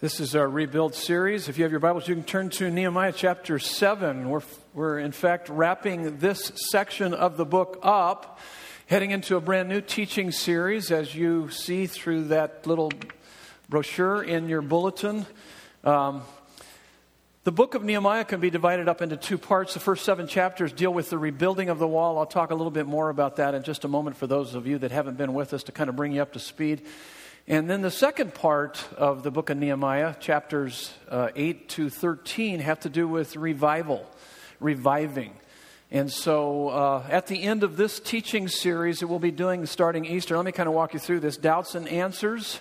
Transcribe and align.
This 0.00 0.20
is 0.20 0.36
our 0.36 0.48
Rebuild 0.48 0.94
series. 0.94 1.48
If 1.48 1.58
you 1.58 1.64
have 1.64 1.72
your 1.72 1.80
Bibles, 1.80 2.06
you 2.06 2.14
can 2.14 2.22
turn 2.22 2.50
to 2.50 2.70
Nehemiah 2.70 3.10
chapter 3.10 3.58
7. 3.58 4.30
We're, 4.30 4.42
we're, 4.72 5.00
in 5.00 5.10
fact, 5.10 5.48
wrapping 5.48 6.18
this 6.18 6.52
section 6.70 7.12
of 7.12 7.36
the 7.36 7.44
book 7.44 7.80
up, 7.82 8.38
heading 8.86 9.10
into 9.10 9.34
a 9.34 9.40
brand 9.40 9.68
new 9.68 9.80
teaching 9.80 10.30
series, 10.30 10.92
as 10.92 11.16
you 11.16 11.50
see 11.50 11.88
through 11.88 12.26
that 12.26 12.64
little 12.64 12.92
brochure 13.68 14.22
in 14.22 14.48
your 14.48 14.62
bulletin. 14.62 15.26
Um, 15.82 16.22
the 17.42 17.50
book 17.50 17.74
of 17.74 17.82
Nehemiah 17.82 18.24
can 18.24 18.38
be 18.38 18.50
divided 18.50 18.88
up 18.88 19.02
into 19.02 19.16
two 19.16 19.36
parts. 19.36 19.74
The 19.74 19.80
first 19.80 20.04
seven 20.04 20.28
chapters 20.28 20.70
deal 20.70 20.94
with 20.94 21.10
the 21.10 21.18
rebuilding 21.18 21.70
of 21.70 21.80
the 21.80 21.88
wall. 21.88 22.20
I'll 22.20 22.26
talk 22.26 22.52
a 22.52 22.54
little 22.54 22.70
bit 22.70 22.86
more 22.86 23.08
about 23.08 23.34
that 23.36 23.52
in 23.52 23.64
just 23.64 23.84
a 23.84 23.88
moment 23.88 24.16
for 24.16 24.28
those 24.28 24.54
of 24.54 24.64
you 24.64 24.78
that 24.78 24.92
haven't 24.92 25.18
been 25.18 25.34
with 25.34 25.52
us 25.52 25.64
to 25.64 25.72
kind 25.72 25.90
of 25.90 25.96
bring 25.96 26.12
you 26.12 26.22
up 26.22 26.34
to 26.34 26.38
speed. 26.38 26.82
And 27.50 27.70
then 27.70 27.80
the 27.80 27.90
second 27.90 28.34
part 28.34 28.86
of 28.98 29.22
the 29.22 29.30
book 29.30 29.48
of 29.48 29.56
Nehemiah, 29.56 30.14
chapters 30.20 30.92
uh, 31.08 31.30
8 31.34 31.66
to 31.70 31.88
13, 31.88 32.60
have 32.60 32.80
to 32.80 32.90
do 32.90 33.08
with 33.08 33.36
revival, 33.36 34.06
reviving. 34.60 35.32
And 35.90 36.12
so 36.12 36.68
uh, 36.68 37.06
at 37.08 37.26
the 37.26 37.42
end 37.42 37.62
of 37.62 37.78
this 37.78 38.00
teaching 38.00 38.48
series 38.48 38.98
that 38.98 39.06
we'll 39.06 39.18
be 39.18 39.30
doing 39.30 39.64
starting 39.64 40.04
Easter, 40.04 40.36
let 40.36 40.44
me 40.44 40.52
kind 40.52 40.68
of 40.68 40.74
walk 40.74 40.92
you 40.92 41.00
through 41.00 41.20
this 41.20 41.38
doubts 41.38 41.74
and 41.74 41.88
answers. 41.88 42.60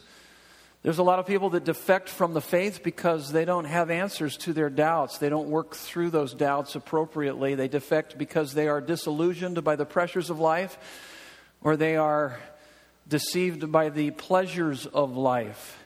There's 0.84 1.00
a 1.00 1.04
lot 1.04 1.20
of 1.20 1.28
people 1.28 1.50
that 1.50 1.66
defect 1.66 2.08
from 2.08 2.34
the 2.34 2.40
faith 2.40 2.81
because 2.81 3.34
they 3.34 3.44
don't 3.44 3.66
have 3.66 3.92
answers 3.92 4.38
to 4.38 4.54
their 4.54 4.70
doubts. 4.70 5.17
They 5.17 5.28
don't 5.28 5.50
work 5.50 5.76
through 5.76 6.12
those 6.12 6.34
doubts 6.34 6.76
appropriately. 6.76 7.56
They 7.56 7.67
defect 7.67 8.17
because 8.17 8.54
they 8.54 8.70
are 8.70 8.80
disillusioned 8.80 9.62
by 9.66 9.76
the 9.76 9.86
pressures 9.86 10.30
of 10.30 10.40
life 10.40 10.78
or 11.62 11.76
they 11.76 11.98
are 11.98 12.40
deceived 13.07 13.71
by 13.71 13.89
the 13.89 14.11
pleasures 14.11 14.85
of 14.85 15.16
life. 15.16 15.85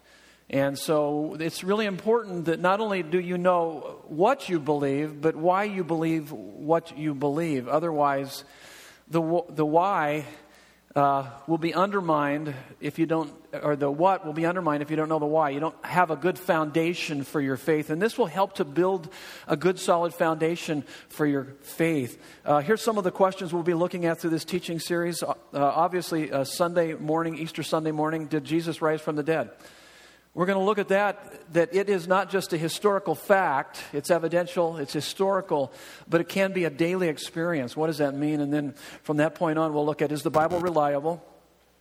And 0.50 0.78
so 0.78 1.38
it's 1.40 1.64
really 1.64 1.86
important 1.86 2.46
that 2.46 2.60
not 2.60 2.82
only 2.82 3.04
do 3.04 3.20
you 3.20 3.38
know 3.38 4.04
what 4.08 4.50
you 4.50 4.60
believe, 4.60 5.22
but 5.22 5.36
why 5.36 5.64
you 5.64 5.84
believe 5.84 6.32
what 6.32 6.98
you 6.98 7.16
believe. 7.16 7.70
Otherwise, 7.70 8.44
the, 9.08 9.22
the 9.50 9.66
why 9.66 10.26
uh, 10.96 11.30
will 11.48 11.58
be 11.58 11.74
undermined 11.74 12.54
if 12.80 13.00
you 13.00 13.06
don't, 13.06 13.32
or 13.64 13.76
the 13.76 13.90
what 13.90 14.26
will 14.26 14.34
be 14.34 14.46
undermined 14.46 14.82
if 14.82 14.90
you 14.90 14.98
don't 14.98 15.10
know 15.10 15.20
the 15.20 15.26
why. 15.26 15.50
You 15.50 15.60
don't 15.60 15.86
have 15.86 16.12
a 16.12 16.16
good 16.16 16.38
foundation 16.38 17.24
for 17.24 17.40
your 17.40 17.58
faith. 17.58 17.90
And 17.90 18.02
this 18.02 18.18
will 18.18 18.26
help 18.26 18.56
to 18.56 18.66
build 18.66 19.10
a 19.48 19.56
good, 19.56 19.80
solid 19.80 20.14
foundation 20.14 20.84
for 21.10 21.26
your 21.26 21.46
faith. 21.62 22.22
Uh, 22.46 22.60
here's 22.60 22.82
some 22.82 22.98
of 22.98 23.04
the 23.04 23.12
questions 23.12 23.54
we'll 23.54 23.64
be 23.64 23.74
looking 23.74 24.06
at 24.06 24.20
through 24.20 24.32
this 24.32 24.46
teaching 24.46 24.80
series. 24.80 25.24
Uh, 25.24 25.34
obviously, 25.54 26.32
uh, 26.32 26.44
Sunday 26.44 26.94
morning, 26.94 27.38
Easter 27.38 27.64
Sunday 27.64 27.92
morning, 27.92 28.28
did 28.28 28.44
Jesus 28.44 28.82
rise 28.82 29.02
from 29.02 29.16
the 29.16 29.24
dead? 29.24 29.50
We're 30.34 30.46
going 30.46 30.60
to 30.60 30.64
look 30.64 30.80
at 30.80 30.88
that, 30.90 31.54
that 31.54 31.76
it 31.76 31.90
is 31.90 32.08
not 32.08 32.30
just 32.30 32.54
a 32.54 32.58
historical 32.58 33.16
fact, 33.16 33.84
it's 33.92 34.10
evidential, 34.10 34.78
it's 34.78 34.94
historical, 34.94 35.74
but 36.08 36.22
it 36.22 36.30
can 36.30 36.54
be 36.54 36.64
a 36.64 36.70
daily 36.70 37.10
experience. 37.10 37.76
What 37.76 37.88
does 37.88 37.98
that 37.98 38.16
mean? 38.16 38.40
And 38.40 38.54
then 38.54 38.74
from 39.04 39.18
that 39.18 39.36
point 39.36 39.60
on, 39.60 39.74
we'll 39.74 39.86
look 39.86 40.02
at 40.02 40.12
is 40.12 40.24
the 40.24 40.32
Bible 40.32 40.62
reliable? 40.62 41.22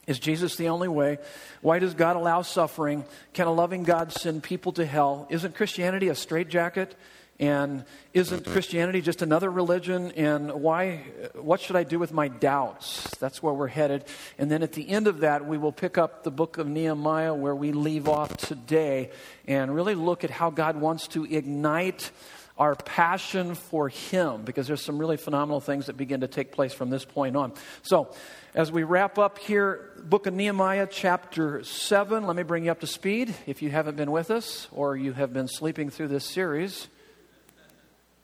Is 0.09 0.19
Jesus 0.19 0.57
the 0.57 0.69
only 0.69 0.89
way? 0.89 1.19
Why 1.61 1.79
does 1.79 1.95
God 1.95 2.17
allow 2.17 2.43
suffering? 2.43 3.05
Can 3.35 3.47
a 3.47 3.53
loving 3.53 3.85
God 3.85 4.13
send 4.13 4.43
people 4.43 4.73
to 4.73 4.85
hell? 4.85 5.29
Isn't 5.31 5.55
Christianity 5.55 6.09
a 6.09 6.17
straitjacket? 6.17 6.97
And 7.41 7.85
isn't 8.13 8.43
mm-hmm. 8.43 8.53
Christianity 8.53 9.01
just 9.01 9.23
another 9.23 9.51
religion? 9.51 10.13
And 10.13 10.53
why, 10.53 11.05
what 11.35 11.61
should 11.61 11.75
I 11.75 11.85
do 11.85 11.99
with 11.99 12.13
my 12.13 12.29
doubts? 12.29 13.17
That's 13.17 13.43
where 13.43 13.55
we're 13.55 13.67
headed. 13.67 14.05
And 14.39 14.51
then 14.51 14.63
at 14.63 14.75
the 14.75 14.87
end 14.87 15.07
of 15.07 15.21
that, 15.21 15.47
we 15.47 15.57
will 15.57 15.73
pick 15.73 15.97
up 15.97 16.23
the 16.23 16.31
book 16.31 16.59
of 16.59 16.69
Nehemiah 16.69 17.33
where 17.33 17.57
we 17.57 17.73
leave 17.73 18.09
off 18.09 18.37
today 18.37 19.11
and 19.49 19.75
really 19.75 19.95
look 19.95 20.23
at 20.23 20.31
how 20.31 20.51
God 20.51 20.77
wants 20.77 21.09
to 21.09 21.25
ignite 21.25 22.11
our 22.59 22.75
passion 22.75 23.55
for 23.55 23.89
Him 23.89 24.43
because 24.43 24.67
there's 24.67 24.85
some 24.85 24.99
really 24.99 25.17
phenomenal 25.17 25.61
things 25.61 25.87
that 25.87 25.97
begin 25.97 26.21
to 26.21 26.29
take 26.29 26.53
place 26.53 26.75
from 26.75 26.91
this 26.91 27.07
point 27.07 27.37
on. 27.37 27.55
So, 27.81 28.15
as 28.55 28.71
we 28.71 28.83
wrap 28.83 29.17
up 29.17 29.39
here, 29.39 29.93
book 30.05 30.27
of 30.27 30.35
Nehemiah, 30.35 30.87
chapter 30.91 31.65
7, 31.65 32.27
let 32.27 32.37
me 32.37 32.43
bring 32.43 32.67
you 32.67 32.71
up 32.71 32.81
to 32.81 32.87
speed 32.87 33.35
if 33.47 33.63
you 33.63 33.71
haven't 33.71 33.97
been 33.97 34.11
with 34.11 34.31
us 34.31 34.69
or 34.73 34.95
you 34.95 35.15
have 35.15 35.33
been 35.33 35.49
sleeping 35.49 35.89
through 35.89 36.09
this 36.09 36.27
series. 36.27 36.89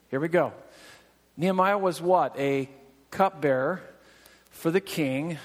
Here 0.08 0.20
we 0.20 0.28
go. 0.28 0.52
Nehemiah 1.36 1.78
was 1.78 2.00
what? 2.00 2.38
A 2.38 2.68
cupbearer 3.10 3.82
for 4.50 4.70
the 4.70 4.80
king. 4.80 5.36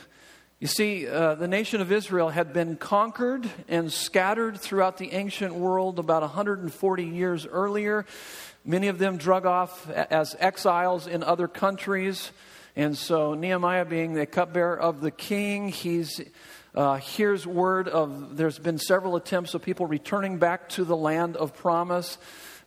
You 0.60 0.68
see, 0.68 1.08
uh, 1.08 1.34
the 1.34 1.48
nation 1.48 1.82
of 1.82 1.92
Israel 1.92 2.30
had 2.30 2.54
been 2.54 2.76
conquered 2.76 3.50
and 3.68 3.92
scattered 3.92 4.60
throughout 4.60 4.98
the 4.98 5.14
ancient 5.14 5.56
world 5.56 5.98
about 5.98 6.22
140 6.22 7.04
years 7.04 7.48
earlier. 7.48 8.06
Many 8.64 8.88
of 8.88 9.00
them 9.00 9.18
drug 9.18 9.48
off 9.48 9.90
as 9.90 10.36
exiles 10.40 11.08
in 11.08 11.24
other 11.24 11.48
countries. 11.48 12.32
And 12.76 12.96
so, 12.96 13.34
Nehemiah, 13.34 13.86
being 13.86 14.14
the 14.14 14.28
cupbearer 14.28 14.80
of 14.80 15.02
the 15.02 15.10
king, 15.10 15.70
he's 15.70 16.22
uh, 16.76 16.98
hears 16.98 17.48
word 17.48 17.88
of 17.88 18.38
there's 18.38 18.60
been 18.60 18.78
several 18.78 19.16
attempts 19.16 19.56
of 19.56 19.64
people 19.64 19.88
returning 19.88 20.38
back 20.38 20.70
to 20.70 20.86
the 20.86 20.96
land 20.96 21.36
of 21.36 21.56
promise 21.56 22.20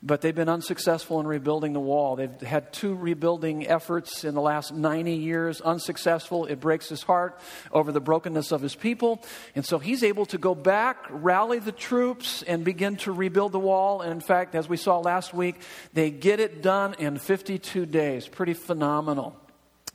but 0.04 0.20
they've 0.20 0.34
been 0.34 0.50
unsuccessful 0.50 1.18
in 1.18 1.26
rebuilding 1.26 1.72
the 1.72 1.80
wall. 1.80 2.14
They've 2.14 2.40
had 2.42 2.74
two 2.74 2.94
rebuilding 2.94 3.66
efforts 3.66 4.22
in 4.22 4.34
the 4.34 4.40
last 4.42 4.74
90 4.74 5.12
years, 5.14 5.62
unsuccessful. 5.62 6.44
It 6.44 6.60
breaks 6.60 6.90
his 6.90 7.02
heart 7.02 7.40
over 7.72 7.90
the 7.90 8.00
brokenness 8.00 8.52
of 8.52 8.60
his 8.60 8.74
people. 8.74 9.24
And 9.56 9.64
so 9.64 9.78
he's 9.78 10.02
able 10.02 10.26
to 10.26 10.36
go 10.36 10.54
back, 10.54 11.06
rally 11.08 11.58
the 11.58 11.72
troops, 11.72 12.42
and 12.42 12.64
begin 12.64 12.96
to 12.98 13.12
rebuild 13.12 13.52
the 13.52 13.58
wall. 13.58 14.02
And 14.02 14.12
in 14.12 14.20
fact, 14.20 14.54
as 14.54 14.68
we 14.68 14.76
saw 14.76 14.98
last 14.98 15.32
week, 15.32 15.56
they 15.94 16.10
get 16.10 16.38
it 16.38 16.60
done 16.60 16.94
in 16.98 17.16
52 17.16 17.86
days. 17.86 18.28
Pretty 18.28 18.54
phenomenal. 18.54 19.34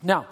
Now, 0.02 0.28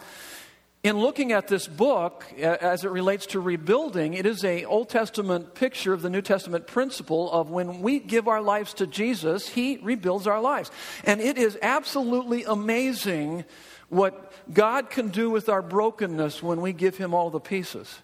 in 0.88 0.98
looking 0.98 1.34
at 1.34 1.50
this 1.50 1.68
book 1.68 2.24
as 2.40 2.86
it 2.86 2.90
relates 2.90 3.26
to 3.26 3.42
rebuilding 3.42 4.14
it 4.14 4.26
is 4.26 4.46
a 4.46 4.64
old 4.64 4.88
testament 4.88 5.54
picture 5.54 5.92
of 5.92 6.02
the 6.02 6.10
new 6.10 6.22
testament 6.22 6.66
principle 6.66 7.30
of 7.32 7.50
when 7.50 7.82
we 7.82 8.00
give 8.00 8.28
our 8.28 8.42
lives 8.42 8.74
to 8.74 8.88
jesus 8.88 9.50
he 9.50 9.78
rebuilds 9.82 10.28
our 10.28 10.40
lives. 10.40 10.72
And 11.04 11.20
it 11.20 11.38
is 11.38 11.58
absolutely 11.62 12.46
amazing 12.46 13.44
what 13.90 14.32
god 14.54 14.90
can 14.90 15.10
do 15.10 15.30
with 15.30 15.50
our 15.50 15.62
brokenness 15.62 16.42
when 16.42 16.62
we 16.62 16.72
give 16.72 16.96
him 16.96 17.14
all 17.14 17.30
the 17.30 17.42
pieces 17.42 18.00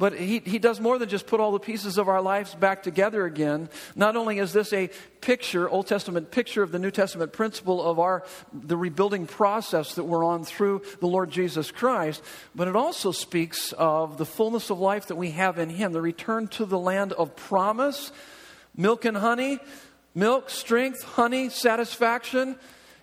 but 0.00 0.14
he, 0.14 0.38
he 0.38 0.58
does 0.58 0.80
more 0.80 0.98
than 0.98 1.10
just 1.10 1.26
put 1.26 1.40
all 1.40 1.52
the 1.52 1.60
pieces 1.60 1.98
of 1.98 2.08
our 2.08 2.22
lives 2.22 2.54
back 2.54 2.82
together 2.82 3.26
again. 3.26 3.68
Not 3.94 4.16
only 4.16 4.38
is 4.38 4.54
this 4.54 4.72
a 4.72 4.88
picture, 5.20 5.68
Old 5.68 5.88
Testament 5.88 6.30
picture 6.30 6.62
of 6.62 6.72
the 6.72 6.78
New 6.78 6.90
Testament 6.90 7.34
principle 7.34 7.84
of 7.84 7.98
our 7.98 8.24
the 8.50 8.78
rebuilding 8.78 9.26
process 9.26 9.96
that 9.96 10.04
we're 10.04 10.24
on 10.24 10.44
through 10.44 10.80
the 11.00 11.06
Lord 11.06 11.30
Jesus 11.30 11.70
Christ, 11.70 12.22
but 12.54 12.66
it 12.66 12.76
also 12.76 13.12
speaks 13.12 13.72
of 13.72 14.16
the 14.16 14.24
fullness 14.24 14.70
of 14.70 14.80
life 14.80 15.08
that 15.08 15.16
we 15.16 15.32
have 15.32 15.58
in 15.58 15.68
Him, 15.68 15.92
the 15.92 16.00
return 16.00 16.48
to 16.48 16.64
the 16.64 16.78
land 16.78 17.12
of 17.12 17.36
promise, 17.36 18.10
milk 18.74 19.04
and 19.04 19.18
honey, 19.18 19.58
milk, 20.14 20.48
strength, 20.48 21.02
honey, 21.02 21.50
satisfaction. 21.50 22.56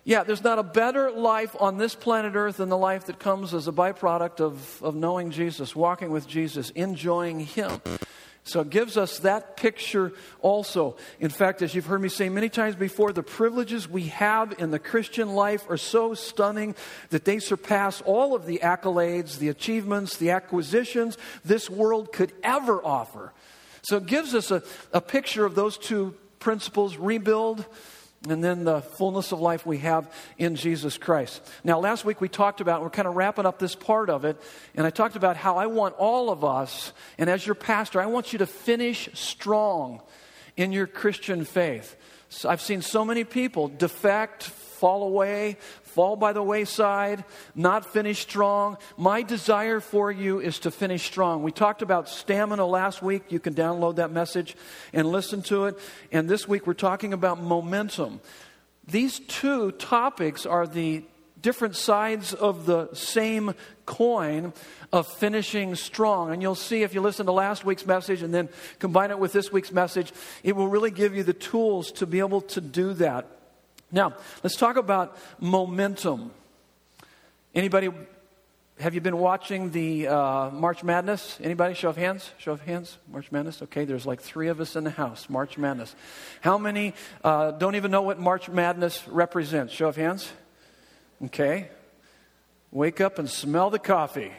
Yeah, 0.08 0.22
there's 0.22 0.42
not 0.42 0.58
a 0.58 0.62
better 0.62 1.10
life 1.10 1.54
on 1.60 1.76
this 1.76 1.94
planet 1.94 2.34
Earth 2.34 2.56
than 2.56 2.70
the 2.70 2.78
life 2.78 3.04
that 3.08 3.18
comes 3.18 3.52
as 3.52 3.68
a 3.68 3.72
byproduct 3.72 4.40
of, 4.40 4.82
of 4.82 4.94
knowing 4.94 5.30
Jesus, 5.30 5.76
walking 5.76 6.10
with 6.10 6.26
Jesus, 6.26 6.70
enjoying 6.70 7.40
Him. 7.40 7.82
So 8.42 8.60
it 8.60 8.70
gives 8.70 8.96
us 8.96 9.18
that 9.18 9.58
picture 9.58 10.14
also. 10.40 10.96
In 11.20 11.28
fact, 11.28 11.60
as 11.60 11.74
you've 11.74 11.84
heard 11.84 12.00
me 12.00 12.08
say 12.08 12.30
many 12.30 12.48
times 12.48 12.74
before, 12.74 13.12
the 13.12 13.22
privileges 13.22 13.86
we 13.86 14.04
have 14.04 14.54
in 14.58 14.70
the 14.70 14.78
Christian 14.78 15.34
life 15.34 15.68
are 15.68 15.76
so 15.76 16.14
stunning 16.14 16.74
that 17.10 17.26
they 17.26 17.38
surpass 17.38 18.00
all 18.00 18.34
of 18.34 18.46
the 18.46 18.60
accolades, 18.62 19.38
the 19.38 19.50
achievements, 19.50 20.16
the 20.16 20.30
acquisitions 20.30 21.18
this 21.44 21.68
world 21.68 22.14
could 22.14 22.32
ever 22.42 22.82
offer. 22.82 23.34
So 23.82 23.98
it 23.98 24.06
gives 24.06 24.34
us 24.34 24.50
a, 24.50 24.62
a 24.90 25.02
picture 25.02 25.44
of 25.44 25.54
those 25.54 25.76
two 25.76 26.14
principles 26.38 26.96
rebuild 26.96 27.66
and 28.26 28.42
then 28.42 28.64
the 28.64 28.80
fullness 28.80 29.30
of 29.30 29.40
life 29.40 29.64
we 29.64 29.78
have 29.78 30.12
in 30.38 30.56
Jesus 30.56 30.98
Christ. 30.98 31.40
Now, 31.62 31.78
last 31.78 32.04
week 32.04 32.20
we 32.20 32.28
talked 32.28 32.60
about, 32.60 32.82
we're 32.82 32.90
kind 32.90 33.06
of 33.06 33.14
wrapping 33.14 33.46
up 33.46 33.58
this 33.58 33.74
part 33.74 34.10
of 34.10 34.24
it, 34.24 34.40
and 34.74 34.86
I 34.86 34.90
talked 34.90 35.14
about 35.14 35.36
how 35.36 35.56
I 35.56 35.66
want 35.66 35.94
all 35.98 36.30
of 36.30 36.44
us, 36.44 36.92
and 37.16 37.30
as 37.30 37.46
your 37.46 37.54
pastor, 37.54 38.00
I 38.00 38.06
want 38.06 38.32
you 38.32 38.40
to 38.40 38.46
finish 38.46 39.08
strong 39.14 40.02
in 40.56 40.72
your 40.72 40.88
Christian 40.88 41.44
faith. 41.44 41.96
So 42.28 42.48
I've 42.48 42.60
seen 42.60 42.82
so 42.82 43.04
many 43.04 43.24
people 43.24 43.68
defect, 43.68 44.42
fall 44.42 45.04
away, 45.04 45.56
fall 45.98 46.14
by 46.14 46.32
the 46.32 46.40
wayside, 46.40 47.24
not 47.56 47.84
finish 47.84 48.20
strong. 48.20 48.76
My 48.96 49.22
desire 49.22 49.80
for 49.80 50.12
you 50.12 50.38
is 50.38 50.60
to 50.60 50.70
finish 50.70 51.02
strong. 51.02 51.42
We 51.42 51.50
talked 51.50 51.82
about 51.82 52.08
stamina 52.08 52.64
last 52.64 53.02
week. 53.02 53.32
You 53.32 53.40
can 53.40 53.52
download 53.52 53.96
that 53.96 54.12
message 54.12 54.56
and 54.92 55.08
listen 55.08 55.42
to 55.42 55.64
it. 55.64 55.76
And 56.12 56.28
this 56.28 56.46
week 56.46 56.68
we're 56.68 56.74
talking 56.74 57.12
about 57.12 57.42
momentum. 57.42 58.20
These 58.86 59.18
two 59.18 59.72
topics 59.72 60.46
are 60.46 60.68
the 60.68 61.02
different 61.42 61.74
sides 61.74 62.32
of 62.32 62.64
the 62.64 62.94
same 62.94 63.54
coin 63.84 64.52
of 64.92 65.08
finishing 65.14 65.74
strong. 65.74 66.30
And 66.30 66.40
you'll 66.40 66.54
see 66.54 66.84
if 66.84 66.94
you 66.94 67.00
listen 67.00 67.26
to 67.26 67.32
last 67.32 67.64
week's 67.64 67.86
message 67.86 68.22
and 68.22 68.32
then 68.32 68.50
combine 68.78 69.10
it 69.10 69.18
with 69.18 69.32
this 69.32 69.50
week's 69.50 69.72
message, 69.72 70.12
it 70.44 70.54
will 70.54 70.68
really 70.68 70.92
give 70.92 71.16
you 71.16 71.24
the 71.24 71.32
tools 71.32 71.90
to 71.90 72.06
be 72.06 72.20
able 72.20 72.42
to 72.42 72.60
do 72.60 72.92
that. 72.92 73.37
Now, 73.90 74.14
let's 74.42 74.56
talk 74.56 74.76
about 74.76 75.16
momentum. 75.40 76.30
Anybody 77.54 77.90
have 78.80 78.94
you 78.94 79.00
been 79.00 79.18
watching 79.18 79.70
the 79.72 80.06
uh, 80.06 80.50
March 80.50 80.84
Madness? 80.84 81.38
Anybody? 81.42 81.74
Show 81.74 81.88
of 81.88 81.96
hands. 81.96 82.30
Show 82.38 82.52
of 82.52 82.60
hands. 82.60 82.98
March 83.10 83.32
Madness. 83.32 83.60
Okay, 83.62 83.84
there's 83.84 84.06
like 84.06 84.20
three 84.20 84.48
of 84.48 84.60
us 84.60 84.76
in 84.76 84.84
the 84.84 84.90
house. 84.90 85.28
March 85.28 85.58
Madness. 85.58 85.96
How 86.42 86.58
many 86.58 86.94
uh, 87.24 87.50
don't 87.52 87.74
even 87.74 87.90
know 87.90 88.02
what 88.02 88.20
March 88.20 88.48
Madness 88.48 89.08
represents? 89.08 89.72
Show 89.72 89.88
of 89.88 89.96
hands. 89.96 90.30
Okay. 91.24 91.70
Wake 92.70 93.00
up 93.00 93.18
and 93.18 93.28
smell 93.28 93.70
the 93.70 93.80
coffee. 93.80 94.32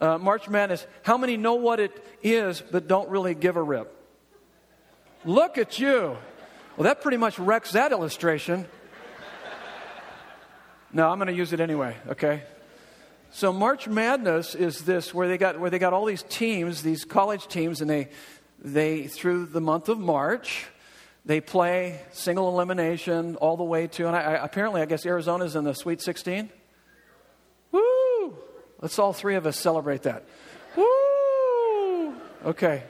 Uh, 0.00 0.18
March 0.18 0.48
Madness. 0.48 0.84
How 1.02 1.16
many 1.16 1.36
know 1.36 1.54
what 1.54 1.78
it 1.78 1.92
is 2.22 2.60
but 2.60 2.88
don't 2.88 3.08
really 3.08 3.34
give 3.34 3.56
a 3.56 3.62
rip? 3.62 3.92
Look 5.24 5.58
at 5.58 5.78
you. 5.78 6.16
Well, 6.76 6.84
that 6.84 7.00
pretty 7.00 7.16
much 7.16 7.38
wrecks 7.38 7.72
that 7.72 7.92
illustration. 7.92 8.66
No, 10.92 11.08
I'm 11.10 11.18
going 11.18 11.28
to 11.28 11.34
use 11.34 11.52
it 11.52 11.60
anyway, 11.60 11.96
okay? 12.08 12.42
So 13.30 13.52
March 13.52 13.88
Madness 13.88 14.54
is 14.54 14.84
this 14.84 15.12
where 15.12 15.26
they 15.26 15.38
got 15.38 15.58
where 15.58 15.70
they 15.70 15.78
got 15.78 15.92
all 15.92 16.04
these 16.04 16.22
teams, 16.22 16.82
these 16.82 17.04
college 17.04 17.48
teams, 17.48 17.80
and 17.80 17.90
they 17.90 18.08
they 18.58 19.06
through 19.06 19.46
the 19.46 19.60
month 19.60 19.88
of 19.88 19.98
March 19.98 20.66
they 21.24 21.40
play 21.40 22.00
single 22.12 22.48
elimination 22.48 23.36
all 23.36 23.56
the 23.56 23.64
way 23.64 23.88
to 23.88 24.06
and 24.06 24.14
I, 24.14 24.20
I, 24.20 24.44
apparently 24.44 24.80
I 24.80 24.86
guess 24.86 25.04
Arizona's 25.04 25.56
in 25.56 25.64
the 25.64 25.74
Sweet 25.74 26.00
16. 26.00 26.50
Woo! 27.72 28.38
Let's 28.80 28.98
all 28.98 29.12
three 29.12 29.34
of 29.34 29.44
us 29.44 29.58
celebrate 29.58 30.02
that. 30.02 30.24
Woo! 30.76 32.14
Okay. 32.44 32.84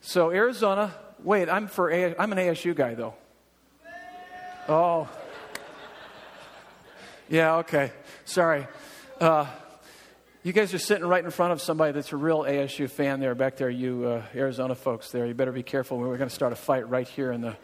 So 0.00 0.30
Arizona. 0.30 0.92
Wait, 1.22 1.50
I'm 1.50 1.66
for 1.66 1.90
A, 1.90 2.14
I'm 2.18 2.32
an 2.32 2.38
ASU 2.38 2.74
guy 2.74 2.94
though. 2.94 3.14
Oh. 4.68 5.08
Yeah. 7.28 7.56
Okay. 7.56 7.92
Sorry. 8.24 8.66
Uh, 9.20 9.46
you 10.42 10.54
guys 10.54 10.72
are 10.72 10.78
sitting 10.78 11.04
right 11.04 11.22
in 11.22 11.30
front 11.30 11.52
of 11.52 11.60
somebody 11.60 11.92
that's 11.92 12.12
a 12.12 12.16
real 12.16 12.44
ASU 12.44 12.88
fan 12.88 13.20
there, 13.20 13.34
back 13.34 13.56
there, 13.56 13.68
you 13.68 14.06
uh, 14.06 14.22
Arizona 14.34 14.74
folks 14.74 15.10
there. 15.10 15.26
You 15.26 15.34
better 15.34 15.52
be 15.52 15.62
careful. 15.62 15.98
We're 15.98 16.16
going 16.16 16.30
to 16.30 16.34
start 16.34 16.54
a 16.54 16.56
fight 16.56 16.88
right 16.88 17.06
here 17.06 17.30
in 17.32 17.42
the. 17.42 17.56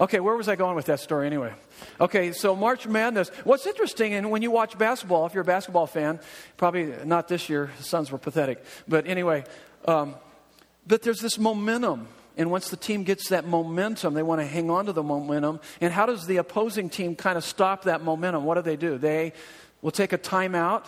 Okay, 0.00 0.20
where 0.20 0.34
was 0.34 0.48
I 0.48 0.56
going 0.56 0.74
with 0.74 0.86
that 0.86 1.00
story 1.00 1.26
anyway? 1.26 1.52
Okay, 2.00 2.32
so 2.32 2.56
March 2.56 2.86
Madness. 2.86 3.28
What's 3.44 3.66
interesting, 3.66 4.14
and 4.14 4.30
when 4.30 4.40
you 4.40 4.50
watch 4.50 4.78
basketball, 4.78 5.26
if 5.26 5.34
you're 5.34 5.42
a 5.42 5.44
basketball 5.44 5.86
fan, 5.86 6.18
probably 6.56 6.94
not 7.04 7.28
this 7.28 7.50
year, 7.50 7.70
the 7.76 7.84
Suns 7.84 8.10
were 8.10 8.18
pathetic. 8.18 8.64
But 8.88 9.06
anyway, 9.06 9.44
um, 9.86 10.14
but 10.86 11.02
there's 11.02 11.20
this 11.20 11.38
momentum. 11.38 12.08
And 12.36 12.50
once 12.50 12.68
the 12.68 12.76
team 12.76 13.04
gets 13.04 13.28
that 13.28 13.46
momentum, 13.46 14.14
they 14.14 14.22
want 14.22 14.40
to 14.40 14.46
hang 14.46 14.68
on 14.68 14.86
to 14.86 14.92
the 14.92 15.02
momentum. 15.02 15.60
And 15.80 15.92
how 15.92 16.06
does 16.06 16.26
the 16.26 16.38
opposing 16.38 16.90
team 16.90 17.14
kind 17.14 17.38
of 17.38 17.44
stop 17.44 17.84
that 17.84 18.02
momentum? 18.02 18.44
What 18.44 18.56
do 18.56 18.62
they 18.62 18.76
do? 18.76 18.98
They 18.98 19.32
will 19.82 19.92
take 19.92 20.12
a 20.12 20.18
timeout 20.18 20.84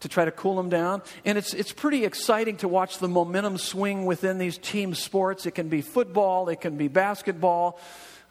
to 0.00 0.08
try 0.08 0.24
to 0.24 0.30
cool 0.30 0.56
them 0.56 0.68
down. 0.68 1.00
And 1.24 1.38
it's, 1.38 1.54
it's 1.54 1.72
pretty 1.72 2.04
exciting 2.04 2.56
to 2.58 2.68
watch 2.68 2.98
the 2.98 3.08
momentum 3.08 3.56
swing 3.56 4.04
within 4.04 4.38
these 4.38 4.58
team 4.58 4.94
sports. 4.94 5.46
It 5.46 5.52
can 5.52 5.68
be 5.68 5.80
football, 5.80 6.48
it 6.48 6.60
can 6.60 6.76
be 6.76 6.88
basketball, 6.88 7.80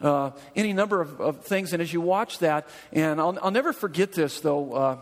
uh, 0.02 0.32
any 0.56 0.74
number 0.74 1.02
of, 1.02 1.20
of, 1.22 1.46
things. 1.46 1.74
And 1.74 1.82
as 1.82 1.92
you 1.94 2.02
watch 2.02 2.40
that, 2.40 2.68
and 2.92 3.20
I'll, 3.20 3.38
I'll 3.42 3.52
never 3.52 3.72
forget 3.74 4.12
this 4.12 4.42
though. 4.42 4.74
Uh, 4.74 4.98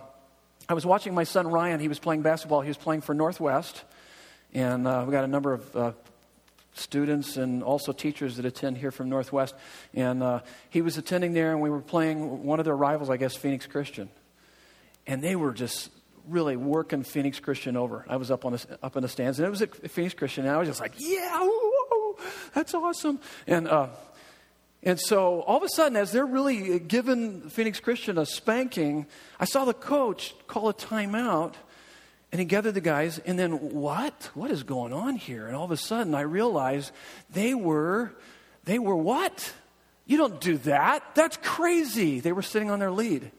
I 0.67 0.73
was 0.75 0.85
watching 0.85 1.15
my 1.15 1.23
son 1.23 1.47
Ryan, 1.47 1.79
he 1.79 1.87
was 1.87 1.99
playing 1.99 2.21
basketball, 2.21 2.61
he 2.61 2.67
was 2.67 2.77
playing 2.77 3.01
for 3.01 3.15
Northwest. 3.15 3.83
And 4.53 4.87
uh, 4.87 5.03
we 5.05 5.11
got 5.11 5.23
a 5.23 5.27
number 5.27 5.53
of 5.53 5.75
uh, 5.75 5.91
students 6.73 7.37
and 7.37 7.63
also 7.63 7.91
teachers 7.91 8.37
that 8.37 8.45
attend 8.45 8.77
here 8.77 8.91
from 8.91 9.09
Northwest. 9.09 9.55
And 9.93 10.23
uh, 10.23 10.39
he 10.69 10.81
was 10.81 10.97
attending 10.97 11.33
there, 11.33 11.51
and 11.51 11.61
we 11.61 11.69
were 11.69 11.81
playing 11.81 12.43
one 12.43 12.59
of 12.59 12.65
their 12.65 12.75
rivals, 12.75 13.09
I 13.09 13.17
guess, 13.17 13.35
Phoenix 13.35 13.65
Christian. 13.67 14.09
And 15.05 15.23
they 15.23 15.35
were 15.35 15.53
just 15.53 15.89
really 16.27 16.55
working 16.55 17.03
Phoenix 17.03 17.39
Christian 17.39 17.75
over. 17.75 18.05
I 18.07 18.17
was 18.17 18.31
up 18.31 18.45
on 18.45 18.53
the, 18.53 18.79
up 18.83 18.95
in 18.95 19.01
the 19.01 19.09
stands, 19.09 19.39
and 19.39 19.47
it 19.47 19.49
was 19.49 19.61
a 19.61 19.67
Phoenix 19.67 20.13
Christian, 20.13 20.45
and 20.45 20.53
I 20.53 20.57
was 20.57 20.67
just 20.67 20.79
like, 20.79 20.93
yeah, 20.97 21.47
that's 22.53 22.73
awesome. 22.73 23.19
And 23.47 23.67
uh, 23.67 23.87
and 24.81 24.99
so 24.99 25.41
all 25.41 25.57
of 25.57 25.63
a 25.63 25.69
sudden, 25.69 25.97
as 25.97 26.11
they're 26.11 26.25
really 26.25 26.79
giving 26.79 27.49
Phoenix 27.49 27.79
Christian 27.79 28.17
a 28.17 28.25
spanking, 28.25 29.07
I 29.39 29.45
saw 29.45 29.65
the 29.65 29.73
coach 29.73 30.33
call 30.47 30.69
a 30.69 30.73
timeout, 30.73 31.55
and 32.31 32.39
he 32.39 32.45
gathered 32.45 32.73
the 32.73 32.81
guys. 32.81 33.19
And 33.19 33.39
then 33.39 33.53
what? 33.53 34.29
What 34.33 34.51
is 34.51 34.63
going 34.63 34.93
on 34.93 35.15
here? 35.15 35.47
And 35.47 35.55
all 35.55 35.65
of 35.65 35.71
a 35.71 35.77
sudden, 35.77 36.13
I 36.13 36.21
realized 36.21 36.91
they 37.31 37.53
were 37.53 38.13
they 38.65 38.79
were 38.79 38.95
what? 38.95 39.53
You 40.05 40.17
don't 40.17 40.39
do 40.41 40.57
that. 40.59 41.15
That's 41.15 41.37
crazy. 41.37 42.19
They 42.19 42.31
were 42.31 42.41
sitting 42.41 42.69
on 42.69 42.79
their 42.79 42.91
lead. 42.91 43.31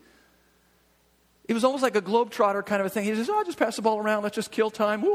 It 1.46 1.54
was 1.54 1.64
almost 1.64 1.82
like 1.82 1.96
a 1.96 2.02
globetrotter 2.02 2.64
kind 2.64 2.80
of 2.80 2.86
a 2.86 2.90
thing. 2.90 3.04
He 3.04 3.14
says, 3.14 3.28
Oh, 3.28 3.42
just 3.44 3.58
pass 3.58 3.76
the 3.76 3.82
ball 3.82 3.98
around. 3.98 4.22
Let's 4.22 4.36
just 4.36 4.50
kill 4.50 4.70
time. 4.70 5.04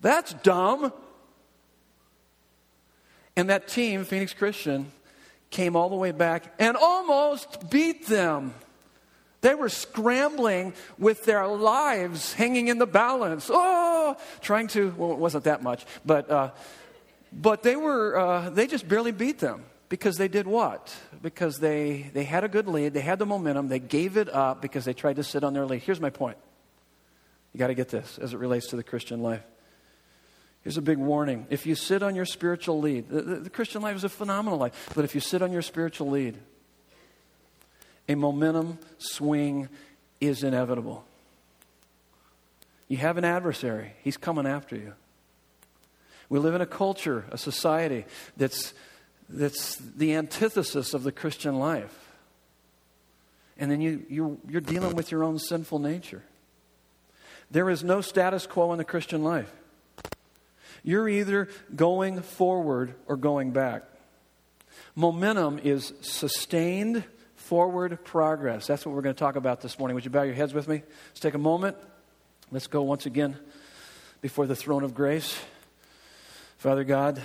That's 0.00 0.32
dumb. 0.34 0.92
And 3.36 3.50
that 3.50 3.68
team, 3.68 4.04
Phoenix 4.04 4.32
Christian, 4.32 4.90
came 5.50 5.76
all 5.76 5.88
the 5.88 5.96
way 5.96 6.10
back 6.10 6.54
and 6.58 6.76
almost 6.76 7.70
beat 7.70 8.06
them. 8.06 8.54
They 9.40 9.54
were 9.54 9.68
scrambling 9.68 10.74
with 10.98 11.24
their 11.24 11.46
lives 11.46 12.34
hanging 12.34 12.68
in 12.68 12.78
the 12.78 12.86
balance. 12.86 13.50
Oh, 13.52 14.16
trying 14.40 14.68
to, 14.68 14.94
well, 14.96 15.12
it 15.12 15.18
wasn't 15.18 15.44
that 15.44 15.62
much, 15.62 15.86
but, 16.04 16.30
uh, 16.30 16.50
but 17.32 17.62
they 17.62 17.76
were, 17.76 18.18
uh, 18.18 18.50
they 18.50 18.66
just 18.66 18.86
barely 18.86 19.12
beat 19.12 19.38
them. 19.38 19.64
Because 19.88 20.18
they 20.18 20.28
did 20.28 20.46
what? 20.46 20.94
Because 21.20 21.58
they, 21.58 22.12
they 22.14 22.22
had 22.22 22.44
a 22.44 22.48
good 22.48 22.68
lead, 22.68 22.94
they 22.94 23.00
had 23.00 23.18
the 23.18 23.26
momentum, 23.26 23.66
they 23.66 23.80
gave 23.80 24.16
it 24.16 24.32
up 24.32 24.62
because 24.62 24.84
they 24.84 24.92
tried 24.92 25.16
to 25.16 25.24
sit 25.24 25.42
on 25.42 25.52
their 25.52 25.66
lead. 25.66 25.82
Here's 25.82 26.00
my 26.00 26.10
point. 26.10 26.36
You 27.52 27.58
got 27.58 27.66
to 27.66 27.74
get 27.74 27.88
this 27.88 28.16
as 28.18 28.32
it 28.32 28.38
relates 28.38 28.68
to 28.68 28.76
the 28.76 28.84
Christian 28.84 29.20
life. 29.20 29.42
Here's 30.62 30.76
a 30.76 30.82
big 30.82 30.98
warning. 30.98 31.46
If 31.50 31.66
you 31.66 31.74
sit 31.74 32.04
on 32.04 32.14
your 32.14 32.24
spiritual 32.24 32.80
lead, 32.80 33.08
the, 33.08 33.22
the, 33.22 33.36
the 33.36 33.50
Christian 33.50 33.82
life 33.82 33.96
is 33.96 34.04
a 34.04 34.08
phenomenal 34.08 34.60
life, 34.60 34.90
but 34.94 35.04
if 35.04 35.16
you 35.16 35.20
sit 35.20 35.42
on 35.42 35.50
your 35.50 35.62
spiritual 35.62 36.08
lead, 36.08 36.38
a 38.10 38.16
momentum 38.16 38.76
swing 38.98 39.68
is 40.20 40.42
inevitable. 40.42 41.04
You 42.88 42.96
have 42.96 43.18
an 43.18 43.24
adversary, 43.24 43.92
he's 44.02 44.16
coming 44.16 44.46
after 44.46 44.74
you. 44.74 44.94
We 46.28 46.40
live 46.40 46.56
in 46.56 46.60
a 46.60 46.66
culture, 46.66 47.24
a 47.30 47.38
society 47.38 48.04
that's 48.36 48.74
that's 49.28 49.76
the 49.76 50.16
antithesis 50.16 50.92
of 50.92 51.04
the 51.04 51.12
Christian 51.12 51.60
life. 51.60 51.96
And 53.56 53.70
then 53.70 53.80
you, 53.80 54.04
you, 54.08 54.40
you're 54.48 54.60
dealing 54.60 54.96
with 54.96 55.12
your 55.12 55.22
own 55.22 55.38
sinful 55.38 55.78
nature. 55.78 56.24
There 57.48 57.70
is 57.70 57.84
no 57.84 58.00
status 58.00 58.44
quo 58.44 58.72
in 58.72 58.78
the 58.78 58.84
Christian 58.84 59.22
life. 59.22 59.52
You're 60.82 61.08
either 61.08 61.48
going 61.76 62.22
forward 62.22 62.94
or 63.06 63.16
going 63.16 63.52
back. 63.52 63.84
Momentum 64.96 65.60
is 65.62 65.92
sustained 66.00 67.04
forward 67.50 68.04
progress. 68.04 68.68
That's 68.68 68.86
what 68.86 68.94
we're 68.94 69.02
going 69.02 69.16
to 69.16 69.18
talk 69.18 69.34
about 69.34 69.60
this 69.60 69.76
morning. 69.76 69.96
Would 69.96 70.04
you 70.04 70.10
bow 70.12 70.22
your 70.22 70.36
heads 70.36 70.54
with 70.54 70.68
me? 70.68 70.84
Let's 71.08 71.18
take 71.18 71.34
a 71.34 71.38
moment. 71.38 71.76
Let's 72.52 72.68
go 72.68 72.82
once 72.82 73.06
again 73.06 73.36
before 74.20 74.46
the 74.46 74.54
throne 74.54 74.84
of 74.84 74.94
grace. 74.94 75.36
Father 76.58 76.84
God, 76.84 77.20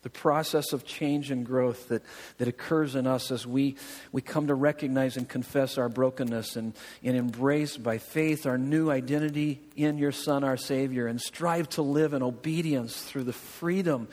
the 0.00 0.08
process 0.08 0.72
of 0.72 0.86
change 0.86 1.30
and 1.30 1.44
growth 1.44 1.88
that, 1.88 2.02
that 2.38 2.48
occurs 2.48 2.94
in 2.94 3.06
us 3.06 3.30
as 3.30 3.46
we, 3.46 3.76
we 4.12 4.22
come 4.22 4.46
to 4.46 4.54
recognize 4.54 5.18
and 5.18 5.28
confess 5.28 5.76
our 5.76 5.90
brokenness 5.90 6.56
and, 6.56 6.72
and 7.04 7.14
embrace 7.14 7.76
by 7.76 7.98
faith 7.98 8.46
our 8.46 8.56
new 8.56 8.90
identity 8.90 9.60
in 9.76 9.98
your 9.98 10.12
Son, 10.12 10.42
our 10.42 10.56
Savior, 10.56 11.06
and 11.06 11.20
strive 11.20 11.68
to 11.68 11.82
live 11.82 12.14
in 12.14 12.22
obedience 12.22 13.02
through 13.02 13.24
the 13.24 13.34
freedom 13.34 14.08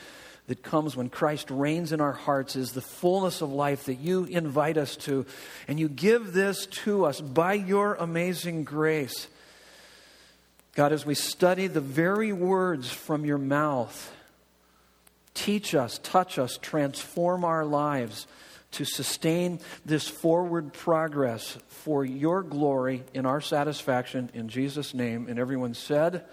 that 0.49 0.61
comes 0.61 0.95
when 0.95 1.09
Christ 1.09 1.49
reigns 1.49 1.91
in 1.91 2.01
our 2.01 2.11
hearts 2.11 2.55
is 2.55 2.73
the 2.73 2.81
fullness 2.81 3.41
of 3.41 3.51
life 3.51 3.85
that 3.85 3.95
you 3.95 4.25
invite 4.25 4.77
us 4.77 4.95
to. 4.97 5.25
And 5.67 5.79
you 5.79 5.87
give 5.87 6.33
this 6.33 6.65
to 6.83 7.05
us 7.05 7.21
by 7.21 7.53
your 7.53 7.95
amazing 7.95 8.65
grace. 8.65 9.27
God, 10.75 10.91
as 10.91 11.05
we 11.05 11.15
study 11.15 11.67
the 11.67 11.81
very 11.81 12.33
words 12.33 12.91
from 12.91 13.25
your 13.25 13.37
mouth, 13.37 14.13
Teach 15.39 15.73
us, 15.73 15.99
touch 16.03 16.37
us, 16.37 16.57
transform 16.61 17.45
our 17.45 17.63
lives 17.63 18.27
to 18.71 18.83
sustain 18.83 19.61
this 19.85 20.05
forward 20.05 20.73
progress 20.73 21.57
for 21.69 22.03
your 22.03 22.43
glory 22.43 23.03
in 23.13 23.25
our 23.25 23.39
satisfaction 23.39 24.29
in 24.33 24.49
Jesus' 24.49 24.93
name. 24.93 25.27
And 25.29 25.39
everyone 25.39 25.75
said, 25.75 26.25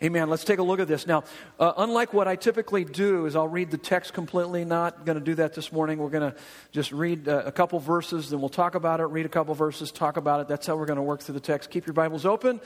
Amen. 0.00 0.30
Let's 0.30 0.44
take 0.44 0.60
a 0.60 0.62
look 0.62 0.78
at 0.78 0.86
this. 0.86 1.08
Now, 1.08 1.24
uh, 1.58 1.72
unlike 1.76 2.14
what 2.14 2.28
I 2.28 2.36
typically 2.36 2.84
do, 2.84 3.26
is 3.26 3.34
I'll 3.34 3.48
read 3.48 3.72
the 3.72 3.78
text 3.78 4.12
completely. 4.12 4.64
Not 4.64 5.04
going 5.04 5.18
to 5.18 5.24
do 5.24 5.34
that 5.36 5.54
this 5.54 5.72
morning. 5.72 5.98
We're 5.98 6.08
going 6.08 6.30
to 6.30 6.38
just 6.70 6.92
read 6.92 7.28
uh, 7.28 7.42
a 7.44 7.50
couple 7.50 7.80
verses, 7.80 8.30
then 8.30 8.38
we'll 8.38 8.48
talk 8.48 8.76
about 8.76 9.00
it. 9.00 9.06
Read 9.06 9.26
a 9.26 9.28
couple 9.28 9.54
verses, 9.54 9.90
talk 9.90 10.16
about 10.16 10.40
it. 10.40 10.46
That's 10.46 10.68
how 10.68 10.76
we're 10.76 10.86
going 10.86 10.98
to 10.98 11.02
work 11.02 11.20
through 11.20 11.32
the 11.32 11.40
text. 11.40 11.70
Keep 11.70 11.86
your 11.86 11.94
Bibles 11.94 12.24
open. 12.24 12.60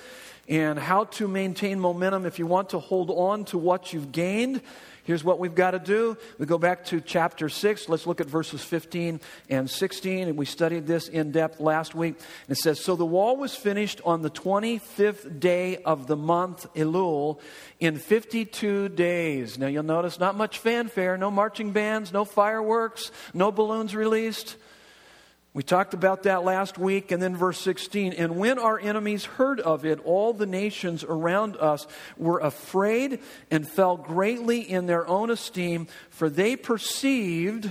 And 0.49 0.79
how 0.79 1.05
to 1.05 1.29
maintain 1.29 1.79
momentum 1.79 2.27
if 2.27 2.39
you 2.39 2.47
want 2.47 2.71
to 2.71 2.79
hold 2.79 3.11
on 3.11 3.45
to 3.47 3.59
what 3.59 3.93
you've 3.93 4.13
gained 4.13 4.61
Here's 5.05 5.25
what 5.25 5.41
we've 5.41 5.55
got 5.55 5.73
to 5.73 5.81
do. 5.81 6.17
We 6.39 6.47
go 6.47 6.59
back 6.59 6.85
to 6.87 7.01
chapter 7.01 7.49
6. 7.49 7.89
Let's 7.89 8.07
look 8.07 8.21
at 8.21 8.29
verses 8.29 8.63
15 8.63 9.21
and 9.51 9.69
16. 9.69 10.29
And 10.29 10.39
we 10.39 10.45
studied 10.45 10.87
this 10.87 11.09
in 11.09 11.33
depth 11.33 11.59
last 11.59 11.93
week. 11.95 12.15
It 12.49 12.57
says 12.57 12.79
So 12.79 12.95
the 12.95 13.05
wall 13.05 13.37
was 13.37 13.57
finished 13.57 14.01
on 14.05 14.23
the 14.23 14.31
25th 14.31 15.41
day 15.41 15.79
of 15.79 16.07
the 16.07 16.17
month 16.17 16.73
Elul 16.75 17.41
in 17.81 17.99
52 17.99 18.91
days. 18.91 19.59
Now 19.59 19.67
you'll 19.67 19.83
notice 19.83 20.21
not 20.21 20.37
much 20.37 20.59
fanfare, 20.59 21.17
no 21.17 21.33
marching 21.33 21.73
bands, 21.73 22.13
no 22.13 22.25
fireworks, 22.25 23.11
no 23.35 23.51
balloons 23.51 23.97
released. 23.97 24.57
We 25.55 25.63
talked 25.63 25.93
about 25.93 26.23
that 26.23 26.45
last 26.45 26.79
week, 26.79 27.13
and 27.13 27.23
then 27.23 27.37
verse 27.37 27.61
16. 27.61 28.15
And 28.15 28.39
when 28.39 28.59
our 28.59 28.81
enemies 28.81 29.27
heard 29.27 29.61
of 29.61 29.85
it, 29.85 30.01
all 30.03 30.33
the 30.33 30.47
nations 30.47 31.05
around 31.05 31.57
us 31.57 31.87
were 32.17 32.39
afraid 32.39 33.21
and 33.51 33.69
fell 33.69 33.99
greatly 33.99 34.61
in 34.61 34.87
their 34.87 35.07
own 35.07 35.29
esteem, 35.31 35.89
for 36.09 36.31
they 36.31 36.57
perceived 36.57 37.71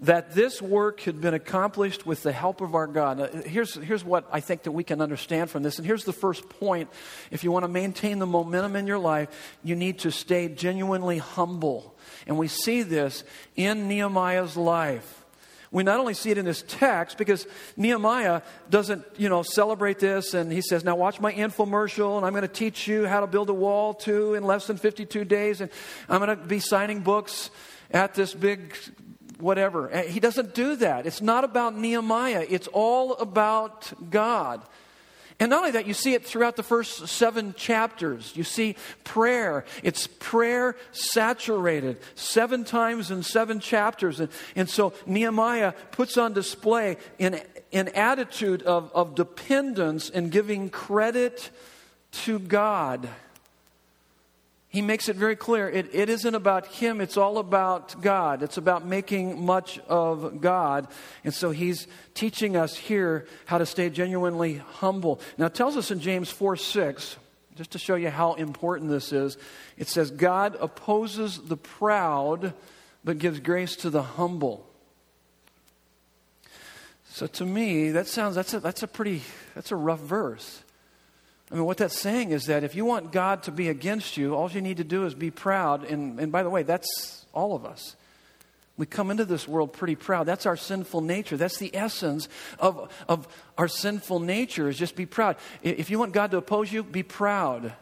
that 0.00 0.34
this 0.34 0.60
work 0.60 1.00
had 1.00 1.20
been 1.20 1.34
accomplished 1.34 2.06
with 2.06 2.22
the 2.22 2.32
help 2.32 2.60
of 2.60 2.74
our 2.74 2.86
God. 2.86 3.18
Now, 3.18 3.42
here's, 3.42 3.74
here's 3.74 4.04
what 4.04 4.26
I 4.32 4.40
think 4.40 4.64
that 4.64 4.72
we 4.72 4.84
can 4.84 5.00
understand 5.00 5.50
from 5.50 5.62
this. 5.62 5.78
And 5.78 5.86
here's 5.86 6.04
the 6.04 6.12
first 6.12 6.48
point. 6.48 6.90
If 7.30 7.44
you 7.44 7.52
want 7.52 7.64
to 7.64 7.68
maintain 7.68 8.18
the 8.18 8.26
momentum 8.26 8.76
in 8.76 8.86
your 8.86 8.98
life, 8.98 9.28
you 9.62 9.76
need 9.76 10.00
to 10.00 10.10
stay 10.10 10.48
genuinely 10.48 11.18
humble. 11.18 11.94
And 12.26 12.38
we 12.38 12.48
see 12.48 12.82
this 12.82 13.24
in 13.56 13.88
Nehemiah's 13.88 14.56
life. 14.56 15.19
We 15.72 15.84
not 15.84 16.00
only 16.00 16.14
see 16.14 16.30
it 16.30 16.38
in 16.38 16.44
this 16.44 16.64
text 16.66 17.16
because 17.16 17.46
Nehemiah 17.76 18.42
doesn't, 18.70 19.04
you 19.16 19.28
know, 19.28 19.42
celebrate 19.42 20.00
this 20.00 20.34
and 20.34 20.50
he 20.50 20.62
says, 20.62 20.82
now 20.82 20.96
watch 20.96 21.20
my 21.20 21.32
infomercial 21.32 22.16
and 22.16 22.26
I'm 22.26 22.32
going 22.32 22.42
to 22.42 22.48
teach 22.48 22.88
you 22.88 23.06
how 23.06 23.20
to 23.20 23.28
build 23.28 23.50
a 23.50 23.54
wall 23.54 23.94
too 23.94 24.34
in 24.34 24.42
less 24.42 24.66
than 24.66 24.78
52 24.78 25.24
days 25.24 25.60
and 25.60 25.70
I'm 26.08 26.20
going 26.20 26.36
to 26.36 26.44
be 26.44 26.58
signing 26.58 27.00
books 27.00 27.50
at 27.92 28.14
this 28.14 28.34
big 28.34 28.76
whatever. 29.38 29.88
He 30.02 30.18
doesn't 30.18 30.54
do 30.54 30.76
that. 30.76 31.06
It's 31.06 31.22
not 31.22 31.44
about 31.44 31.76
Nehemiah. 31.76 32.44
It's 32.48 32.66
all 32.68 33.14
about 33.14 33.92
God. 34.10 34.62
And 35.40 35.48
not 35.48 35.60
only 35.60 35.70
that, 35.70 35.86
you 35.86 35.94
see 35.94 36.12
it 36.12 36.24
throughout 36.24 36.56
the 36.56 36.62
first 36.62 37.08
seven 37.08 37.54
chapters. 37.54 38.36
You 38.36 38.44
see 38.44 38.76
prayer. 39.04 39.64
It's 39.82 40.06
prayer 40.06 40.76
saturated 40.92 41.98
seven 42.14 42.62
times 42.64 43.10
in 43.10 43.22
seven 43.22 43.58
chapters. 43.58 44.20
And, 44.20 44.28
and 44.54 44.68
so 44.68 44.92
Nehemiah 45.06 45.72
puts 45.92 46.18
on 46.18 46.34
display 46.34 46.98
an, 47.18 47.40
an 47.72 47.88
attitude 47.88 48.62
of, 48.62 48.92
of 48.94 49.14
dependence 49.14 50.10
and 50.10 50.30
giving 50.30 50.68
credit 50.68 51.50
to 52.12 52.38
God. 52.38 53.08
He 54.70 54.82
makes 54.82 55.08
it 55.08 55.16
very 55.16 55.34
clear 55.34 55.68
it, 55.68 55.92
it 55.92 56.08
isn't 56.08 56.34
about 56.34 56.66
him, 56.66 57.00
it's 57.00 57.16
all 57.16 57.38
about 57.38 58.00
God. 58.00 58.40
It's 58.44 58.56
about 58.56 58.86
making 58.86 59.44
much 59.44 59.80
of 59.80 60.40
God. 60.40 60.86
And 61.24 61.34
so 61.34 61.50
he's 61.50 61.88
teaching 62.14 62.56
us 62.56 62.76
here 62.76 63.26
how 63.46 63.58
to 63.58 63.66
stay 63.66 63.90
genuinely 63.90 64.58
humble. 64.58 65.20
Now, 65.36 65.46
it 65.46 65.54
tells 65.54 65.76
us 65.76 65.90
in 65.90 65.98
James 65.98 66.30
4 66.30 66.56
6, 66.56 67.16
just 67.56 67.72
to 67.72 67.78
show 67.78 67.96
you 67.96 68.10
how 68.10 68.34
important 68.34 68.90
this 68.90 69.12
is, 69.12 69.36
it 69.76 69.88
says, 69.88 70.12
God 70.12 70.56
opposes 70.60 71.38
the 71.38 71.56
proud, 71.56 72.54
but 73.02 73.18
gives 73.18 73.40
grace 73.40 73.74
to 73.76 73.90
the 73.90 74.02
humble. 74.04 74.64
So 77.08 77.26
to 77.26 77.44
me, 77.44 77.90
that 77.90 78.06
sounds, 78.06 78.36
that's 78.36 78.54
a, 78.54 78.60
that's 78.60 78.84
a 78.84 78.88
pretty, 78.88 79.22
that's 79.56 79.72
a 79.72 79.76
rough 79.76 79.98
verse. 79.98 80.62
I 81.50 81.56
mean, 81.56 81.64
what 81.64 81.78
that's 81.78 81.98
saying 81.98 82.30
is 82.30 82.46
that 82.46 82.62
if 82.62 82.74
you 82.76 82.84
want 82.84 83.10
God 83.10 83.42
to 83.44 83.50
be 83.50 83.68
against 83.68 84.16
you, 84.16 84.34
all 84.34 84.50
you 84.50 84.60
need 84.60 84.76
to 84.76 84.84
do 84.84 85.04
is 85.04 85.14
be 85.14 85.30
proud. 85.30 85.84
And, 85.84 86.20
and 86.20 86.30
by 86.30 86.42
the 86.42 86.50
way, 86.50 86.62
that's 86.62 87.24
all 87.32 87.56
of 87.56 87.64
us. 87.64 87.96
We 88.76 88.86
come 88.86 89.10
into 89.10 89.24
this 89.24 89.46
world 89.46 89.72
pretty 89.72 89.96
proud. 89.96 90.24
That's 90.24 90.46
our 90.46 90.56
sinful 90.56 91.02
nature. 91.02 91.36
That's 91.36 91.58
the 91.58 91.74
essence 91.76 92.28
of, 92.58 92.90
of 93.08 93.28
our 93.58 93.68
sinful 93.68 94.20
nature 94.20 94.68
is 94.68 94.78
just 94.78 94.96
be 94.96 95.06
proud. 95.06 95.36
If 95.62 95.90
you 95.90 95.98
want 95.98 96.12
God 96.12 96.30
to 96.30 96.38
oppose 96.38 96.72
you, 96.72 96.82
be 96.82 97.02
proud. 97.02 97.74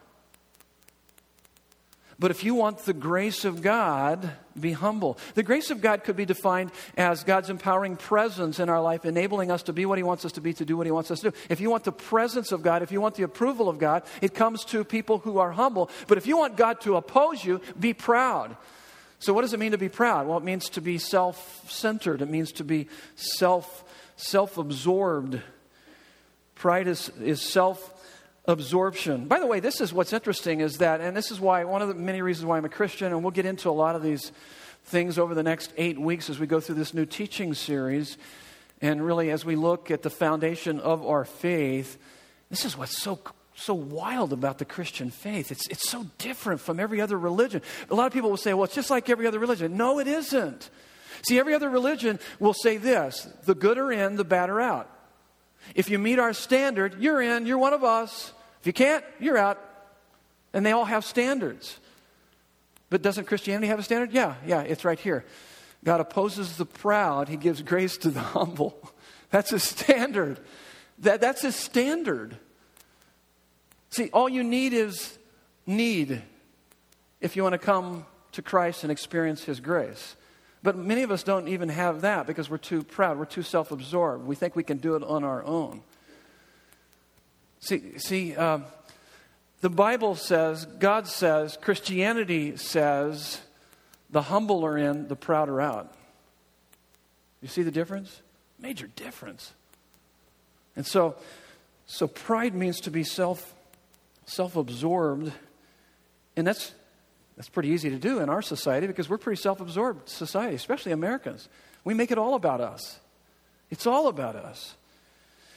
But 2.21 2.33
if 2.33 2.43
you 2.43 2.55
want 2.55 2.79
the 2.79 2.93
grace 2.93 3.45
of 3.45 3.63
God, 3.63 4.29
be 4.59 4.73
humble. 4.73 5.19
The 5.35 5.45
grace 5.45 5.71
of 5.71 5.81
God 5.81 6.03
could 6.03 6.17
be 6.17 6.25
defined 6.25 6.73
as 6.97 7.23
God's 7.23 7.49
empowering 7.49 7.97
presence 7.97 8.59
in 8.59 8.69
our 8.69 8.83
life, 8.83 9.05
enabling 9.05 9.53
us 9.53 9.63
to 9.65 9.73
be 9.73 9.87
what 9.87 9.99
He 9.99 10.03
wants 10.03 10.25
us 10.25 10.33
to 10.33 10.41
be, 10.41 10.53
to 10.55 10.65
do 10.65 10.77
what 10.77 10.87
He 10.87 10.91
wants 10.91 11.13
us 11.13 11.21
to 11.21 11.31
do. 11.31 11.37
If 11.49 11.61
you 11.61 11.71
want 11.71 11.85
the 11.85 11.93
presence 11.93 12.51
of 12.51 12.63
God, 12.63 12.83
if 12.83 12.91
you 12.91 13.01
want 13.01 13.15
the 13.15 13.23
approval 13.23 13.69
of 13.69 13.79
God, 13.79 14.03
it 14.21 14.35
comes 14.35 14.65
to 14.67 14.83
people 14.83 15.19
who 15.19 15.39
are 15.39 15.53
humble. 15.53 15.91
But 16.09 16.19
if 16.19 16.27
you 16.27 16.37
want 16.37 16.57
God 16.57 16.81
to 16.81 16.97
oppose 16.97 17.45
you, 17.45 17.61
be 17.79 17.95
proud. 17.95 18.57
So, 19.21 19.33
what 19.33 19.43
does 19.43 19.53
it 19.53 19.61
mean 19.61 19.73
to 19.73 19.79
be 19.79 19.89
proud? 19.89 20.27
Well, 20.27 20.39
it 20.39 20.45
means 20.45 20.69
to 20.71 20.81
be 20.81 20.99
self 20.99 21.71
centered, 21.71 22.21
it 22.21 22.29
means 22.29 22.51
to 22.53 22.65
be 22.65 22.89
self 23.15 23.85
absorbed. 24.59 25.41
Pride 26.57 26.89
is, 26.89 27.11
is 27.21 27.41
self 27.41 27.95
absorption. 28.49 29.27
By 29.27 29.39
the 29.39 29.47
way, 29.47 29.61
this 29.61 29.81
is 29.81 29.93
what's 29.93 30.13
interesting 30.13 30.61
is 30.61 30.79
that, 30.79 31.01
and 31.01 31.17
this 31.17 31.31
is 31.31 31.39
why, 31.39 31.63
one 31.65 31.83
of 31.83 31.89
the 31.89 31.95
many 31.95 32.23
reasons 32.23 32.47
why 32.47 32.57
I'm 32.57 32.65
a 32.65 32.71
Christian, 32.71 33.09
and 33.09 33.23
we'll 33.23 33.31
get 33.31 33.47
into 33.47 33.69
a 33.69 33.71
lot 33.71 33.95
of 33.95 34.03
these 34.03 34.33
things 34.87 35.19
over 35.19 35.35
the 35.35 35.43
next 35.43 35.73
eight 35.77 35.99
weeks 35.99 36.31
as 36.31 36.39
we 36.39 36.47
go 36.47 36.59
through 36.59 36.77
this 36.77 36.95
new 36.95 37.05
teaching 37.05 37.53
series. 37.55 38.17
And 38.81 39.05
really, 39.05 39.31
as 39.31 39.45
we 39.45 39.55
look 39.55 39.91
at 39.91 40.03
the 40.03 40.11
foundation 40.11 40.81
of 40.81 41.07
our 41.07 41.25
faith, 41.25 41.99
this 42.49 42.65
is 42.65 42.77
what's 42.77 42.99
so 42.99 43.21
so 43.55 43.75
wild 43.75 44.33
about 44.33 44.59
the 44.59 44.65
Christian 44.65 45.11
faith. 45.11 45.51
It's, 45.51 45.67
it's 45.67 45.91
so 45.91 46.07
different 46.19 46.61
from 46.61 46.79
every 46.79 47.01
other 47.01 47.19
religion. 47.19 47.61
A 47.91 47.95
lot 47.95 48.07
of 48.07 48.13
people 48.13 48.31
will 48.31 48.37
say, 48.37 48.55
well, 48.55 48.63
it's 48.63 48.75
just 48.75 48.89
like 48.89 49.11
every 49.11 49.27
other 49.27 49.41
religion. 49.41 49.77
No, 49.77 49.99
it 49.99 50.07
isn't. 50.07 50.71
See, 51.27 51.41
every 51.41 51.55
other 51.55 51.69
religion 51.69 52.21
will 52.39 52.55
say 52.55 52.77
this 52.77 53.29
the 53.45 53.57
good 53.57 53.77
are 53.77 53.91
in, 53.91 54.15
the 54.15 54.25
bad 54.25 54.49
are 54.49 54.61
out. 54.61 54.89
If 55.75 55.91
you 55.91 55.99
meet 55.99 56.19
our 56.19 56.33
standard, 56.33 57.01
you're 57.01 57.21
in, 57.21 57.47
you're 57.47 57.59
one 57.59 57.73
of 57.73 57.85
us. 57.85 58.33
If 58.61 58.67
you 58.67 58.73
can't, 58.73 59.05
you're 59.19 59.39
out. 59.39 59.59
And 60.53 60.65
they 60.65 60.73
all 60.73 60.85
have 60.85 61.05
standards. 61.05 61.79
But 62.91 63.03
doesn't 63.03 63.27
Christianity 63.27 63.69
have 63.69 63.79
a 63.79 63.83
standard? 63.83 64.13
Yeah, 64.13 64.35
yeah, 64.47 64.63
it's 64.63 64.85
right 64.85 64.99
here. 64.99 65.25
God 65.85 66.01
opposes 66.01 66.57
the 66.57 66.67
proud, 66.67 67.29
He 67.29 67.37
gives 67.37 67.63
grace 67.63 67.97
to 67.99 68.11
the 68.11 68.21
humble. 68.35 68.77
That's 69.31 69.53
a 69.53 69.59
standard. 69.59 70.41
That, 71.01 71.21
that's 71.21 71.45
a 71.45 71.53
standard. 71.53 72.37
See, 73.91 74.11
all 74.13 74.29
you 74.29 74.43
need 74.43 74.73
is 74.73 75.19
need 75.67 76.23
if 77.21 77.37
you 77.37 77.43
want 77.43 77.53
to 77.53 77.59
come 77.59 78.07
to 78.33 78.43
Christ 78.43 78.83
and 78.83 78.91
experience 78.91 79.45
His 79.45 79.61
grace. 79.61 80.17
But 80.63 80.77
many 80.77 81.03
of 81.03 81.11
us 81.11 81.23
don't 81.23 81.49
even 81.49 81.69
have 81.69 82.01
that 82.01 82.27
because 82.27 82.51
we're 82.51 82.59
too 82.59 82.83
proud, 82.83 83.19
we're 83.19 83.27
too 83.27 83.43
self 83.43 83.71
absorbed. 83.71 84.27
We 84.27 84.35
think 84.35 84.57
we 84.57 84.65
can 84.65 84.79
do 84.79 84.97
it 84.97 85.03
on 85.05 85.25
our 85.25 85.45
own. 85.45 85.83
See, 87.61 87.99
see 87.99 88.37
uh, 88.37 88.61
the 89.61 89.71
Bible 89.71 90.15
says, 90.15 90.65
God 90.65 91.09
says, 91.09 91.59
Christianity 91.61 92.57
says, 92.57 93.41
the 94.11 94.23
humble 94.23 94.65
are 94.65 94.79
in, 94.79 95.09
the 95.09 95.17
proud 95.17 95.49
are 95.49 95.61
out. 95.61 95.93
You 97.43 97.49
see 97.49 97.63
the 97.63 97.71
difference? 97.71 98.23
Major 98.59 98.87
difference. 98.87 99.53
And 100.77 100.87
so, 100.87 101.17
so 101.87 102.07
pride 102.07 102.55
means 102.55 102.81
to 102.83 102.91
be 102.91 103.05
self 103.05 103.55
self 104.27 104.57
absorbed, 104.57 105.33
and 106.37 106.47
that's 106.47 106.73
that's 107.37 107.49
pretty 107.49 107.71
easy 107.71 107.91
to 107.91 107.99
do 107.99 108.19
in 108.19 108.29
our 108.29 108.43
society 108.43 108.87
because 108.87 109.09
we're 109.09 109.19
pretty 109.19 109.41
self 109.41 109.61
absorbed 109.61 110.09
society, 110.09 110.57
especially 110.57 110.93
Americans. 110.93 111.49
We 111.85 111.95
make 111.95 112.11
it 112.11 112.19
all 112.19 112.35
about 112.35 112.61
us. 112.61 113.01
It's 113.71 113.87
all 113.87 114.09
about 114.09 114.37
us. 114.37 114.75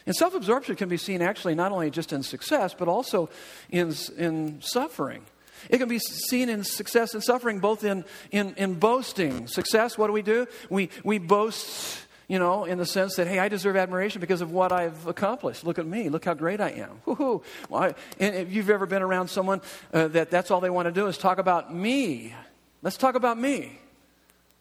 And 0.05 0.15
self 0.15 0.33
absorption 0.33 0.75
can 0.75 0.89
be 0.89 0.97
seen 0.97 1.21
actually 1.21 1.55
not 1.55 1.71
only 1.71 1.91
just 1.91 2.13
in 2.13 2.23
success, 2.23 2.73
but 2.73 2.87
also 2.87 3.29
in, 3.69 3.93
in 4.17 4.61
suffering. 4.61 5.25
It 5.69 5.77
can 5.77 5.87
be 5.87 5.99
seen 5.99 6.49
in 6.49 6.63
success 6.63 7.13
and 7.13 7.23
suffering, 7.23 7.59
both 7.59 7.83
in, 7.83 8.03
in, 8.31 8.53
in 8.55 8.75
boasting. 8.75 9.47
Success, 9.47 9.97
what 9.97 10.07
do 10.07 10.13
we 10.13 10.23
do? 10.23 10.47
We, 10.69 10.89
we 11.03 11.19
boast, 11.19 11.99
you 12.27 12.39
know, 12.39 12.65
in 12.65 12.77
the 12.79 12.85
sense 12.85 13.15
that, 13.17 13.27
hey, 13.27 13.37
I 13.39 13.47
deserve 13.47 13.75
admiration 13.75 14.21
because 14.21 14.41
of 14.41 14.51
what 14.51 14.71
I've 14.71 15.05
accomplished. 15.05 15.63
Look 15.63 15.77
at 15.77 15.85
me. 15.85 16.09
Look 16.09 16.25
how 16.25 16.33
great 16.33 16.61
I 16.61 16.69
am. 16.71 17.01
Woo-hoo. 17.05 17.43
Well, 17.69 17.83
I, 17.83 17.95
and 18.19 18.35
if 18.35 18.51
you've 18.51 18.69
ever 18.69 18.87
been 18.87 19.03
around 19.03 19.27
someone 19.27 19.61
uh, 19.93 20.07
that 20.09 20.31
that's 20.31 20.49
all 20.49 20.61
they 20.61 20.69
want 20.69 20.87
to 20.87 20.91
do 20.91 21.07
is 21.07 21.17
talk 21.17 21.37
about 21.37 21.73
me, 21.73 22.33
let's 22.81 22.97
talk 22.97 23.15
about 23.15 23.39
me. 23.39 23.77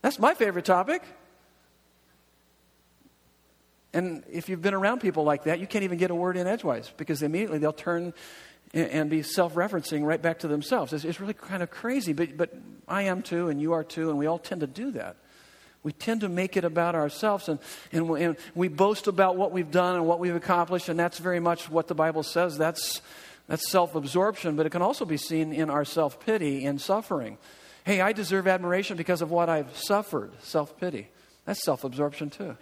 That's 0.03 0.19
my 0.19 0.35
favorite 0.35 0.65
topic. 0.65 1.03
And 3.93 4.23
if 4.31 4.49
you've 4.49 4.63
been 4.63 4.75
around 4.75 5.01
people 5.01 5.25
like 5.25 5.45
that, 5.45 5.59
you 5.59 5.67
can't 5.67 5.85
even 5.85 5.99
get 5.99 6.11
a 6.11 6.15
word 6.15 6.37
in 6.37 6.47
edgewise 6.47 6.93
because 6.97 7.23
immediately 7.23 7.59
they'll 7.59 7.73
turn 7.73 8.15
and, 8.73 9.11
be 9.11 9.23
self 9.23 9.55
referencing 9.55 10.05
right 10.05 10.21
back 10.21 10.41
to 10.41 10.49
themselves. 10.49 10.93
It's, 10.93 11.05
it's 11.05 11.21
really 11.21 11.35
kind 11.35 11.63
of 11.63 11.71
crazy, 11.71 12.13
but, 12.13 12.37
but 12.37 12.55
I 12.87 13.03
am 13.03 13.23
too, 13.23 13.49
and 13.49 13.61
you 13.61 13.73
are 13.73 13.83
too, 13.83 14.11
and 14.11 14.19
we 14.19 14.27
all 14.27 14.39
tend 14.39 14.61
to 14.61 14.67
do 14.67 14.93
that. 14.93 15.17
We 15.83 15.93
tend 15.93 16.21
to 16.21 16.29
make 16.29 16.57
it 16.57 16.65
about 16.65 16.95
ourselves, 16.95 17.49
and, 17.49 17.59
and, 17.91 18.09
we, 18.09 18.23
and 18.23 18.37
we 18.55 18.69
boast 18.69 19.07
about 19.07 19.37
what 19.37 19.51
we've 19.51 19.71
done 19.71 19.97
and 19.97 20.07
what 20.07 20.21
we've 20.21 20.37
accomplished, 20.37 20.89
and 20.89 20.99
that's 20.99 21.19
very 21.19 21.41
much 21.41 21.71
what 21.71 21.89
the 21.89 21.95
Bible 21.95 22.23
says. 22.23 22.59
That's, 22.59 23.01
that's 23.49 23.69
self 23.69 23.95
absorption, 23.95 24.57
but 24.57 24.67
it 24.67 24.71
can 24.71 24.83
also 24.83 25.05
be 25.05 25.17
seen 25.17 25.53
in 25.53 25.69
our 25.69 25.85
self 25.85 26.25
pity 26.25 26.65
and 26.65 26.81
suffering. 26.81 27.39
Hey, 27.85 28.01
I 28.01 28.13
deserve 28.13 28.47
admiration 28.47 28.97
because 28.97 29.23
of 29.23 29.31
what 29.31 29.49
I've 29.49 29.77
suffered. 29.77 30.31
Self 30.43 30.79
pity. 30.79 31.09
That's 31.45 31.65
self 31.65 31.83
absorption, 31.83 32.31
too. 32.31 32.57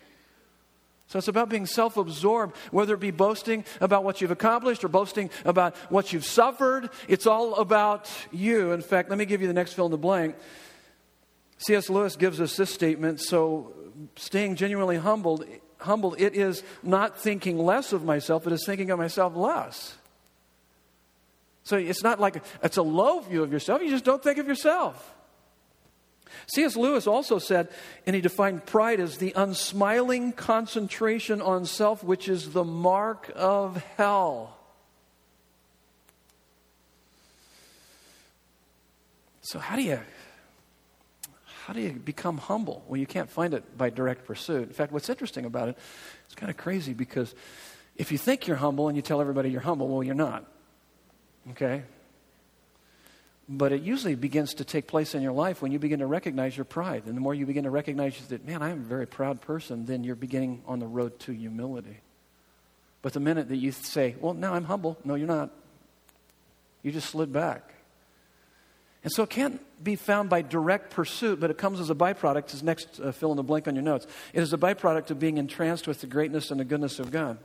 So 1.09 1.19
it's 1.19 1.29
about 1.29 1.49
being 1.49 1.67
self 1.67 1.97
absorbed, 1.97 2.55
whether 2.71 2.95
it 2.95 3.01
be 3.01 3.11
boasting 3.11 3.65
about 3.81 4.05
what 4.05 4.21
you've 4.21 4.31
accomplished 4.31 4.85
or 4.85 4.89
boasting 4.89 5.31
about 5.45 5.75
what 5.91 6.13
you've 6.13 6.27
suffered. 6.27 6.91
It's 7.09 7.27
all 7.27 7.55
about 7.55 8.11
you. 8.31 8.73
In 8.73 8.83
fact, 8.83 9.09
let 9.09 9.19
me 9.19 9.25
give 9.25 9.41
you 9.41 9.47
the 9.47 9.55
next 9.55 9.73
fill 9.73 9.87
in 9.87 9.91
the 9.91 9.99
blank. 9.99 10.37
C.S. 11.59 11.89
Lewis 11.91 12.15
gives 12.15 12.41
us 12.41 12.57
this 12.57 12.73
statement 12.73 13.21
so 13.21 13.73
staying 14.17 14.57
genuinely 14.57 14.97
humbled, 14.97 15.45
humbled, 15.79 16.15
it 16.19 16.37
is 16.37 16.63
not 16.83 17.19
thinking 17.19 17.59
less 17.59 17.93
of 17.93 18.05
myself, 18.05 18.47
it 18.47 18.53
is 18.53 18.65
thinking 18.65 18.91
of 18.91 18.99
myself 18.99 19.35
less. 19.35 19.97
So 21.65 21.77
it's 21.77 22.03
not 22.03 22.21
like 22.21 22.43
it's 22.63 22.77
a 22.77 22.83
low 22.83 23.21
view 23.21 23.43
of 23.43 23.51
yourself, 23.51 23.83
you 23.83 23.91
just 23.91 24.05
don't 24.05 24.23
think 24.23 24.39
of 24.39 24.47
yourself. 24.47 25.17
C.S. 26.49 26.77
Lewis 26.77 27.07
also 27.07 27.39
said, 27.39 27.69
and 28.07 28.17
he 28.17 28.23
defined 28.23 28.65
pride 28.65 29.01
as 29.01 29.19
the 29.19 29.33
unsmiling 29.37 30.33
concentration 30.33 31.43
on 31.43 31.67
self, 31.67 32.03
which 32.03 32.29
is 32.29 32.53
the 32.53 32.65
mark 32.65 33.31
of 33.35 33.77
hell. 33.97 34.57
So, 39.43 39.59
how 39.59 39.77
do 39.77 39.83
you. 39.83 40.01
How 41.65 41.75
do 41.75 41.83
you 41.83 41.93
become 41.93 42.39
humble? 42.39 42.83
Well, 42.89 42.99
you 42.99 43.07
can't 43.07 43.29
find 43.29 43.53
it 43.53 43.77
by 43.77 43.91
direct 43.91 44.25
pursuit. 44.25 44.69
In 44.69 44.73
fact, 44.73 44.91
what's 44.91 45.11
interesting 45.11 45.45
about 45.45 45.69
it, 45.69 45.77
it's 46.25 46.35
kind 46.35 46.49
of 46.49 46.57
crazy 46.57 46.95
because 46.95 47.35
if 47.95 48.11
you 48.11 48.17
think 48.17 48.47
you're 48.47 48.57
humble 48.57 48.89
and 48.89 48.97
you 48.97 49.03
tell 49.03 49.21
everybody 49.21 49.51
you're 49.51 49.61
humble, 49.61 49.87
well, 49.87 50.03
you're 50.03 50.15
not. 50.15 50.47
Okay? 51.51 51.83
But 53.49 53.73
it 53.73 53.81
usually 53.81 54.15
begins 54.15 54.55
to 54.55 54.65
take 54.65 54.87
place 54.87 55.15
in 55.15 55.23
your 55.23 55.33
life 55.33 55.63
when 55.63 55.73
you 55.73 55.79
begin 55.79 56.01
to 56.01 56.07
recognize 56.07 56.57
your 56.57 56.67
pride. 56.67 57.05
And 57.07 57.17
the 57.17 57.21
more 57.21 57.35
you 57.35 57.47
begin 57.47 57.65
to 57.65 57.71
recognize 57.71 58.19
that, 58.29 58.47
man, 58.47 58.63
I 58.63 58.71
am 58.71 58.81
a 58.81 58.85
very 58.85 59.07
proud 59.07 59.41
person, 59.41 59.87
then 59.87 60.05
you're 60.05 60.17
beginning 60.17 60.63
on 60.67 60.81
the 60.81 60.87
road 60.87 61.19
to 61.21 61.33
humility. 61.33 61.97
But 63.01 63.15
the 63.15 63.21
minute 63.21 63.49
that 63.49 63.57
you 63.57 63.73
say, 63.73 64.17
well, 64.21 64.35
now 64.35 64.53
I'm 64.53 64.65
humble, 64.65 64.99
no, 65.03 65.15
you're 65.15 65.27
not. 65.27 65.51
You 66.83 66.93
just 66.93 67.09
slid 67.09 67.33
back. 67.33 67.73
And 69.03 69.13
so 69.13 69.23
it 69.23 69.31
can't 69.31 69.63
be 69.83 69.97
found 69.97 70.29
by 70.29 70.43
direct 70.43 70.91
pursuit, 70.91 71.41
but 71.41 71.51
it 71.51 71.57
comes 71.57 71.81
as 71.81 71.89
a 71.89 71.95
byproduct, 71.95 72.53
as 72.53 72.63
next 72.63 73.01
uh, 73.01 73.13
fill 73.13 73.31
in 73.31 73.37
the 73.37 73.43
blank 73.43 73.67
on 73.67 73.75
your 73.75 73.85
notes. 73.85 74.07
It 74.35 74.43
is 74.43 74.53
a 74.53 74.59
byproduct 74.59 75.11
of 75.11 75.19
being 75.19 75.39
entranced 75.39 75.87
with 75.87 76.03
the 76.03 76.07
greatness 76.07 76.51
and 76.51 76.61
the 76.61 76.65
goodness 76.65 76.99
of 76.99 77.11
God 77.11 77.39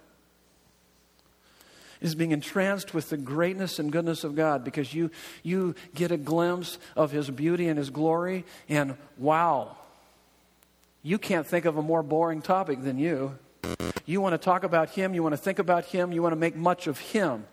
is 2.04 2.14
being 2.14 2.32
entranced 2.32 2.94
with 2.94 3.10
the 3.10 3.18
greatness 3.18 3.80
and 3.80 3.92
goodness 3.92 4.24
of 4.24 4.36
God 4.36 4.64
because 4.64 4.94
you, 4.94 5.10
you 5.42 5.74
get 5.96 6.12
a 6.12 6.18
glimpse 6.18 6.78
of 6.96 7.12
His 7.12 7.32
beauty 7.32 7.68
and 7.68 7.80
His 7.80 7.90
glory, 7.90 8.46
and 8.70 8.96
wow, 9.18 9.78
you 11.02 11.18
can't 11.18 11.48
think 11.48 11.66
of 11.66 11.78
a 11.78 11.82
more 11.82 12.04
boring 12.04 12.42
topic 12.42 12.84
than 12.84 13.00
you. 13.00 13.40
You 14.06 14.20
want 14.20 14.34
to 14.34 14.38
talk 14.38 14.64
about 14.64 14.90
Him, 14.90 15.16
you 15.16 15.24
want 15.24 15.34
to 15.34 15.38
think 15.38 15.58
about 15.58 15.86
Him, 15.86 16.12
you 16.12 16.22
want 16.22 16.34
to 16.34 16.40
make 16.40 16.56
much 16.56 16.86
of 16.88 17.00
Him. 17.00 17.46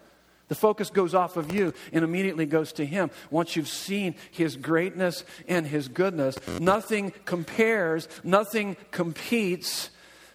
The 0.48 0.56
focus 0.56 0.90
goes 0.90 1.14
off 1.14 1.36
of 1.36 1.54
you 1.54 1.72
and 1.92 2.02
immediately 2.02 2.44
goes 2.44 2.72
to 2.72 2.84
Him. 2.84 3.12
Once 3.30 3.54
you've 3.54 3.68
seen 3.68 4.16
His 4.32 4.56
greatness 4.56 5.24
and 5.46 5.64
His 5.64 5.86
goodness, 5.86 6.36
nothing 6.58 7.12
compares, 7.24 8.08
nothing 8.24 8.76
competes 8.90 9.90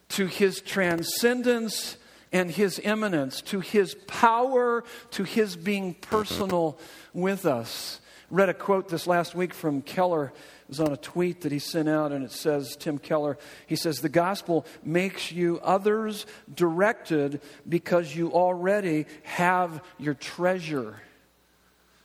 to 0.09 0.27
His 0.27 0.61
transcendence 0.61 1.97
and 2.35 2.51
his 2.51 2.81
immanence, 2.83 3.39
to 3.39 3.61
his 3.61 3.95
power, 4.07 4.83
to 5.09 5.23
his 5.23 5.55
being 5.55 5.93
personal 5.93 6.77
with 7.13 7.45
us. 7.45 8.01
Read 8.29 8.49
a 8.49 8.53
quote 8.53 8.89
this 8.89 9.07
last 9.07 9.35
week 9.35 9.53
from 9.53 9.81
Keller. 9.81 10.33
It 10.63 10.67
was 10.67 10.81
on 10.81 10.91
a 10.91 10.97
tweet 10.97 11.41
that 11.41 11.53
he 11.53 11.59
sent 11.59 11.87
out, 11.87 12.11
and 12.11 12.25
it 12.25 12.33
says, 12.33 12.75
Tim 12.75 12.97
Keller, 12.97 13.37
he 13.67 13.77
says, 13.77 14.01
The 14.01 14.09
gospel 14.09 14.65
makes 14.83 15.31
you 15.31 15.61
others 15.63 16.25
directed 16.53 17.39
because 17.69 18.13
you 18.13 18.33
already 18.33 19.05
have 19.23 19.81
your 19.97 20.13
treasure. 20.13 20.97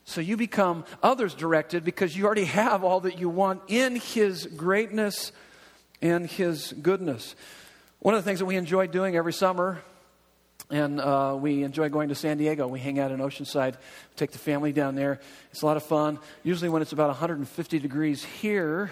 So 0.04 0.20
you 0.20 0.36
become 0.36 0.84
others 1.02 1.34
directed 1.34 1.82
because 1.82 2.16
you 2.16 2.24
already 2.24 2.44
have 2.44 2.84
all 2.84 3.00
that 3.00 3.18
you 3.18 3.28
want 3.28 3.62
in 3.66 3.96
his 3.96 4.46
greatness 4.46 5.32
and 6.00 6.30
his 6.30 6.72
goodness. 6.80 7.34
One 7.98 8.14
of 8.14 8.22
the 8.22 8.28
things 8.28 8.38
that 8.38 8.46
we 8.46 8.54
enjoy 8.54 8.86
doing 8.86 9.16
every 9.16 9.32
summer 9.32 9.82
and 10.70 11.00
uh, 11.00 11.36
we 11.38 11.62
enjoy 11.62 11.88
going 11.88 12.08
to 12.10 12.14
San 12.14 12.38
Diego. 12.38 12.68
We 12.68 12.78
hang 12.78 12.98
out 12.98 13.10
in 13.10 13.18
Oceanside, 13.18 13.74
take 14.16 14.30
the 14.30 14.38
family 14.38 14.72
down 14.72 14.94
there. 14.94 15.20
It's 15.50 15.62
a 15.62 15.66
lot 15.66 15.76
of 15.76 15.82
fun. 15.82 16.18
Usually, 16.42 16.68
when 16.68 16.82
it's 16.82 16.92
about 16.92 17.08
150 17.08 17.78
degrees 17.78 18.24
here, 18.24 18.90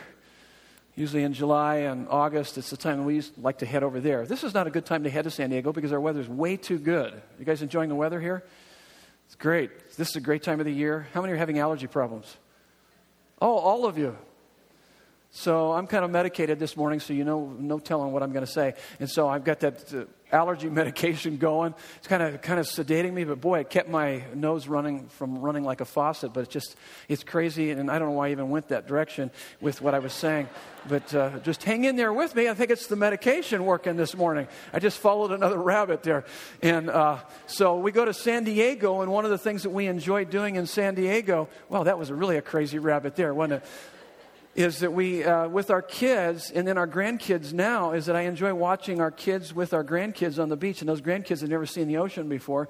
usually 0.96 1.22
in 1.22 1.32
July 1.32 1.76
and 1.76 2.08
August, 2.08 2.58
it's 2.58 2.70
the 2.70 2.76
time 2.76 3.04
we 3.04 3.22
like 3.40 3.58
to 3.58 3.66
head 3.66 3.82
over 3.82 4.00
there. 4.00 4.26
This 4.26 4.42
is 4.42 4.54
not 4.54 4.66
a 4.66 4.70
good 4.70 4.84
time 4.84 5.04
to 5.04 5.10
head 5.10 5.24
to 5.24 5.30
San 5.30 5.50
Diego 5.50 5.72
because 5.72 5.92
our 5.92 6.00
weather 6.00 6.20
is 6.20 6.28
way 6.28 6.56
too 6.56 6.78
good. 6.78 7.20
You 7.38 7.44
guys 7.44 7.62
enjoying 7.62 7.88
the 7.88 7.94
weather 7.94 8.20
here? 8.20 8.44
It's 9.26 9.36
great. 9.36 9.70
This 9.96 10.08
is 10.08 10.16
a 10.16 10.20
great 10.20 10.42
time 10.42 10.58
of 10.58 10.66
the 10.66 10.72
year. 10.72 11.06
How 11.14 11.20
many 11.20 11.34
are 11.34 11.36
having 11.36 11.58
allergy 11.58 11.86
problems? 11.86 12.36
Oh, 13.40 13.56
all 13.56 13.86
of 13.86 13.98
you. 13.98 14.16
So 15.30 15.72
I'm 15.72 15.86
kind 15.86 16.04
of 16.04 16.10
medicated 16.10 16.58
this 16.58 16.76
morning, 16.76 17.00
so 17.00 17.12
you 17.12 17.24
know, 17.24 17.54
no 17.58 17.78
telling 17.78 18.12
what 18.12 18.22
I'm 18.22 18.32
going 18.32 18.44
to 18.44 18.50
say. 18.50 18.74
And 18.98 19.08
so 19.08 19.28
I've 19.28 19.44
got 19.44 19.60
that 19.60 19.94
uh, 19.94 20.04
allergy 20.32 20.68
medication 20.68 21.36
going. 21.36 21.74
It's 21.98 22.06
kind 22.06 22.22
of 22.22 22.40
kind 22.42 22.60
of 22.60 22.66
sedating 22.66 23.12
me, 23.12 23.24
but 23.24 23.40
boy, 23.40 23.60
it 23.60 23.70
kept 23.70 23.88
my 23.88 24.24
nose 24.34 24.68
running 24.68 25.08
from 25.08 25.38
running 25.38 25.64
like 25.64 25.80
a 25.80 25.84
faucet. 25.84 26.32
But 26.32 26.40
it's 26.40 26.52
just 26.52 26.76
it's 27.08 27.24
crazy, 27.24 27.70
and 27.70 27.90
I 27.90 27.98
don't 27.98 28.08
know 28.08 28.14
why 28.14 28.28
I 28.28 28.30
even 28.32 28.50
went 28.50 28.68
that 28.68 28.86
direction 28.86 29.30
with 29.60 29.80
what 29.80 29.94
I 29.94 29.98
was 29.98 30.12
saying. 30.12 30.48
But 30.88 31.14
uh, 31.14 31.38
just 31.40 31.64
hang 31.64 31.84
in 31.84 31.96
there 31.96 32.12
with 32.12 32.34
me. 32.34 32.48
I 32.48 32.54
think 32.54 32.70
it's 32.70 32.86
the 32.86 32.96
medication 32.96 33.64
working 33.64 33.96
this 33.96 34.16
morning. 34.16 34.48
I 34.72 34.78
just 34.78 34.98
followed 34.98 35.32
another 35.32 35.58
rabbit 35.58 36.02
there, 36.02 36.24
and 36.62 36.88
uh, 36.90 37.18
so 37.46 37.78
we 37.78 37.92
go 37.92 38.04
to 38.04 38.14
San 38.14 38.44
Diego, 38.44 39.02
and 39.02 39.10
one 39.10 39.24
of 39.24 39.30
the 39.30 39.38
things 39.38 39.62
that 39.62 39.70
we 39.70 39.86
enjoy 39.86 40.24
doing 40.24 40.56
in 40.56 40.66
San 40.66 40.94
Diego. 40.94 41.48
Well, 41.68 41.84
that 41.84 41.98
was 41.98 42.10
really 42.10 42.36
a 42.36 42.42
crazy 42.42 42.78
rabbit 42.78 43.16
there, 43.16 43.34
wasn't 43.34 43.62
it? 43.62 43.68
Is 44.54 44.80
that 44.80 44.92
we, 44.92 45.24
uh, 45.24 45.48
with 45.48 45.70
our 45.70 45.82
kids 45.82 46.50
and 46.50 46.66
then 46.66 46.76
our 46.76 46.88
grandkids 46.88 47.52
now, 47.52 47.92
is 47.92 48.06
that 48.06 48.16
I 48.16 48.22
enjoy 48.22 48.52
watching 48.54 49.00
our 49.00 49.11
kids 49.11 49.54
with 49.54 49.72
our 49.72 49.84
grandkids 49.84 50.42
on 50.42 50.48
the 50.48 50.56
beach. 50.56 50.80
And 50.80 50.88
those 50.88 51.00
grandkids 51.00 51.40
have 51.40 51.50
never 51.50 51.66
seen 51.66 51.87
the 51.87 51.98
ocean 51.98 52.28
before. 52.28 52.68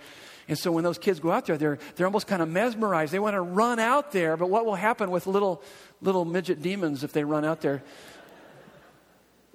And 0.48 0.58
so 0.58 0.72
when 0.72 0.84
those 0.84 0.98
kids 0.98 1.20
go 1.20 1.30
out 1.30 1.46
there, 1.46 1.56
they're, 1.56 1.78
they're 1.96 2.06
almost 2.06 2.26
kind 2.26 2.42
of 2.42 2.48
mesmerized. 2.48 3.12
They 3.12 3.18
want 3.18 3.34
to 3.34 3.40
run 3.40 3.78
out 3.78 4.12
there. 4.12 4.36
But 4.36 4.50
what 4.50 4.66
will 4.66 4.74
happen 4.74 5.10
with 5.10 5.26
little, 5.26 5.62
little 6.00 6.24
midget 6.24 6.62
demons 6.62 7.04
if 7.04 7.12
they 7.12 7.24
run 7.24 7.44
out 7.44 7.60
there? 7.60 7.82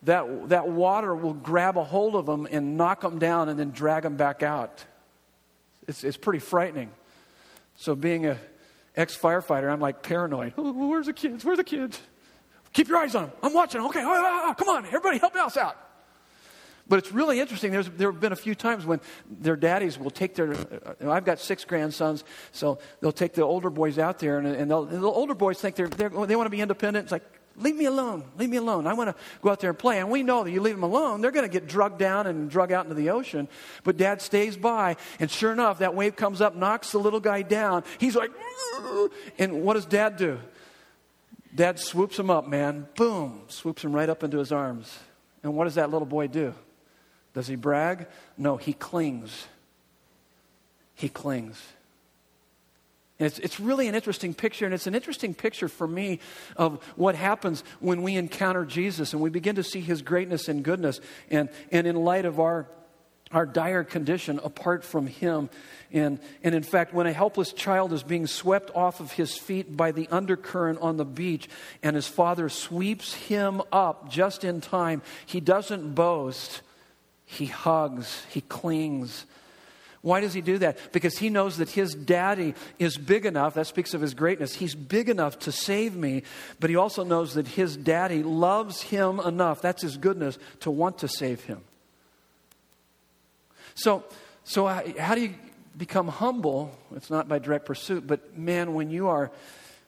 That, 0.03 0.49
that 0.49 0.67
water 0.67 1.15
will 1.15 1.33
grab 1.33 1.77
a 1.77 1.83
hold 1.83 2.15
of 2.15 2.25
them 2.25 2.47
and 2.49 2.77
knock 2.77 3.01
them 3.01 3.19
down 3.19 3.49
and 3.49 3.57
then 3.57 3.71
drag 3.71 4.03
them 4.03 4.17
back 4.17 4.43
out. 4.43 4.83
It's, 5.88 6.03
it's 6.03 6.17
pretty 6.17 6.39
frightening. 6.39 6.91
So 7.75 7.95
being 7.95 8.25
a 8.25 8.38
ex 8.95 9.17
firefighter, 9.17 9.71
I'm 9.71 9.79
like 9.79 10.01
paranoid. 10.03 10.53
Oh, 10.57 10.71
where's 10.89 11.07
the 11.07 11.13
kids? 11.13 11.43
Where's 11.43 11.57
the 11.57 11.63
kids? 11.63 11.99
Keep 12.73 12.88
your 12.88 12.97
eyes 12.97 13.15
on 13.15 13.23
them. 13.23 13.31
I'm 13.41 13.53
watching. 13.53 13.81
Okay, 13.81 14.01
oh, 14.03 14.09
oh, 14.09 14.45
oh, 14.49 14.53
come 14.55 14.69
on, 14.69 14.86
everybody, 14.86 15.19
help 15.19 15.36
us 15.36 15.57
out. 15.57 15.77
But 16.88 16.99
it's 16.99 17.12
really 17.12 17.39
interesting. 17.39 17.71
There's, 17.71 17.89
there 17.89 18.12
have 18.12 18.19
been 18.19 18.33
a 18.33 18.36
few 18.36 18.55
times 18.55 18.86
when 18.86 18.99
their 19.29 19.55
daddies 19.55 19.97
will 19.97 20.12
take 20.12 20.36
their. 20.36 20.53
Uh, 20.53 21.09
I've 21.09 21.23
got 21.23 21.39
six 21.39 21.63
grandsons, 21.63 22.25
so 22.51 22.79
they'll 22.99 23.13
take 23.13 23.33
the 23.33 23.43
older 23.43 23.69
boys 23.69 23.97
out 23.97 24.19
there, 24.19 24.38
and, 24.38 24.47
and, 24.47 24.71
and 24.71 25.03
the 25.03 25.07
older 25.07 25.33
boys 25.33 25.59
think 25.62 25.75
they're, 25.75 25.88
they're, 25.88 26.09
they 26.09 26.36
want 26.36 26.47
to 26.47 26.51
be 26.51 26.59
independent. 26.59 27.05
It's 27.05 27.12
like, 27.12 27.23
leave 27.55 27.75
me 27.75 27.86
alone. 27.86 28.25
Leave 28.38 28.49
me 28.49 28.57
alone. 28.57 28.86
I 28.86 28.93
want 28.93 29.09
to 29.09 29.15
go 29.41 29.49
out 29.49 29.59
there 29.62 29.69
and 29.69 29.79
play. 29.79 29.99
And 29.99 30.09
we 30.09 30.23
know 30.23 30.43
that 30.43 30.51
you 30.51 30.59
leave 30.59 30.75
them 30.75 30.83
alone, 30.83 31.21
they're 31.21 31.31
going 31.31 31.49
to 31.49 31.51
get 31.51 31.67
drugged 31.67 31.99
down 31.99 32.27
and 32.27 32.49
drug 32.49 32.71
out 32.71 32.86
into 32.86 32.95
the 32.95 33.12
ocean. 33.12 33.47
But 33.83 33.95
dad 33.95 34.21
stays 34.21 34.57
by, 34.57 34.97
and 35.19 35.31
sure 35.31 35.53
enough, 35.53 35.79
that 35.79 35.95
wave 35.95 36.15
comes 36.15 36.41
up, 36.41 36.55
knocks 36.55 36.91
the 36.91 36.99
little 36.99 37.21
guy 37.21 37.43
down. 37.43 37.83
He's 37.97 38.15
like, 38.15 38.31
and 39.39 39.63
what 39.63 39.75
does 39.75 39.86
dad 39.86 40.17
do? 40.17 40.39
Dad 41.55 41.79
swoops 41.79 42.17
him 42.17 42.29
up, 42.29 42.47
man. 42.47 42.87
Boom. 42.95 43.41
Swoops 43.47 43.83
him 43.83 43.93
right 43.93 44.09
up 44.09 44.23
into 44.23 44.39
his 44.39 44.51
arms. 44.51 44.99
And 45.43 45.55
what 45.55 45.65
does 45.65 45.75
that 45.75 45.91
little 45.91 46.07
boy 46.07 46.27
do? 46.27 46.53
Does 47.33 47.47
he 47.47 47.55
brag? 47.55 48.07
No, 48.37 48.57
he 48.57 48.73
clings. 48.73 49.47
He 50.95 51.09
clings. 51.09 51.61
And 53.19 53.27
it's, 53.27 53.39
it's 53.39 53.59
really 53.59 53.87
an 53.87 53.95
interesting 53.95 54.33
picture, 54.33 54.65
and 54.65 54.73
it's 54.73 54.87
an 54.87 54.95
interesting 54.95 55.33
picture 55.33 55.67
for 55.67 55.87
me 55.87 56.19
of 56.57 56.83
what 56.95 57.15
happens 57.15 57.63
when 57.79 58.01
we 58.01 58.15
encounter 58.15 58.65
Jesus 58.65 59.13
and 59.13 59.21
we 59.21 59.29
begin 59.29 59.55
to 59.55 59.63
see 59.63 59.81
his 59.81 60.01
greatness 60.01 60.47
and 60.47 60.63
goodness. 60.63 60.99
And, 61.29 61.49
and 61.71 61.85
in 61.85 61.95
light 61.95 62.25
of 62.25 62.39
our 62.39 62.67
our 63.33 63.45
dire 63.45 63.83
condition 63.83 64.39
apart 64.43 64.83
from 64.85 65.07
Him. 65.07 65.49
And, 65.93 66.19
and 66.43 66.55
in 66.55 66.63
fact, 66.63 66.93
when 66.93 67.05
a 67.05 67.13
helpless 67.13 67.53
child 67.53 67.93
is 67.93 68.01
being 68.01 68.25
swept 68.25 68.71
off 68.73 68.99
of 68.99 69.11
his 69.11 69.37
feet 69.37 69.77
by 69.77 69.91
the 69.91 70.07
undercurrent 70.09 70.79
on 70.81 70.97
the 70.97 71.05
beach, 71.05 71.47
and 71.83 71.95
his 71.95 72.07
father 72.07 72.49
sweeps 72.49 73.13
him 73.13 73.61
up 73.71 74.09
just 74.09 74.43
in 74.43 74.59
time, 74.59 75.03
he 75.27 75.39
doesn't 75.39 75.93
boast, 75.93 76.63
he 77.25 77.45
hugs, 77.45 78.23
he 78.29 78.41
clings. 78.41 79.27
Why 80.01 80.19
does 80.19 80.33
he 80.33 80.41
do 80.41 80.57
that? 80.57 80.79
Because 80.91 81.17
he 81.17 81.29
knows 81.29 81.57
that 81.57 81.69
his 81.69 81.93
daddy 81.93 82.55
is 82.79 82.97
big 82.97 83.27
enough, 83.27 83.53
that 83.53 83.67
speaks 83.67 83.93
of 83.93 84.01
his 84.01 84.15
greatness, 84.15 84.55
he's 84.55 84.73
big 84.73 85.09
enough 85.09 85.37
to 85.39 85.51
save 85.51 85.95
me, 85.95 86.23
but 86.59 86.71
he 86.71 86.75
also 86.75 87.03
knows 87.03 87.35
that 87.35 87.47
his 87.47 87.77
daddy 87.77 88.23
loves 88.23 88.81
him 88.81 89.19
enough, 89.19 89.61
that's 89.61 89.83
his 89.83 89.97
goodness, 89.97 90.39
to 90.61 90.71
want 90.71 90.97
to 90.97 91.07
save 91.07 91.43
him. 91.43 91.61
So, 93.75 94.03
so 94.43 94.67
how 94.67 95.15
do 95.15 95.21
you 95.21 95.36
become 95.77 96.07
humble? 96.07 96.77
It's 96.95 97.09
not 97.09 97.27
by 97.27 97.39
direct 97.39 97.65
pursuit, 97.65 98.05
but 98.05 98.38
man, 98.38 98.73
when 98.73 98.89
you 98.89 99.07
are 99.07 99.31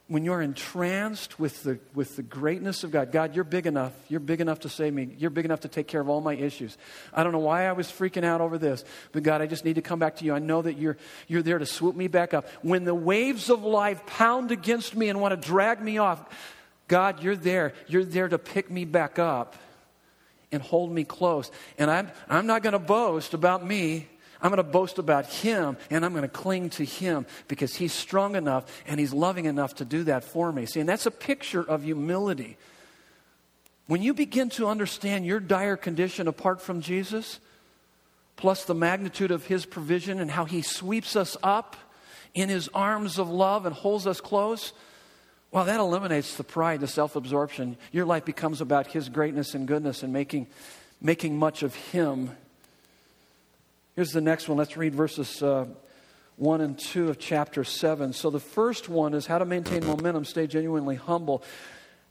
when 0.08 0.24
you're 0.24 0.42
entranced 0.42 1.40
with 1.40 1.64
the, 1.64 1.80
with 1.96 2.16
the 2.16 2.22
greatness 2.22 2.84
of 2.84 2.92
God, 2.92 3.12
God, 3.12 3.34
you're 3.34 3.44
big 3.44 3.66
enough. 3.66 3.92
You're 4.08 4.20
big 4.20 4.40
enough 4.40 4.60
to 4.60 4.70
save 4.70 4.94
me. 4.94 5.10
You're 5.18 5.32
big 5.32 5.46
enough 5.46 5.62
to 5.62 5.68
take 5.68 5.88
care 5.88 6.00
of 6.00 6.10
all 6.10 6.22
my 6.22 6.36
issues. 6.36 6.78
I 7.12 7.24
don't 7.24 7.32
know 7.32 7.40
why 7.40 7.66
I 7.66 7.72
was 7.72 7.88
freaking 7.88 8.24
out 8.24 8.40
over 8.40 8.60
this, 8.60 8.86
but 9.14 9.24
God, 9.24 9.42
I 9.42 9.48
just 9.48 9.66
need 9.66 9.76
to 9.76 9.82
come 9.82 9.98
back 9.98 10.18
to 10.18 10.26
you. 10.26 10.34
I 10.36 10.40
know 10.40 10.62
that 10.62 10.78
you're, 10.78 10.98
you're 11.28 11.42
there 11.42 11.58
to 11.58 11.66
swoop 11.66 11.96
me 11.96 12.08
back 12.08 12.36
up. 12.36 12.48
When 12.62 12.84
the 12.84 12.94
waves 12.94 13.50
of 13.50 13.64
life 13.64 14.06
pound 14.06 14.52
against 14.52 14.96
me 14.96 15.10
and 15.10 15.20
want 15.20 15.42
to 15.42 15.48
drag 15.48 15.82
me 15.82 15.98
off, 15.98 16.24
God, 16.88 17.24
you're 17.24 17.36
there. 17.36 17.74
You're 17.88 18.06
there 18.06 18.28
to 18.28 18.38
pick 18.38 18.70
me 18.70 18.86
back 18.86 19.18
up 19.18 19.56
and 20.56 20.64
hold 20.64 20.92
me 20.92 21.04
close. 21.04 21.52
And 21.78 21.92
I'm, 21.92 22.10
I'm 22.28 22.48
not 22.48 22.64
going 22.64 22.74
to 22.74 22.80
boast 22.80 23.34
about 23.34 23.66
me. 23.66 24.08
I'm 24.42 24.50
going 24.50 24.58
to 24.58 24.64
boast 24.64 25.00
about 25.00 25.26
Him 25.26 25.78
and 25.90 26.06
I'm 26.06 26.12
going 26.12 26.24
to 26.24 26.28
cling 26.28 26.70
to 26.72 26.86
Him 26.86 27.26
because 27.48 27.76
He's 27.76 27.94
strong 27.94 28.36
enough 28.36 28.66
and 28.88 29.00
He's 29.00 29.14
loving 29.14 29.46
enough 29.46 29.76
to 29.76 29.86
do 29.86 30.04
that 30.06 30.24
for 30.24 30.52
me. 30.52 30.66
See, 30.66 30.80
and 30.80 30.90
that's 30.90 31.06
a 31.06 31.12
picture 31.12 31.62
of 31.62 31.84
humility. 31.84 32.58
When 33.88 34.02
you 34.02 34.14
begin 34.14 34.50
to 34.52 34.68
understand 34.68 35.26
your 35.26 35.40
dire 35.40 35.78
condition 35.78 36.28
apart 36.28 36.62
from 36.62 36.82
Jesus, 36.82 37.40
plus 38.36 38.66
the 38.66 38.76
magnitude 38.76 39.32
of 39.32 39.46
His 39.46 39.66
provision 39.66 40.20
and 40.20 40.32
how 40.32 40.46
He 40.46 40.62
sweeps 40.62 41.16
us 41.16 41.38
up 41.44 41.76
in 42.34 42.50
His 42.50 42.70
arms 42.74 43.20
of 43.20 43.30
love 43.30 43.66
and 43.66 43.76
holds 43.76 44.08
us 44.08 44.22
close, 44.22 44.74
well, 45.56 45.64
that 45.64 45.80
eliminates 45.80 46.36
the 46.36 46.44
pride, 46.44 46.82
the 46.82 46.88
self 46.88 47.16
absorption. 47.16 47.78
Your 47.94 48.04
life 48.06 48.26
becomes 48.26 48.60
about 48.60 48.88
His 48.88 49.08
greatness 49.08 49.56
and 49.56 49.66
goodness 49.66 50.04
and 50.04 50.12
making, 50.12 50.48
making 51.02 51.40
much 51.40 51.64
of 51.64 51.74
Him. 51.74 52.32
Here's 53.96 54.12
the 54.12 54.20
next 54.20 54.50
one. 54.50 54.58
Let's 54.58 54.76
read 54.76 54.94
verses 54.94 55.42
uh, 55.42 55.68
1 56.36 56.60
and 56.60 56.78
2 56.78 57.08
of 57.08 57.20
chapter 57.20 57.64
7. 57.64 58.12
So 58.12 58.30
the 58.30 58.40
first 58.42 58.90
one 58.90 59.14
is 59.14 59.28
how 59.28 59.38
to 59.38 59.46
maintain 59.46 59.86
momentum, 59.86 60.26
stay 60.26 60.46
genuinely 60.46 60.96
humble. 60.96 61.42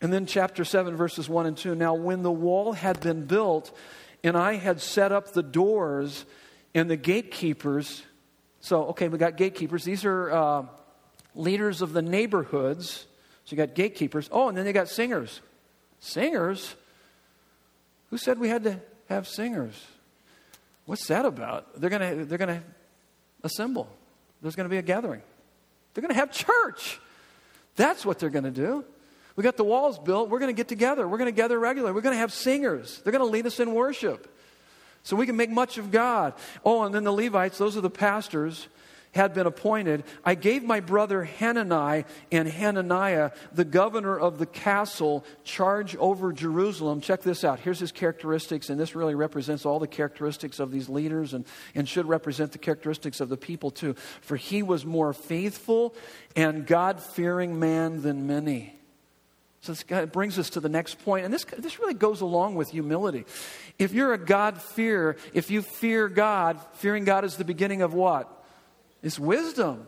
And 0.01 0.11
then 0.11 0.25
chapter 0.25 0.65
7, 0.65 0.97
verses 0.97 1.29
1 1.29 1.45
and 1.45 1.55
2. 1.55 1.75
Now, 1.75 1.93
when 1.93 2.23
the 2.23 2.33
wall 2.33 2.73
had 2.73 2.99
been 3.01 3.27
built, 3.27 3.77
and 4.23 4.39
I 4.39 4.55
had 4.55 4.81
set 4.81 5.13
up 5.13 5.35
the 5.35 5.43
doors 5.43 6.25
and 6.75 6.89
the 6.89 6.97
gatekeepers. 6.97 8.05
So, 8.61 8.85
okay, 8.87 9.09
we 9.09 9.19
got 9.19 9.37
gatekeepers. 9.37 9.85
These 9.85 10.07
are 10.07 10.31
uh, 10.31 10.63
leaders 11.35 11.83
of 11.83 11.93
the 11.93 12.01
neighborhoods 12.01 13.05
so 13.45 13.51
you 13.51 13.57
got 13.57 13.75
gatekeepers. 13.75 14.29
Oh, 14.33 14.49
and 14.49 14.57
then 14.57 14.65
they 14.65 14.73
got 14.73 14.89
singers. 14.89 15.41
Singers? 16.01 16.75
Who 18.11 18.19
said 18.19 18.39
we 18.39 18.49
had 18.49 18.65
to 18.65 18.81
have 19.09 19.29
singers? 19.29 19.75
What's 20.87 21.07
that 21.09 21.25
about? 21.25 21.81
They're 21.81 21.91
to 22.19 22.25
they're 22.25 22.39
to 22.59 22.63
assemble. 23.43 23.89
There's 24.43 24.57
to 24.69 24.71
be 24.71 24.79
a 24.79 24.83
gathering. 24.83 25.23
They're 25.93 26.03
to 26.13 26.21
have 26.21 26.33
church. 26.33 27.01
That's 27.77 28.05
what 28.05 28.19
they're 28.19 28.31
to 28.45 28.51
do. 28.51 28.85
We 29.37 29.43
got 29.43 29.57
the 29.57 29.65
walls 29.65 29.99
built. 29.99 30.29
We're 30.29 30.39
going 30.39 30.55
to 30.55 30.57
get 30.57 30.69
together. 30.69 31.09
We're 31.09 31.19
going 31.19 31.33
to 31.33 31.37
gather 31.37 31.59
regularly. 31.59 31.95
We're 31.95 32.03
going 32.03 32.15
to 32.15 32.21
have 32.21 32.33
singers. 32.33 33.01
They're 33.03 33.13
going 33.13 33.25
to 33.25 33.31
lead 33.31 33.47
us 33.47 33.59
in 33.59 33.75
worship. 33.75 34.31
So 35.03 35.17
we 35.17 35.27
can 35.27 35.37
make 35.37 35.51
much 35.51 35.77
of 35.77 35.91
God. 35.91 36.35
Oh, 36.65 36.83
and 36.83 36.95
then 36.95 37.05
the 37.05 37.13
Levites, 37.13 37.59
those 37.59 37.77
are 37.77 37.81
the 37.81 37.91
pastors 37.91 38.69
had 39.15 39.33
been 39.33 39.47
appointed, 39.47 40.05
I 40.25 40.35
gave 40.35 40.65
my 40.65 40.81
brother 40.81 41.25
Hanani 41.25 42.05
and 42.33 42.49
Hananiah, 42.49 43.31
the 43.53 43.65
governor 43.65 44.19
of 44.19 44.39
the 44.39 44.47
castle, 44.47 45.25
charge 45.45 45.95
over 45.97 46.33
Jerusalem. 46.33 47.01
Check 47.01 47.23
this 47.23 47.45
out. 47.45 47.61
Here's 47.61 47.79
his 47.79 47.93
characteristics, 47.93 48.71
and 48.71 48.79
this 48.79 48.95
really 48.95 49.15
represents 49.15 49.65
all 49.65 49.79
the 49.79 49.87
characteristics 49.87 50.59
of 50.59 50.73
these 50.73 50.89
leaders 50.89 51.33
and, 51.33 51.45
and 51.75 51.89
should 51.89 52.07
represent 52.07 52.53
the 52.53 52.59
characteristics 52.59 53.21
of 53.21 53.29
the 53.29 53.37
people 53.37 53.71
too. 53.71 53.95
For 54.21 54.37
he 54.37 54.63
was 54.63 54.85
more 54.85 55.13
faithful 55.13 55.95
and 56.35 56.67
God 56.67 57.01
fearing 57.01 57.59
man 57.59 58.03
than 58.03 58.27
many. 58.27 58.75
So 59.61 59.73
this 59.73 59.83
guy 59.83 60.05
brings 60.05 60.39
us 60.39 60.51
to 60.51 60.61
the 60.61 60.69
next 60.69 61.03
point, 61.05 61.25
and 61.25 61.33
this, 61.33 61.45
this 61.57 61.79
really 61.79 61.95
goes 61.95 62.21
along 62.21 62.57
with 62.57 62.69
humility. 62.69 63.25
If 63.79 63.95
you're 63.95 64.13
a 64.13 64.19
God 64.19 64.61
fear, 64.61 65.17
if 65.33 65.51
you 65.51 65.63
fear 65.63 66.09
God, 66.09 66.61
fearing 66.75 67.05
God 67.05 67.25
is 67.25 67.37
the 67.37 67.47
beginning 67.47 67.81
of 67.81 67.95
what? 67.95 68.34
It's 69.05 69.19
wisdom. 69.19 69.87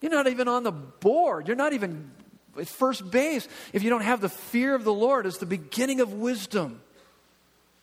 You're 0.00 0.10
not 0.10 0.26
even 0.26 0.48
on 0.48 0.62
the 0.62 0.72
board. 0.72 1.46
You're 1.46 1.56
not 1.56 1.74
even 1.74 2.10
at 2.58 2.66
first 2.66 3.08
base 3.10 3.46
if 3.72 3.82
you 3.82 3.90
don't 3.90 4.02
have 4.02 4.20
the 4.20 4.28
fear 4.28 4.74
of 4.74 4.84
the 4.84 4.92
Lord 4.92 5.26
as 5.26 5.38
the 5.38 5.46
beginning 5.46 6.00
of 6.00 6.14
wisdom. 6.14 6.80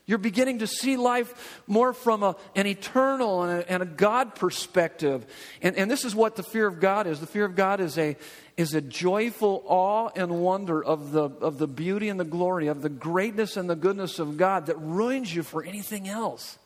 You're 0.08 0.18
beginning 0.18 0.60
to 0.60 0.68
see 0.68 0.98
life 0.98 1.64
more 1.66 1.92
from 1.94 2.22
a, 2.22 2.36
an 2.56 2.68
eternal 2.68 3.44
and 3.44 3.62
a, 3.62 3.72
and 3.72 3.82
a 3.82 3.88
God 3.88 4.36
perspective. 4.36 5.26
And, 5.64 5.76
and, 5.78 5.90
this 5.90 6.06
is 6.06 6.14
what 6.14 6.36
the 6.36 6.44
fear 6.44 6.68
of 6.68 6.80
God 6.80 7.08
is. 7.08 7.20
The 7.20 7.26
fear 7.26 7.46
of 7.46 7.56
God 7.56 7.80
is 7.80 7.98
a, 7.98 8.16
is 8.56 8.76
a 8.76 8.82
joyful 8.82 9.64
awe 9.66 10.10
and 10.16 10.44
wonder 10.44 10.84
of 10.84 11.12
the, 11.12 11.24
of 11.24 11.58
the 11.58 11.68
beauty 11.68 12.10
and 12.10 12.20
the 12.20 12.26
glory, 12.26 12.68
of 12.68 12.84
the 12.84 12.90
greatness 12.90 13.58
and 13.58 13.68
the 13.68 13.76
goodness 13.76 14.20
of 14.20 14.38
God 14.38 14.68
that 14.68 14.78
ruins 14.78 15.34
you 15.34 15.42
for 15.42 15.64
anything 15.64 16.08
else. 16.08 16.60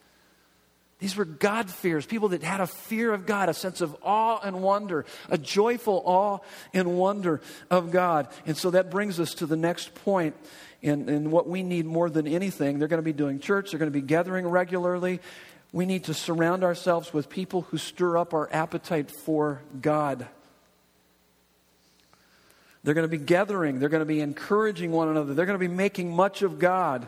These 0.99 1.15
were 1.15 1.25
God 1.25 1.69
fears, 1.69 2.05
people 2.05 2.29
that 2.29 2.43
had 2.43 2.59
a 2.59 2.67
fear 2.67 3.13
of 3.13 3.25
God, 3.25 3.47
a 3.47 3.53
sense 3.53 3.79
of 3.79 3.95
awe 4.03 4.39
and 4.43 4.61
wonder, 4.61 5.05
a 5.29 5.37
joyful 5.37 6.03
awe 6.05 6.39
and 6.73 6.97
wonder 6.97 7.39
of 7.71 7.91
God. 7.91 8.27
And 8.45 8.57
so 8.57 8.71
that 8.71 8.91
brings 8.91 9.17
us 9.17 9.33
to 9.35 9.45
the 9.45 9.55
next 9.55 9.95
point 9.95 10.35
in, 10.81 11.07
in 11.07 11.31
what 11.31 11.47
we 11.47 11.63
need 11.63 11.85
more 11.85 12.09
than 12.09 12.27
anything. 12.27 12.79
They're 12.79 12.89
going 12.89 13.01
to 13.01 13.03
be 13.03 13.13
doing 13.13 13.39
church, 13.39 13.71
they're 13.71 13.79
going 13.79 13.91
to 13.91 13.97
be 13.97 14.05
gathering 14.05 14.45
regularly. 14.45 15.21
We 15.71 15.85
need 15.85 16.05
to 16.05 16.13
surround 16.13 16.63
ourselves 16.63 17.13
with 17.13 17.29
people 17.29 17.61
who 17.61 17.77
stir 17.77 18.17
up 18.17 18.33
our 18.33 18.49
appetite 18.51 19.11
for 19.11 19.61
God. 19.79 20.27
They're 22.83 22.93
going 22.93 23.09
to 23.09 23.17
be 23.17 23.23
gathering, 23.23 23.79
they're 23.79 23.89
going 23.89 24.01
to 24.01 24.05
be 24.05 24.19
encouraging 24.19 24.91
one 24.91 25.07
another, 25.07 25.33
they're 25.33 25.45
going 25.45 25.59
to 25.59 25.65
be 25.65 25.73
making 25.73 26.13
much 26.13 26.41
of 26.41 26.59
God. 26.59 27.07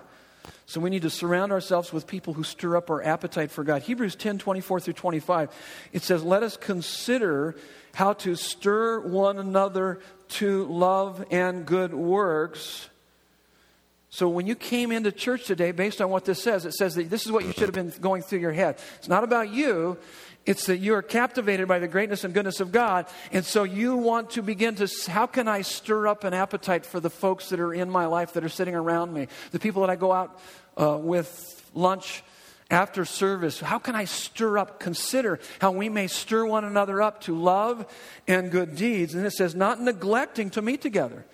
So 0.65 0.79
we 0.79 0.89
need 0.89 1.01
to 1.01 1.09
surround 1.09 1.51
ourselves 1.51 1.91
with 1.91 2.07
people 2.07 2.33
who 2.33 2.43
stir 2.43 2.77
up 2.77 2.89
our 2.89 3.03
appetite 3.03 3.51
for 3.51 3.63
God. 3.63 3.81
Hebrews 3.81 4.15
10 4.15 4.37
24 4.37 4.79
through 4.79 4.93
25, 4.93 5.49
it 5.93 6.01
says, 6.01 6.23
Let 6.23 6.43
us 6.43 6.57
consider 6.57 7.55
how 7.93 8.13
to 8.13 8.35
stir 8.35 9.01
one 9.01 9.37
another 9.37 9.99
to 10.29 10.65
love 10.65 11.25
and 11.29 11.65
good 11.65 11.93
works. 11.93 12.89
So 14.09 14.27
when 14.27 14.45
you 14.45 14.55
came 14.55 14.91
into 14.91 15.11
church 15.11 15.45
today, 15.45 15.71
based 15.71 16.01
on 16.01 16.09
what 16.09 16.25
this 16.25 16.43
says, 16.43 16.65
it 16.65 16.73
says 16.73 16.95
that 16.95 17.09
this 17.09 17.25
is 17.25 17.31
what 17.31 17.45
you 17.45 17.53
should 17.53 17.73
have 17.73 17.73
been 17.73 17.93
going 18.01 18.21
through 18.21 18.39
your 18.39 18.51
head. 18.51 18.77
It's 18.97 19.07
not 19.07 19.23
about 19.23 19.51
you. 19.51 19.97
It's 20.45 20.65
that 20.65 20.77
you 20.77 20.95
are 20.95 21.03
captivated 21.03 21.67
by 21.67 21.77
the 21.77 21.87
greatness 21.87 22.23
and 22.23 22.33
goodness 22.33 22.59
of 22.59 22.71
God. 22.71 23.05
And 23.31 23.45
so 23.45 23.63
you 23.63 23.95
want 23.95 24.31
to 24.31 24.41
begin 24.41 24.73
to, 24.75 24.89
how 25.07 25.27
can 25.27 25.47
I 25.47 25.61
stir 25.61 26.07
up 26.07 26.23
an 26.23 26.33
appetite 26.33 26.85
for 26.85 26.99
the 26.99 27.11
folks 27.11 27.49
that 27.49 27.59
are 27.59 27.73
in 27.73 27.89
my 27.91 28.07
life 28.07 28.33
that 28.33 28.43
are 28.43 28.49
sitting 28.49 28.73
around 28.73 29.13
me? 29.13 29.27
The 29.51 29.59
people 29.59 29.81
that 29.81 29.91
I 29.91 29.95
go 29.95 30.11
out 30.11 30.39
uh, 30.81 30.97
with 30.97 31.69
lunch 31.75 32.23
after 32.71 33.05
service. 33.05 33.59
How 33.59 33.77
can 33.77 33.95
I 33.95 34.05
stir 34.05 34.57
up? 34.57 34.79
Consider 34.79 35.39
how 35.59 35.71
we 35.71 35.89
may 35.89 36.07
stir 36.07 36.45
one 36.45 36.63
another 36.63 37.03
up 37.03 37.21
to 37.21 37.37
love 37.37 37.85
and 38.27 38.49
good 38.49 38.75
deeds. 38.75 39.13
And 39.13 39.25
it 39.25 39.33
says, 39.33 39.53
not 39.53 39.79
neglecting 39.79 40.49
to 40.51 40.61
meet 40.61 40.81
together. 40.81 41.25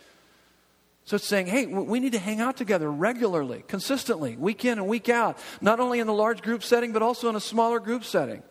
So 1.06 1.16
it's 1.16 1.26
saying, 1.26 1.46
hey, 1.46 1.66
we 1.66 2.02
need 2.02 2.12
to 2.12 2.20
hang 2.20 2.42
out 2.42 2.58
together 2.58 2.92
regularly, 2.92 3.64
consistently, 3.70 4.36
week 4.36 4.66
in 4.66 4.80
and 4.80 4.88
week 4.90 5.08
out, 5.08 5.38
not 5.62 5.80
only 5.80 6.00
in 6.00 6.08
the 6.08 6.14
large 6.14 6.42
group 6.42 6.62
setting, 6.62 6.92
but 6.92 7.02
also 7.02 7.30
in 7.30 7.38
a 7.38 7.40
smaller 7.40 7.80
group 7.80 8.04
setting 8.04 8.44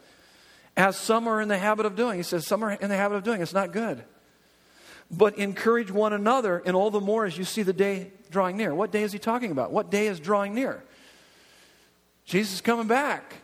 as 0.76 0.96
some 0.96 1.26
are 1.26 1.40
in 1.40 1.48
the 1.48 1.58
habit 1.58 1.86
of 1.86 1.96
doing. 1.96 2.18
He 2.18 2.22
says, 2.22 2.46
some 2.46 2.62
are 2.62 2.72
in 2.72 2.88
the 2.88 2.96
habit 2.96 3.16
of 3.16 3.22
doing. 3.22 3.40
It's 3.40 3.54
not 3.54 3.72
good. 3.72 4.04
But 5.10 5.38
encourage 5.38 5.90
one 5.90 6.12
another, 6.12 6.62
and 6.66 6.76
all 6.76 6.90
the 6.90 7.00
more 7.00 7.24
as 7.24 7.38
you 7.38 7.44
see 7.44 7.62
the 7.62 7.72
day 7.72 8.10
drawing 8.30 8.56
near. 8.56 8.74
What 8.74 8.90
day 8.90 9.02
is 9.02 9.12
he 9.12 9.18
talking 9.18 9.52
about? 9.52 9.70
What 9.70 9.90
day 9.90 10.08
is 10.08 10.20
drawing 10.20 10.54
near? 10.54 10.84
Jesus 12.24 12.54
is 12.54 12.60
coming 12.60 12.88
back. 12.88 13.36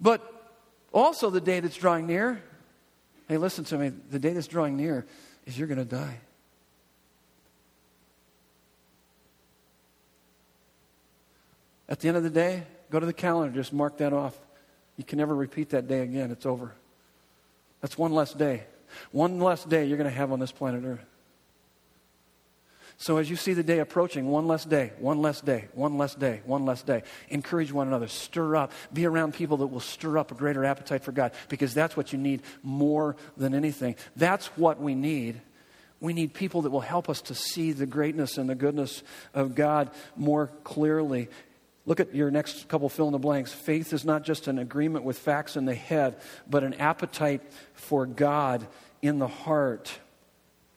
But 0.00 0.22
also 0.92 1.30
the 1.30 1.40
day 1.40 1.60
that's 1.60 1.76
drawing 1.76 2.06
near. 2.06 2.42
Hey, 3.28 3.36
listen 3.36 3.64
to 3.64 3.76
me. 3.76 3.88
The 3.88 4.18
day 4.18 4.32
that's 4.32 4.46
drawing 4.46 4.76
near 4.76 5.04
is 5.46 5.58
you're 5.58 5.68
going 5.68 5.78
to 5.78 5.84
die. 5.84 6.20
At 11.88 12.00
the 12.00 12.08
end 12.08 12.16
of 12.16 12.22
the 12.22 12.30
day, 12.30 12.64
go 12.90 13.00
to 13.00 13.06
the 13.06 13.12
calendar, 13.12 13.54
just 13.54 13.72
mark 13.72 13.98
that 13.98 14.12
off. 14.12 14.38
You 14.98 15.04
can 15.04 15.18
never 15.18 15.34
repeat 15.34 15.70
that 15.70 15.88
day 15.88 16.00
again. 16.00 16.30
It's 16.30 16.44
over. 16.44 16.74
That's 17.80 17.96
one 17.96 18.12
less 18.12 18.34
day. 18.34 18.64
One 19.12 19.40
less 19.40 19.64
day 19.64 19.86
you're 19.86 19.96
going 19.96 20.10
to 20.10 20.16
have 20.16 20.32
on 20.32 20.40
this 20.40 20.52
planet 20.52 20.84
Earth. 20.84 21.04
So 23.00 23.18
as 23.18 23.30
you 23.30 23.36
see 23.36 23.52
the 23.52 23.62
day 23.62 23.78
approaching, 23.78 24.26
one 24.26 24.48
less 24.48 24.64
day, 24.64 24.90
one 24.98 25.22
less 25.22 25.40
day, 25.40 25.68
one 25.72 25.96
less 25.96 26.16
day, 26.16 26.40
one 26.44 26.66
less 26.66 26.82
day, 26.82 27.04
encourage 27.28 27.70
one 27.70 27.86
another, 27.86 28.08
stir 28.08 28.56
up, 28.56 28.72
be 28.92 29.06
around 29.06 29.34
people 29.34 29.58
that 29.58 29.68
will 29.68 29.78
stir 29.78 30.18
up 30.18 30.32
a 30.32 30.34
greater 30.34 30.64
appetite 30.64 31.04
for 31.04 31.12
God 31.12 31.30
because 31.48 31.72
that's 31.72 31.96
what 31.96 32.12
you 32.12 32.18
need 32.18 32.42
more 32.64 33.14
than 33.36 33.54
anything. 33.54 33.94
That's 34.16 34.46
what 34.56 34.80
we 34.80 34.96
need. 34.96 35.40
We 36.00 36.12
need 36.12 36.34
people 36.34 36.62
that 36.62 36.70
will 36.70 36.80
help 36.80 37.08
us 37.08 37.20
to 37.22 37.36
see 37.36 37.70
the 37.70 37.86
greatness 37.86 38.36
and 38.36 38.50
the 38.50 38.56
goodness 38.56 39.04
of 39.32 39.54
God 39.54 39.90
more 40.16 40.48
clearly. 40.64 41.28
Look 41.88 42.00
at 42.00 42.14
your 42.14 42.30
next 42.30 42.68
couple 42.68 42.90
fill 42.90 43.06
in 43.06 43.12
the 43.12 43.18
blanks. 43.18 43.50
Faith 43.50 43.94
is 43.94 44.04
not 44.04 44.22
just 44.22 44.46
an 44.46 44.58
agreement 44.58 45.06
with 45.06 45.18
facts 45.18 45.56
in 45.56 45.64
the 45.64 45.74
head, 45.74 46.16
but 46.46 46.62
an 46.62 46.74
appetite 46.74 47.40
for 47.72 48.04
God 48.04 48.66
in 49.00 49.18
the 49.18 49.26
heart. 49.26 49.98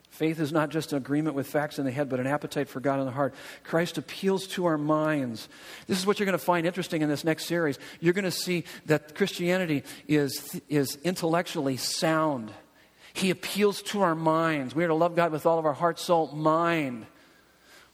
Faith 0.10 0.39
is 0.39 0.54
not 0.54 0.69
just 0.69 0.93
an 0.93 0.97
agreement 0.97 1.36
with 1.36 1.47
facts 1.47 1.80
in 1.80 1.84
the 1.84 1.91
head, 1.91 2.08
but 2.08 2.21
an 2.21 2.28
appetite 2.28 2.69
for 2.69 2.80
God 2.80 3.02
in 3.02 3.06
the 3.06 3.12
heart. 3.12 3.34
Christ 3.65 3.97
appeals 3.97 4.47
to 4.47 4.67
our 4.67 4.78
minds. 4.78 5.50
This 5.86 6.00
is 6.00 6.06
what 6.06 6.17
you're 6.17 6.26
going 6.26 6.39
to 6.39 6.45
find 6.45 6.65
interesting 6.65 7.02
in 7.02 7.10
this 7.10 7.26
next 7.26 7.43
series. 7.43 7.78
You're 8.00 8.13
going 8.13 8.24
to 8.24 8.32
see 8.32 8.63
that 8.86 9.13
Christianity 9.13 9.84
is, 10.08 10.62
is 10.69 10.97
intellectually 11.04 11.76
sound. 11.76 12.54
He 13.12 13.32
appeals 13.32 13.82
to 13.82 14.02
our 14.02 14.15
minds. 14.15 14.74
We 14.74 14.86
are 14.86 14.88
to 14.88 14.93
love 14.93 15.17
God 15.17 15.34
with 15.34 15.45
all 15.45 15.60
of 15.60 15.65
our 15.65 15.74
heart, 15.74 16.00
soul, 16.00 16.32
mind. 16.34 17.06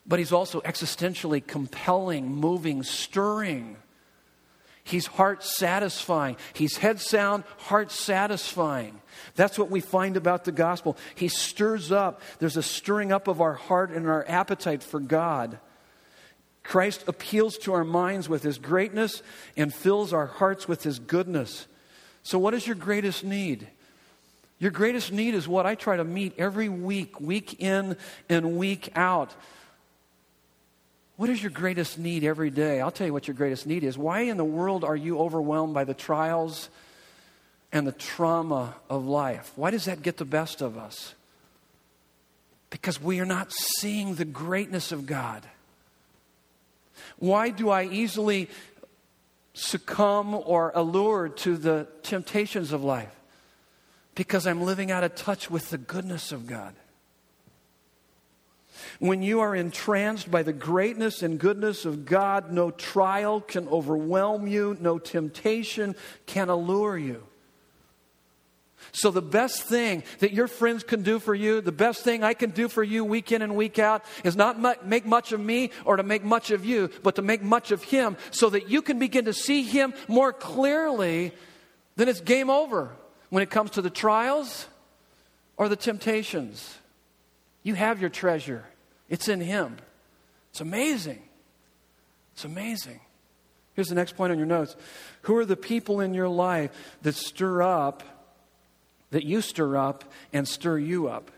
But 0.07 0.19
He's 0.19 0.31
also 0.31 0.61
existentially 0.61 1.45
compelling, 1.45 2.33
moving, 2.33 2.83
stirring. 2.83 3.77
He's 4.87 5.05
heart 5.05 5.43
satisfying. 5.43 6.37
He's 6.53 6.77
head 6.77 7.01
sound, 7.01 7.43
heart 7.57 7.91
satisfying. 7.91 9.01
That's 9.35 9.59
what 9.59 9.69
we 9.69 9.81
find 9.81 10.15
about 10.15 10.45
the 10.45 10.53
gospel. 10.53 10.95
He 11.15 11.27
stirs 11.27 11.91
up. 11.91 12.21
There's 12.39 12.55
a 12.55 12.63
stirring 12.63 13.11
up 13.11 13.27
of 13.27 13.41
our 13.41 13.55
heart 13.55 13.91
and 13.91 14.07
our 14.07 14.25
appetite 14.29 14.81
for 14.81 15.01
God. 15.01 15.59
Christ 16.63 17.03
appeals 17.07 17.57
to 17.59 17.73
our 17.73 17.83
minds 17.83 18.29
with 18.29 18.43
his 18.43 18.57
greatness 18.57 19.21
and 19.57 19.73
fills 19.73 20.13
our 20.13 20.25
hearts 20.25 20.69
with 20.69 20.83
his 20.83 20.99
goodness. 20.99 21.67
So, 22.23 22.39
what 22.39 22.53
is 22.53 22.65
your 22.65 22.75
greatest 22.77 23.25
need? 23.25 23.67
Your 24.59 24.71
greatest 24.71 25.11
need 25.11 25.33
is 25.33 25.47
what 25.47 25.65
I 25.65 25.75
try 25.75 25.97
to 25.97 26.03
meet 26.03 26.33
every 26.37 26.69
week, 26.69 27.19
week 27.19 27.61
in 27.61 27.97
and 28.29 28.57
week 28.57 28.89
out. 28.95 29.35
What 31.17 31.31
is 31.31 31.41
your 31.41 31.51
greatest 31.51 31.97
need 31.97 32.23
every 32.23 32.51
day? 32.51 32.79
I'll 32.79 32.91
tell 32.91 33.07
you 33.07 33.13
what 33.13 33.27
your 33.27 33.35
greatest 33.35 33.65
need 33.65 33.83
is. 33.83 33.97
Why 33.97 34.21
in 34.21 34.37
the 34.37 34.45
world 34.45 34.83
are 34.83 34.95
you 34.95 35.19
overwhelmed 35.19 35.73
by 35.73 35.83
the 35.83 35.95
trials 35.95 36.69
and 37.71 37.87
the 37.87 37.91
trauma 37.91 38.75
of 38.87 39.05
life? 39.05 39.51
Why 39.55 39.71
does 39.71 39.85
that 39.85 40.03
get 40.03 40.17
the 40.17 40.25
best 40.25 40.61
of 40.61 40.77
us? 40.77 41.15
Because 42.69 43.01
we 43.01 43.19
are 43.19 43.25
not 43.25 43.51
seeing 43.51 44.15
the 44.15 44.25
greatness 44.25 44.91
of 44.91 45.07
God. 45.07 45.43
Why 47.17 47.49
do 47.49 47.69
I 47.69 47.85
easily 47.85 48.47
succumb 49.53 50.35
or 50.35 50.71
allure 50.75 51.29
to 51.29 51.57
the 51.57 51.87
temptations 52.03 52.71
of 52.71 52.83
life? 52.83 53.13
Because 54.13 54.45
I'm 54.45 54.61
living 54.61 54.91
out 54.91 55.03
of 55.03 55.15
touch 55.15 55.49
with 55.49 55.71
the 55.71 55.79
goodness 55.79 56.31
of 56.31 56.45
God. 56.45 56.75
When 58.99 59.21
you 59.21 59.39
are 59.39 59.55
entranced 59.55 60.29
by 60.29 60.43
the 60.43 60.53
greatness 60.53 61.23
and 61.23 61.39
goodness 61.39 61.85
of 61.85 62.05
God, 62.05 62.51
no 62.51 62.71
trial 62.71 63.41
can 63.41 63.67
overwhelm 63.67 64.47
you, 64.47 64.77
no 64.79 64.99
temptation 64.99 65.95
can 66.25 66.49
allure 66.49 66.97
you. 66.97 67.23
So, 68.91 69.11
the 69.11 69.21
best 69.21 69.63
thing 69.63 70.03
that 70.19 70.33
your 70.33 70.47
friends 70.47 70.83
can 70.83 71.03
do 71.03 71.19
for 71.19 71.35
you, 71.35 71.61
the 71.61 71.71
best 71.71 72.03
thing 72.03 72.23
I 72.23 72.33
can 72.33 72.51
do 72.51 72.67
for 72.67 72.83
you 72.83 73.03
week 73.03 73.31
in 73.31 73.41
and 73.41 73.55
week 73.55 73.79
out, 73.79 74.05
is 74.23 74.35
not 74.35 74.85
make 74.85 75.05
much 75.05 75.31
of 75.31 75.39
me 75.39 75.71
or 75.85 75.97
to 75.97 76.03
make 76.03 76.23
much 76.23 76.51
of 76.51 76.65
you, 76.65 76.89
but 77.03 77.15
to 77.15 77.21
make 77.21 77.41
much 77.41 77.71
of 77.71 77.83
Him 77.83 78.17
so 78.31 78.49
that 78.49 78.69
you 78.69 78.81
can 78.81 78.99
begin 78.99 79.25
to 79.25 79.33
see 79.33 79.63
Him 79.63 79.93
more 80.07 80.31
clearly. 80.31 81.33
Then 81.95 82.07
it's 82.07 82.21
game 82.21 82.49
over 82.49 82.91
when 83.29 83.43
it 83.43 83.49
comes 83.49 83.71
to 83.71 83.81
the 83.81 83.89
trials 83.89 84.67
or 85.57 85.69
the 85.69 85.75
temptations. 85.75 86.77
You 87.67 87.73
have 87.73 87.99
your 87.99 88.09
treasure. 88.09 88.63
It's 89.09 89.27
in 89.27 89.41
Him. 89.41 89.75
It's 90.51 90.61
amazing. 90.61 91.21
It's 92.31 92.45
amazing. 92.45 93.01
Here's 93.73 93.89
the 93.89 93.95
next 93.95 94.15
point 94.15 94.31
on 94.31 94.37
your 94.37 94.47
notes. 94.47 94.77
Who 95.23 95.35
are 95.35 95.43
the 95.43 95.57
people 95.57 95.99
in 95.99 96.13
your 96.13 96.29
life 96.29 96.71
that 97.01 97.15
stir 97.15 97.61
up, 97.61 98.03
that 99.11 99.25
you 99.25 99.41
stir 99.41 99.75
up 99.75 100.05
and 100.31 100.47
stir 100.47 100.77
you 100.77 101.09
up? 101.09 101.29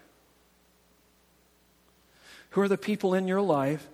Who 2.52 2.62
are 2.62 2.68
the 2.68 2.78
people 2.78 3.16
in 3.16 3.28
your 3.28 3.42
life 3.42 3.90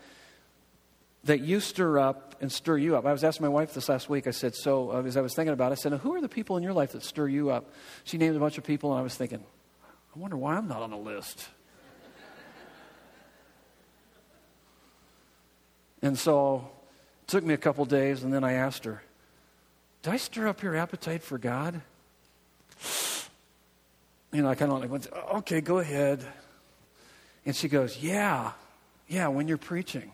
that 1.23 1.39
you 1.39 1.61
stir 1.61 1.99
up 1.99 2.35
and 2.41 2.51
stir 2.51 2.77
you 2.77 2.97
up? 2.97 3.05
I 3.05 3.13
was 3.13 3.23
asking 3.23 3.45
my 3.45 3.49
wife 3.49 3.73
this 3.73 3.87
last 3.87 4.09
week. 4.09 4.27
I 4.27 4.31
said, 4.31 4.55
so 4.55 4.91
uh, 4.91 5.03
as 5.03 5.15
I 5.15 5.21
was 5.21 5.33
thinking 5.33 5.53
about 5.53 5.71
it, 5.71 5.79
I 5.79 5.81
said, 5.81 5.93
who 5.93 6.13
are 6.15 6.19
the 6.19 6.27
people 6.27 6.57
in 6.57 6.63
your 6.63 6.73
life 6.73 6.91
that 6.91 7.03
stir 7.03 7.29
you 7.29 7.49
up? 7.49 7.71
She 8.03 8.17
named 8.17 8.35
a 8.35 8.39
bunch 8.39 8.57
of 8.57 8.65
people, 8.65 8.91
and 8.91 8.99
I 8.99 9.03
was 9.03 9.15
thinking, 9.15 9.41
I 10.13 10.19
wonder 10.19 10.35
why 10.35 10.57
I'm 10.57 10.67
not 10.67 10.81
on 10.81 10.89
the 10.89 10.97
list. 10.97 11.47
And 16.01 16.17
so 16.17 16.69
it 17.23 17.27
took 17.27 17.43
me 17.43 17.53
a 17.53 17.57
couple 17.57 17.85
days, 17.85 18.23
and 18.23 18.33
then 18.33 18.43
I 18.43 18.53
asked 18.53 18.85
her, 18.85 19.01
Did 20.03 20.13
I 20.13 20.17
stir 20.17 20.47
up 20.47 20.61
your 20.61 20.75
appetite 20.75 21.23
for 21.23 21.37
God? 21.37 21.81
You 24.31 24.41
know, 24.41 24.49
I 24.49 24.55
kind 24.55 24.71
of 24.71 24.81
like 24.81 24.91
went, 24.91 25.07
Okay, 25.35 25.61
go 25.61 25.79
ahead. 25.79 26.25
And 27.45 27.55
she 27.55 27.67
goes, 27.67 27.97
Yeah, 27.97 28.51
yeah, 29.07 29.27
when 29.27 29.47
you're 29.47 29.57
preaching, 29.57 30.11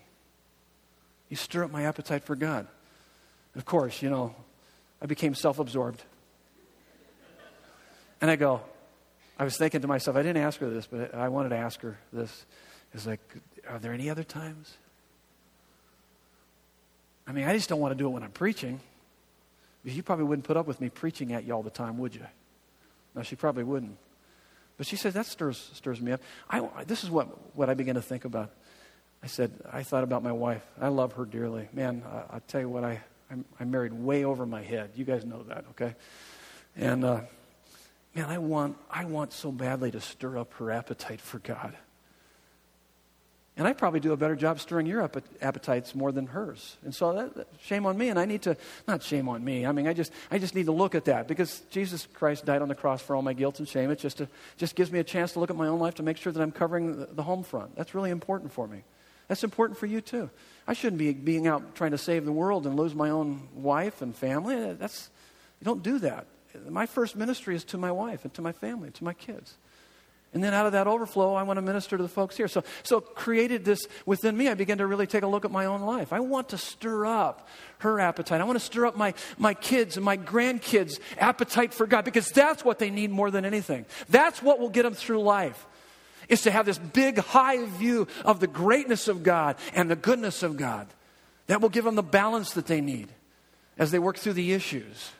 you 1.28 1.36
stir 1.36 1.64
up 1.64 1.70
my 1.70 1.84
appetite 1.84 2.24
for 2.24 2.36
God. 2.36 2.66
Of 3.56 3.64
course, 3.64 4.02
you 4.02 4.10
know, 4.10 4.34
I 5.00 5.06
became 5.06 5.34
self 5.34 5.58
absorbed. 5.58 6.02
And 8.20 8.30
I 8.30 8.36
go, 8.36 8.60
I 9.38 9.44
was 9.44 9.56
thinking 9.56 9.80
to 9.80 9.88
myself, 9.88 10.16
I 10.16 10.22
didn't 10.22 10.42
ask 10.42 10.60
her 10.60 10.70
this, 10.70 10.86
but 10.86 11.14
I 11.14 11.28
wanted 11.28 11.48
to 11.48 11.56
ask 11.56 11.80
her 11.80 11.98
this. 12.12 12.46
It's 12.94 13.06
like, 13.06 13.20
are 13.68 13.78
there 13.78 13.92
any 13.92 14.08
other 14.08 14.22
times? 14.22 14.76
I 17.26 17.32
mean, 17.32 17.44
I 17.44 17.54
just 17.54 17.68
don't 17.68 17.80
want 17.80 17.92
to 17.92 17.98
do 17.98 18.06
it 18.06 18.10
when 18.10 18.22
I'm 18.22 18.30
preaching. 18.30 18.80
You 19.84 20.02
probably 20.02 20.24
wouldn't 20.24 20.46
put 20.46 20.56
up 20.56 20.66
with 20.66 20.80
me 20.80 20.88
preaching 20.88 21.32
at 21.32 21.44
you 21.44 21.52
all 21.52 21.62
the 21.62 21.70
time, 21.70 21.98
would 21.98 22.14
you? 22.14 22.26
No, 23.14 23.22
she 23.22 23.36
probably 23.36 23.64
wouldn't. 23.64 23.96
But 24.76 24.86
she 24.86 24.96
says, 24.96 25.14
that 25.14 25.26
stirs, 25.26 25.70
stirs 25.74 26.00
me 26.00 26.12
up. 26.12 26.20
I, 26.48 26.84
this 26.84 27.04
is 27.04 27.10
what, 27.10 27.56
what 27.56 27.68
I 27.68 27.74
began 27.74 27.96
to 27.96 28.02
think 28.02 28.24
about. 28.24 28.50
I 29.22 29.26
said, 29.26 29.52
I 29.72 29.82
thought 29.82 30.02
about 30.02 30.22
my 30.22 30.32
wife. 30.32 30.64
I 30.80 30.88
love 30.88 31.12
her 31.14 31.24
dearly. 31.24 31.68
Man, 31.72 32.02
I, 32.06 32.34
will 32.34 32.42
tell 32.48 32.60
you 32.60 32.68
what, 32.68 32.84
I, 32.84 33.00
I'm, 33.30 33.44
I'm, 33.60 33.70
married 33.70 33.92
way 33.92 34.24
over 34.24 34.46
my 34.46 34.62
head. 34.62 34.90
You 34.96 35.04
guys 35.04 35.24
know 35.24 35.44
that, 35.44 35.64
okay? 35.70 35.94
And, 36.76 37.04
uh, 37.04 37.20
man, 38.14 38.26
I 38.26 38.38
want, 38.38 38.76
I 38.90 39.04
want 39.04 39.32
so 39.32 39.52
badly 39.52 39.90
to 39.92 40.00
stir 40.00 40.38
up 40.38 40.54
her 40.54 40.72
appetite 40.72 41.20
for 41.20 41.38
God. 41.38 41.76
And 43.56 43.68
I 43.68 43.74
probably 43.74 44.00
do 44.00 44.12
a 44.12 44.16
better 44.16 44.34
job 44.34 44.60
stirring 44.60 44.86
your 44.86 45.02
appetites 45.42 45.94
more 45.94 46.10
than 46.10 46.26
hers. 46.26 46.78
And 46.84 46.94
so 46.94 47.12
that, 47.12 47.34
that, 47.34 47.48
shame 47.62 47.84
on 47.84 47.98
me. 47.98 48.08
And 48.08 48.18
I 48.18 48.24
need 48.24 48.42
to, 48.42 48.56
not 48.88 49.02
shame 49.02 49.28
on 49.28 49.44
me. 49.44 49.66
I 49.66 49.72
mean, 49.72 49.86
I 49.86 49.92
just, 49.92 50.10
I 50.30 50.38
just 50.38 50.54
need 50.54 50.66
to 50.66 50.72
look 50.72 50.94
at 50.94 51.04
that 51.04 51.28
because 51.28 51.60
Jesus 51.70 52.08
Christ 52.14 52.46
died 52.46 52.62
on 52.62 52.68
the 52.68 52.74
cross 52.74 53.02
for 53.02 53.14
all 53.14 53.20
my 53.20 53.34
guilt 53.34 53.58
and 53.58 53.68
shame. 53.68 53.90
It 53.90 53.98
just, 53.98 54.22
a, 54.22 54.28
just 54.56 54.74
gives 54.74 54.90
me 54.90 55.00
a 55.00 55.04
chance 55.04 55.32
to 55.32 55.40
look 55.40 55.50
at 55.50 55.56
my 55.56 55.66
own 55.66 55.80
life 55.80 55.96
to 55.96 56.02
make 56.02 56.16
sure 56.16 56.32
that 56.32 56.40
I'm 56.40 56.50
covering 56.50 56.98
the, 56.98 57.06
the 57.06 57.22
home 57.22 57.42
front. 57.42 57.76
That's 57.76 57.94
really 57.94 58.10
important 58.10 58.52
for 58.52 58.66
me. 58.66 58.84
That's 59.28 59.44
important 59.44 59.78
for 59.78 59.86
you 59.86 60.00
too. 60.00 60.30
I 60.66 60.72
shouldn't 60.72 60.98
be 60.98 61.12
being 61.12 61.46
out 61.46 61.74
trying 61.74 61.90
to 61.90 61.98
save 61.98 62.24
the 62.24 62.32
world 62.32 62.66
and 62.66 62.74
lose 62.74 62.94
my 62.94 63.10
own 63.10 63.48
wife 63.54 64.00
and 64.00 64.16
family. 64.16 64.72
That's, 64.74 65.10
don't 65.62 65.82
do 65.82 65.98
that. 65.98 66.26
My 66.68 66.86
first 66.86 67.16
ministry 67.16 67.54
is 67.54 67.64
to 67.64 67.78
my 67.78 67.92
wife 67.92 68.24
and 68.24 68.32
to 68.34 68.42
my 68.42 68.52
family, 68.52 68.90
to 68.92 69.04
my 69.04 69.12
kids. 69.12 69.56
And 70.34 70.42
then 70.42 70.54
out 70.54 70.64
of 70.64 70.72
that 70.72 70.86
overflow, 70.86 71.34
I 71.34 71.42
want 71.42 71.58
to 71.58 71.62
minister 71.62 71.96
to 71.98 72.02
the 72.02 72.08
folks 72.08 72.38
here. 72.38 72.48
So, 72.48 72.64
so 72.82 73.00
created 73.00 73.66
this 73.66 73.86
within 74.06 74.34
me. 74.34 74.48
I 74.48 74.54
began 74.54 74.78
to 74.78 74.86
really 74.86 75.06
take 75.06 75.22
a 75.22 75.26
look 75.26 75.44
at 75.44 75.50
my 75.50 75.66
own 75.66 75.82
life. 75.82 76.10
I 76.12 76.20
want 76.20 76.50
to 76.50 76.58
stir 76.58 77.04
up 77.04 77.46
her 77.80 78.00
appetite. 78.00 78.40
I 78.40 78.44
want 78.44 78.58
to 78.58 78.64
stir 78.64 78.86
up 78.86 78.96
my, 78.96 79.12
my 79.36 79.52
kids 79.52 79.96
and 79.96 80.04
my 80.04 80.16
grandkids' 80.16 81.00
appetite 81.18 81.74
for 81.74 81.86
God 81.86 82.06
because 82.06 82.30
that's 82.30 82.64
what 82.64 82.78
they 82.78 82.88
need 82.88 83.10
more 83.10 83.30
than 83.30 83.44
anything. 83.44 83.84
That's 84.08 84.42
what 84.42 84.58
will 84.58 84.70
get 84.70 84.84
them 84.84 84.94
through 84.94 85.20
life 85.20 85.66
is 86.28 86.42
to 86.42 86.50
have 86.50 86.64
this 86.64 86.78
big, 86.78 87.18
high 87.18 87.66
view 87.66 88.06
of 88.24 88.40
the 88.40 88.46
greatness 88.46 89.08
of 89.08 89.22
God 89.22 89.56
and 89.74 89.90
the 89.90 89.96
goodness 89.96 90.42
of 90.42 90.56
God. 90.56 90.86
That 91.48 91.60
will 91.60 91.68
give 91.68 91.84
them 91.84 91.96
the 91.96 92.02
balance 92.02 92.52
that 92.54 92.66
they 92.66 92.80
need 92.80 93.08
as 93.76 93.90
they 93.90 93.98
work 93.98 94.16
through 94.16 94.34
the 94.34 94.52
issues. 94.52 95.10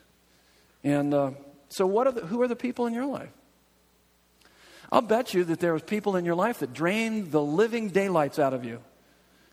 And 0.83 1.13
uh, 1.13 1.33
so, 1.69 1.87
what 1.87 2.07
are 2.07 2.13
the, 2.13 2.23
who 2.23 2.41
are 2.41 2.49
the 2.49 2.57
people 2.57 2.87
in 2.87 2.95
your 2.95 3.07
life? 3.07 3.29
I'll 4.93 5.01
bet 5.01 5.33
you 5.33 5.43
that 5.45 5.59
there 5.59 5.73
was 5.73 5.83
people 5.83 6.17
in 6.17 6.27
your 6.27 6.35
life 6.35 6.59
that 6.59 6.75
drained 6.75 7.33
the 7.33 7.43
living 7.43 7.89
daylights 7.89 8.39
out 8.39 8.53
of 8.53 8.63
you. 8.63 8.79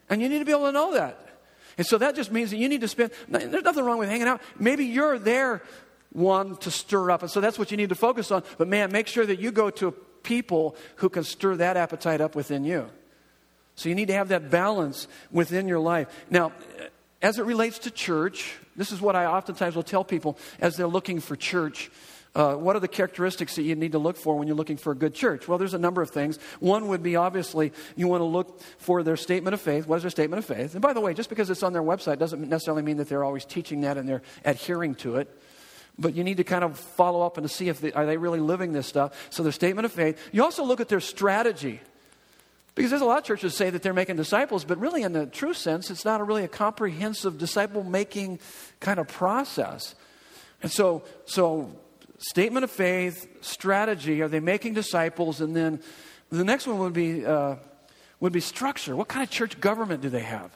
And 0.10 0.22
you 0.22 0.28
need 0.28 0.40
to 0.40 0.46
be 0.46 0.52
able 0.52 0.66
to 0.66 0.74
know 0.74 0.94
that. 0.94 1.18
And 1.78 1.88
so 1.88 1.98
that 1.98 2.14
just 2.14 2.30
means 2.30 2.50
that 2.50 2.58
you 2.58 2.68
need 2.68 2.82
to 2.82 2.90
spend, 2.90 3.12
there's 3.30 3.64
nothing 3.64 3.86
wrong 3.86 4.00
with 4.00 4.10
hanging 4.10 4.28
out. 4.28 4.42
Maybe 4.60 4.84
you're 4.84 5.18
there 5.18 5.64
one 6.12 6.58
to 6.58 6.72
stir 6.72 7.10
up. 7.10 7.22
And 7.22 7.32
so 7.32 7.40
that's 7.40 7.58
what 7.58 7.72
you 7.72 7.78
need 7.78 7.88
to 7.88 7.96
focus 7.96 8.32
on. 8.32 8.44
But 8.58 8.68
man, 8.68 8.92
make 8.92 9.08
sure 9.08 9.26
that 9.26 9.40
you 9.40 9.52
go 9.52 9.70
to 9.70 9.92
people 10.24 10.76
who 10.98 11.08
can 11.08 11.24
stir 11.24 11.56
that 11.56 11.78
appetite 11.78 12.20
up 12.20 12.36
within 12.36 12.66
you. 12.66 12.90
So 13.76 13.88
you 13.88 13.96
need 13.96 14.10
to 14.10 14.14
have 14.16 14.28
that 14.30 14.52
balance 14.52 15.08
within 15.32 15.70
your 15.70 15.80
life. 15.80 16.10
Now, 16.30 16.52
as 17.22 17.40
it 17.40 17.46
relates 17.46 17.80
to 17.80 17.92
church, 17.92 18.58
this 18.76 18.92
is 18.92 19.00
what 19.00 19.16
I 19.16 19.26
oftentimes 19.26 19.74
will 19.74 19.84
tell 19.84 20.04
people 20.04 20.38
as 20.60 20.76
they're 20.76 20.88
looking 20.88 21.22
for 21.22 21.38
church. 21.38 21.90
Uh, 22.36 22.54
what 22.54 22.76
are 22.76 22.80
the 22.80 22.88
characteristics 22.88 23.56
that 23.56 23.64
you 23.64 23.76
need 23.76 23.94
to 23.94 24.00
look 24.00 24.16
for 24.16 24.38
when 24.38 24.48
you're 24.48 24.56
looking 24.56 24.78
for 24.78 24.92
a 24.92 24.96
good 24.96 25.16
church? 25.16 25.48
Well, 25.48 25.58
there's 25.58 25.74
a 25.74 25.80
number 25.80 26.02
of 26.02 26.12
things. 26.12 26.38
One 26.60 26.88
would 26.90 27.02
be 27.02 27.16
obviously 27.16 27.74
you 27.96 28.08
want 28.08 28.22
to 28.22 28.26
look 28.26 28.62
for 28.78 29.02
their 29.02 29.18
statement 29.18 29.56
of 29.56 29.62
faith. 29.62 29.88
What 29.88 29.98
is 29.98 30.04
their 30.04 30.12
statement 30.12 30.38
of 30.40 30.46
faith? 30.46 30.74
And 30.74 30.82
by 30.82 30.94
the 30.94 31.02
way, 31.02 31.16
just 31.16 31.30
because 31.30 31.50
it's 31.50 31.64
on 31.64 31.74
their 31.74 31.82
website 31.82 32.20
doesn't 32.20 32.48
necessarily 32.48 32.84
mean 32.84 32.98
that 32.98 33.10
they're 33.10 33.24
always 33.24 33.46
teaching 33.46 33.82
that 33.82 33.98
and 33.98 34.08
they're 34.08 34.22
adhering 34.46 34.94
to 34.96 35.16
it. 35.16 35.36
But 35.98 36.16
you 36.16 36.24
need 36.24 36.38
to 36.38 36.44
kind 36.44 36.64
of 36.64 36.80
follow 36.80 37.26
up 37.26 37.38
and 37.38 37.48
to 37.48 37.54
see 37.54 37.68
if 37.68 37.82
they, 37.82 37.92
are 37.94 38.06
they 38.06 38.18
really 38.18 38.40
living 38.40 38.74
this 38.74 38.86
stuff. 38.86 39.28
So 39.32 39.42
their 39.42 39.52
statement 39.52 39.86
of 39.86 39.92
faith. 39.92 40.18
You 40.32 40.44
also 40.44 40.64
look 40.64 40.80
at 40.80 40.88
their 40.88 41.02
strategy. 41.02 41.82
Because 42.76 42.92
there's 42.92 43.02
a 43.02 43.06
lot 43.06 43.18
of 43.18 43.24
churches 43.26 43.56
say 43.56 43.72
that 43.72 43.82
they're 43.82 43.94
making 43.94 44.16
disciples, 44.16 44.64
but 44.64 44.80
really, 44.80 45.02
in 45.02 45.12
the 45.12 45.26
true 45.26 45.54
sense, 45.54 45.90
it's 45.90 46.06
not 46.06 46.22
a 46.22 46.24
really 46.24 46.46
a 46.46 46.48
comprehensive 46.48 47.38
disciple 47.38 47.84
making 47.84 48.40
kind 48.80 49.00
of 49.00 49.08
process. 49.10 49.96
And 50.62 50.72
so, 50.72 51.04
so 51.26 51.76
statement 52.20 52.64
of 52.64 52.72
faith, 52.72 53.28
strategy, 53.42 54.22
are 54.22 54.28
they 54.28 54.40
making 54.40 54.76
disciples? 54.76 55.42
And 55.42 55.56
then 55.56 55.82
the 56.30 56.44
next 56.44 56.68
one 56.68 56.78
would 56.80 56.94
be, 56.94 57.26
uh, 57.26 57.56
would 58.20 58.34
be 58.34 58.42
structure. 58.42 58.96
What 58.96 59.08
kind 59.08 59.24
of 59.24 59.30
church 59.30 59.60
government 59.60 60.02
do 60.02 60.10
they 60.10 60.22
have? 60.22 60.52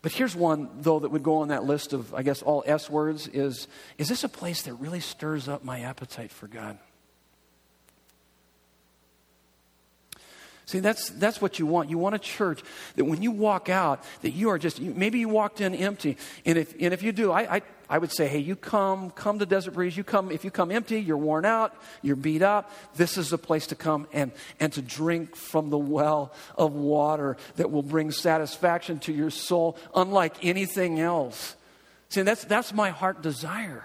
But 0.00 0.12
here's 0.12 0.34
one, 0.34 0.68
though, 0.80 0.98
that 0.98 1.10
would 1.10 1.22
go 1.22 1.36
on 1.36 1.48
that 1.48 1.64
list 1.64 1.92
of, 1.92 2.12
I 2.14 2.22
guess, 2.22 2.42
all 2.42 2.64
S 2.66 2.90
words 2.90 3.28
is, 3.28 3.68
is 3.98 4.08
this 4.08 4.24
a 4.24 4.28
place 4.28 4.62
that 4.62 4.74
really 4.74 5.00
stirs 5.00 5.48
up 5.48 5.64
my 5.64 5.80
appetite 5.80 6.32
for 6.32 6.48
God? 6.48 6.78
See, 10.72 10.80
that's, 10.80 11.10
that's 11.10 11.38
what 11.42 11.58
you 11.58 11.66
want. 11.66 11.90
You 11.90 11.98
want 11.98 12.14
a 12.14 12.18
church 12.18 12.62
that 12.96 13.04
when 13.04 13.20
you 13.20 13.30
walk 13.30 13.68
out, 13.68 14.02
that 14.22 14.30
you 14.30 14.48
are 14.48 14.58
just, 14.58 14.80
maybe 14.80 15.18
you 15.18 15.28
walked 15.28 15.60
in 15.60 15.74
empty. 15.74 16.16
And 16.46 16.56
if, 16.56 16.72
and 16.80 16.94
if 16.94 17.02
you 17.02 17.12
do, 17.12 17.30
I, 17.30 17.56
I, 17.56 17.62
I 17.90 17.98
would 17.98 18.10
say, 18.10 18.26
hey, 18.26 18.38
you 18.38 18.56
come, 18.56 19.10
come 19.10 19.38
to 19.40 19.44
Desert 19.44 19.74
Breeze. 19.74 19.98
You 19.98 20.02
come, 20.02 20.30
if 20.32 20.46
you 20.46 20.50
come 20.50 20.70
empty, 20.70 20.98
you're 20.98 21.18
worn 21.18 21.44
out, 21.44 21.74
you're 22.00 22.16
beat 22.16 22.40
up, 22.40 22.72
this 22.96 23.18
is 23.18 23.28
the 23.28 23.36
place 23.36 23.66
to 23.66 23.74
come 23.74 24.08
and, 24.14 24.32
and 24.60 24.72
to 24.72 24.80
drink 24.80 25.36
from 25.36 25.68
the 25.68 25.76
well 25.76 26.32
of 26.56 26.72
water 26.72 27.36
that 27.56 27.70
will 27.70 27.82
bring 27.82 28.10
satisfaction 28.10 28.98
to 29.00 29.12
your 29.12 29.28
soul, 29.28 29.76
unlike 29.94 30.42
anything 30.42 31.00
else. 31.00 31.54
See, 32.08 32.22
that's, 32.22 32.46
that's 32.46 32.72
my 32.72 32.88
heart 32.88 33.20
desire. 33.20 33.84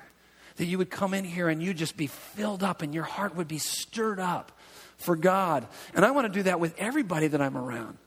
That 0.56 0.68
you 0.68 0.78
would 0.78 0.90
come 0.90 1.14
in 1.14 1.26
here 1.26 1.50
and 1.50 1.62
you 1.62 1.74
just 1.74 1.98
be 1.98 2.08
filled 2.08 2.64
up 2.64 2.82
and 2.82 2.94
your 2.94 3.04
heart 3.04 3.36
would 3.36 3.50
be 3.50 3.58
stirred 3.60 4.22
up 4.22 4.54
for 4.98 5.16
God. 5.16 5.68
And 5.94 6.06
I 6.06 6.12
want 6.12 6.32
to 6.32 6.34
do 6.34 6.44
that 6.44 6.60
with 6.60 6.78
everybody 6.78 7.28
that 7.28 7.42
I'm 7.42 7.58
around. 7.58 7.98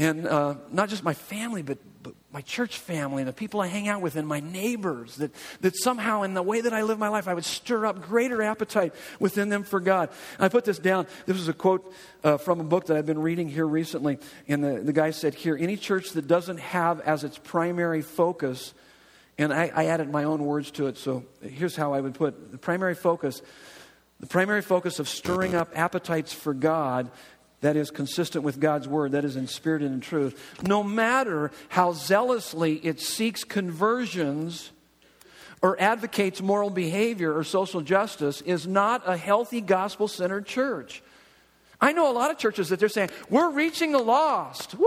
And 0.00 0.28
uh, 0.28 0.54
not 0.70 0.90
just 0.90 1.02
my 1.02 1.14
family, 1.14 1.62
but, 1.62 1.78
but 2.04 2.14
my 2.32 2.40
church 2.42 2.78
family 2.78 3.20
and 3.20 3.28
the 3.28 3.32
people 3.32 3.60
I 3.60 3.66
hang 3.66 3.88
out 3.88 4.00
with 4.00 4.14
and 4.14 4.28
my 4.28 4.38
neighbors. 4.38 5.16
That, 5.16 5.32
that 5.60 5.74
somehow, 5.76 6.22
in 6.22 6.34
the 6.34 6.42
way 6.42 6.60
that 6.60 6.72
I 6.72 6.82
live 6.82 7.00
my 7.00 7.08
life, 7.08 7.26
I 7.26 7.34
would 7.34 7.44
stir 7.44 7.84
up 7.84 8.00
greater 8.00 8.40
appetite 8.40 8.94
within 9.18 9.48
them 9.48 9.64
for 9.64 9.80
God. 9.80 10.10
And 10.36 10.44
I 10.44 10.48
put 10.48 10.64
this 10.64 10.78
down. 10.78 11.08
This 11.26 11.36
is 11.36 11.48
a 11.48 11.52
quote 11.52 11.92
uh, 12.22 12.36
from 12.36 12.60
a 12.60 12.64
book 12.64 12.86
that 12.86 12.96
I've 12.96 13.06
been 13.06 13.20
reading 13.20 13.48
here 13.48 13.66
recently. 13.66 14.18
And 14.46 14.62
the, 14.62 14.80
the 14.80 14.92
guy 14.92 15.10
said 15.10 15.34
here 15.34 15.56
any 15.58 15.76
church 15.76 16.10
that 16.10 16.28
doesn't 16.28 16.60
have 16.60 17.00
as 17.00 17.24
its 17.24 17.36
primary 17.36 18.02
focus, 18.02 18.74
and 19.36 19.52
I, 19.52 19.72
I 19.74 19.86
added 19.86 20.10
my 20.10 20.22
own 20.22 20.44
words 20.44 20.70
to 20.72 20.86
it, 20.86 20.96
so 20.96 21.24
here's 21.42 21.74
how 21.74 21.92
I 21.92 22.00
would 22.00 22.14
put 22.14 22.52
the 22.52 22.58
primary 22.58 22.94
focus 22.94 23.42
the 24.20 24.26
primary 24.26 24.62
focus 24.62 24.98
of 24.98 25.08
stirring 25.08 25.54
up 25.54 25.70
appetites 25.76 26.32
for 26.32 26.52
God 26.54 27.10
that 27.60 27.76
is 27.76 27.90
consistent 27.90 28.44
with 28.44 28.60
God's 28.60 28.86
word, 28.86 29.12
that 29.12 29.24
is 29.24 29.36
in 29.36 29.48
spirit 29.48 29.82
and 29.82 29.94
in 29.94 30.00
truth, 30.00 30.56
no 30.62 30.82
matter 30.82 31.50
how 31.68 31.92
zealously 31.92 32.74
it 32.76 33.00
seeks 33.00 33.42
conversions 33.44 34.70
or 35.60 35.80
advocates 35.80 36.40
moral 36.40 36.70
behavior 36.70 37.36
or 37.36 37.42
social 37.42 37.80
justice, 37.80 38.40
is 38.42 38.66
not 38.66 39.02
a 39.06 39.16
healthy 39.16 39.60
gospel 39.60 40.06
centered 40.06 40.46
church. 40.46 41.02
I 41.80 41.92
know 41.92 42.10
a 42.10 42.14
lot 42.14 42.30
of 42.30 42.38
churches 42.38 42.68
that 42.68 42.80
they're 42.80 42.88
saying, 42.88 43.10
we're 43.28 43.50
reaching 43.50 43.92
the 43.92 43.98
lost. 43.98 44.76
Woo! 44.76 44.86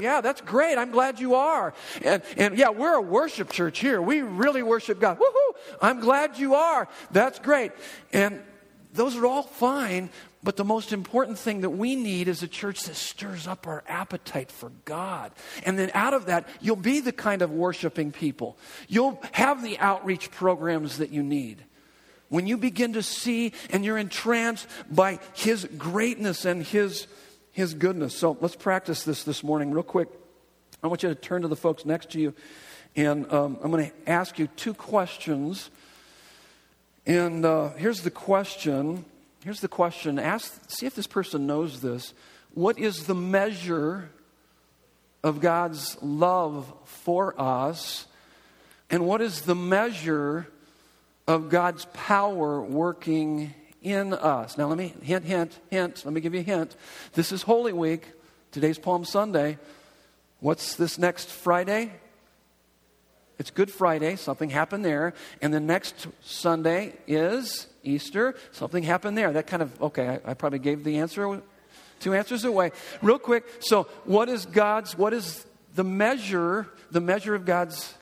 Yeah, 0.00 0.20
that's 0.20 0.40
great. 0.42 0.76
I'm 0.76 0.90
glad 0.90 1.18
you 1.20 1.34
are. 1.34 1.72
And, 2.02 2.22
and 2.36 2.58
yeah, 2.58 2.68
we're 2.68 2.94
a 2.94 3.02
worship 3.02 3.50
church 3.50 3.78
here. 3.78 4.00
We 4.00 4.20
really 4.20 4.62
worship 4.62 5.00
God. 5.00 5.18
Woohoo! 5.18 5.76
I'm 5.80 6.00
glad 6.00 6.38
you 6.38 6.54
are. 6.54 6.88
That's 7.10 7.38
great. 7.38 7.72
And 8.12 8.42
those 8.98 9.16
are 9.16 9.26
all 9.26 9.44
fine, 9.44 10.10
but 10.42 10.56
the 10.56 10.64
most 10.64 10.92
important 10.92 11.38
thing 11.38 11.60
that 11.60 11.70
we 11.70 11.94
need 11.94 12.26
is 12.26 12.42
a 12.42 12.48
church 12.48 12.82
that 12.82 12.96
stirs 12.96 13.46
up 13.46 13.66
our 13.66 13.84
appetite 13.86 14.50
for 14.50 14.72
God. 14.84 15.30
And 15.64 15.78
then 15.78 15.92
out 15.94 16.14
of 16.14 16.26
that, 16.26 16.48
you'll 16.60 16.76
be 16.76 16.98
the 16.98 17.12
kind 17.12 17.40
of 17.40 17.52
worshiping 17.52 18.10
people. 18.10 18.58
You'll 18.88 19.22
have 19.32 19.62
the 19.62 19.78
outreach 19.78 20.32
programs 20.32 20.98
that 20.98 21.10
you 21.10 21.22
need. 21.22 21.64
When 22.28 22.48
you 22.48 22.58
begin 22.58 22.94
to 22.94 23.02
see 23.02 23.52
and 23.70 23.84
you're 23.84 23.98
entranced 23.98 24.66
by 24.90 25.20
His 25.32 25.64
greatness 25.78 26.44
and 26.44 26.64
His, 26.64 27.06
His 27.52 27.74
goodness. 27.74 28.16
So 28.16 28.36
let's 28.40 28.56
practice 28.56 29.04
this 29.04 29.22
this 29.22 29.44
morning, 29.44 29.70
real 29.70 29.84
quick. 29.84 30.08
I 30.82 30.88
want 30.88 31.04
you 31.04 31.08
to 31.08 31.14
turn 31.14 31.42
to 31.42 31.48
the 31.48 31.56
folks 31.56 31.84
next 31.84 32.10
to 32.10 32.20
you, 32.20 32.34
and 32.96 33.32
um, 33.32 33.58
I'm 33.62 33.70
going 33.70 33.90
to 33.90 34.10
ask 34.10 34.40
you 34.40 34.48
two 34.48 34.74
questions 34.74 35.70
and 37.08 37.44
uh, 37.44 37.70
here's 37.70 38.02
the 38.02 38.10
question. 38.10 39.06
Here's 39.42 39.60
the 39.60 39.68
question. 39.68 40.18
Ask, 40.18 40.70
see 40.70 40.84
if 40.84 40.94
this 40.94 41.06
person 41.06 41.46
knows 41.46 41.80
this. 41.80 42.12
What 42.52 42.78
is 42.78 43.06
the 43.06 43.14
measure 43.14 44.10
of 45.24 45.40
God's 45.40 45.96
love 46.02 46.70
for 46.84 47.34
us? 47.40 48.06
And 48.90 49.06
what 49.06 49.22
is 49.22 49.42
the 49.42 49.54
measure 49.54 50.48
of 51.26 51.48
God's 51.48 51.86
power 51.94 52.60
working 52.60 53.54
in 53.80 54.12
us? 54.12 54.58
Now, 54.58 54.66
let 54.66 54.76
me 54.76 54.92
hint, 55.02 55.24
hint, 55.24 55.58
hint. 55.70 56.04
Let 56.04 56.12
me 56.12 56.20
give 56.20 56.34
you 56.34 56.40
a 56.40 56.44
hint. 56.44 56.76
This 57.14 57.32
is 57.32 57.40
Holy 57.40 57.72
Week. 57.72 58.06
Today's 58.52 58.78
Palm 58.78 59.06
Sunday. 59.06 59.56
What's 60.40 60.76
this 60.76 60.98
next 60.98 61.30
Friday? 61.30 61.90
It's 63.38 63.50
Good 63.50 63.70
Friday, 63.70 64.16
something 64.16 64.50
happened 64.50 64.84
there. 64.84 65.14
And 65.40 65.54
the 65.54 65.60
next 65.60 66.08
Sunday 66.22 66.94
is 67.06 67.68
Easter, 67.84 68.34
something 68.50 68.82
happened 68.82 69.16
there. 69.16 69.32
That 69.32 69.46
kind 69.46 69.62
of, 69.62 69.80
okay, 69.80 70.20
I, 70.24 70.30
I 70.32 70.34
probably 70.34 70.58
gave 70.58 70.82
the 70.82 70.98
answer, 70.98 71.40
two 72.00 72.14
answers 72.14 72.44
away. 72.44 72.72
Real 73.00 73.18
quick, 73.18 73.44
so 73.60 73.84
what 74.04 74.28
is 74.28 74.44
God's, 74.44 74.98
what 74.98 75.12
is 75.12 75.46
the 75.76 75.84
measure, 75.84 76.66
the 76.90 77.00
measure 77.00 77.36
of 77.36 77.44
God's 77.44 77.94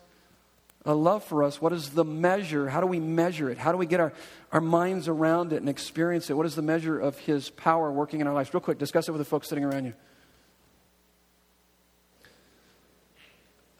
uh, 0.86 0.94
love 0.94 1.22
for 1.22 1.42
us? 1.42 1.60
What 1.60 1.74
is 1.74 1.90
the 1.90 2.04
measure? 2.04 2.70
How 2.70 2.80
do 2.80 2.86
we 2.86 3.00
measure 3.00 3.50
it? 3.50 3.58
How 3.58 3.72
do 3.72 3.78
we 3.78 3.86
get 3.86 4.00
our, 4.00 4.14
our 4.52 4.62
minds 4.62 5.06
around 5.06 5.52
it 5.52 5.56
and 5.56 5.68
experience 5.68 6.30
it? 6.30 6.34
What 6.34 6.46
is 6.46 6.54
the 6.54 6.62
measure 6.62 6.98
of 6.98 7.18
His 7.18 7.50
power 7.50 7.92
working 7.92 8.22
in 8.22 8.26
our 8.26 8.32
lives? 8.32 8.54
Real 8.54 8.62
quick, 8.62 8.78
discuss 8.78 9.06
it 9.06 9.10
with 9.10 9.18
the 9.18 9.26
folks 9.26 9.48
sitting 9.48 9.64
around 9.64 9.84
you. 9.84 9.92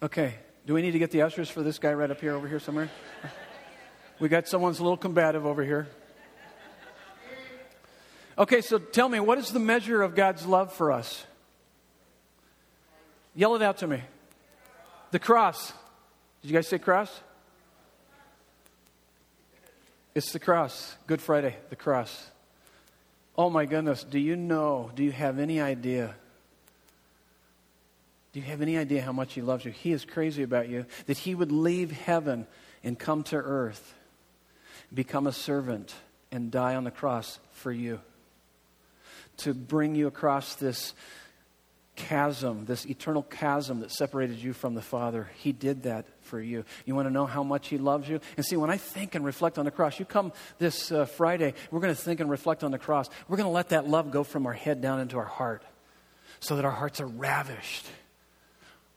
Okay. 0.03 0.35
Do 0.67 0.75
we 0.75 0.83
need 0.83 0.91
to 0.93 0.99
get 0.99 1.13
the 1.13 1.23
ushers 1.23 1.49
for 1.49 1.63
this 1.63 1.79
guy 1.79 1.93
right 1.93 2.11
up 2.11 2.21
here 2.21 2.35
over 2.35 2.49
here 2.49 2.59
somewhere? 2.59 2.91
We 4.19 4.29
got 4.29 4.49
someone's 4.49 4.81
a 4.81 4.83
little 4.83 4.97
combative 4.97 5.47
over 5.47 5.63
here. 5.63 5.87
Okay, 8.37 8.61
so 8.61 8.79
tell 8.79 9.09
me, 9.09 9.21
what 9.21 9.39
is 9.39 9.51
the 9.51 9.61
measure 9.61 10.03
of 10.03 10.17
God's 10.17 10.45
love 10.45 10.73
for 10.73 10.91
us? 10.91 11.25
Yell 13.37 13.55
it 13.55 13.63
out 13.63 13.79
to 13.79 13.87
me. 13.87 14.03
The 15.13 15.21
cross. 15.21 15.73
Did 16.43 16.51
you 16.51 16.55
guys 16.55 16.67
say 16.67 16.79
cross? 16.79 17.21
It's 20.17 20.33
the 20.33 20.41
cross. 20.41 20.97
Good 21.07 21.21
Friday, 21.21 21.57
the 21.71 21.77
cross. 21.77 22.31
Oh 23.39 23.51
my 23.51 23.67
goodness, 23.67 24.03
do 24.03 24.19
you 24.19 24.35
know, 24.35 24.91
do 24.97 25.05
you 25.05 25.13
have 25.13 25.39
any 25.39 25.61
idea 25.61 26.17
do 28.37 28.43
you 28.43 28.49
have 28.49 28.61
any 28.61 28.77
idea 28.77 29.01
how 29.01 29.13
much 29.13 29.33
He 29.33 29.41
loves 29.41 29.65
you? 29.65 29.71
He 29.71 29.93
is 29.93 30.05
crazy 30.05 30.43
about 30.43 30.69
you. 30.69 30.85
That 31.07 31.17
He 31.17 31.35
would 31.35 31.51
leave 31.51 31.91
heaven 31.91 32.47
and 32.85 32.99
come 32.99 33.23
to 33.23 33.37
earth, 33.37 33.95
become 34.93 35.27
a 35.27 35.33
servant, 35.33 35.95
and 36.31 36.51
die 36.51 36.75
on 36.75 36.85
the 36.85 36.91
cross 36.91 37.39
for 37.53 37.73
you. 37.73 37.99
To 39.39 39.55
bring 39.55 39.95
you 39.95 40.07
across 40.07 40.55
this 40.57 40.93
chasm, 41.95 42.67
this 42.67 42.85
eternal 42.85 43.23
chasm 43.23 43.81
that 43.81 43.91
separated 43.91 44.37
you 44.37 44.53
from 44.53 44.75
the 44.75 44.83
Father. 44.83 45.31
He 45.37 45.53
did 45.53 45.85
that 45.85 46.05
for 46.21 46.39
you. 46.39 46.67
You 46.85 46.95
want 46.95 47.09
to 47.09 47.15
know 47.15 47.25
how 47.25 47.43
much 47.43 47.69
He 47.69 47.79
loves 47.79 48.07
you? 48.07 48.21
And 48.37 48.45
see, 48.45 48.59
when 48.59 48.69
I 48.69 48.77
think 48.77 49.15
and 49.15 49.25
reflect 49.25 49.57
on 49.57 49.65
the 49.65 49.71
cross, 49.71 49.99
you 49.99 50.05
come 50.05 50.31
this 50.59 50.93
uh, 50.93 51.07
Friday, 51.07 51.55
we're 51.71 51.81
going 51.81 51.95
to 51.95 51.99
think 51.99 52.21
and 52.21 52.29
reflect 52.29 52.65
on 52.65 52.71
the 52.71 52.79
cross. 52.79 53.09
We're 53.29 53.39
going 53.39 53.49
to 53.49 53.55
let 53.55 53.71
that 53.71 53.89
love 53.89 54.11
go 54.11 54.25
from 54.25 54.45
our 54.45 54.53
head 54.53 54.83
down 54.83 55.01
into 55.01 55.17
our 55.17 55.25
heart 55.25 55.63
so 56.41 56.57
that 56.57 56.67
our 56.67 56.71
hearts 56.71 57.01
are 57.01 57.07
ravished 57.07 57.87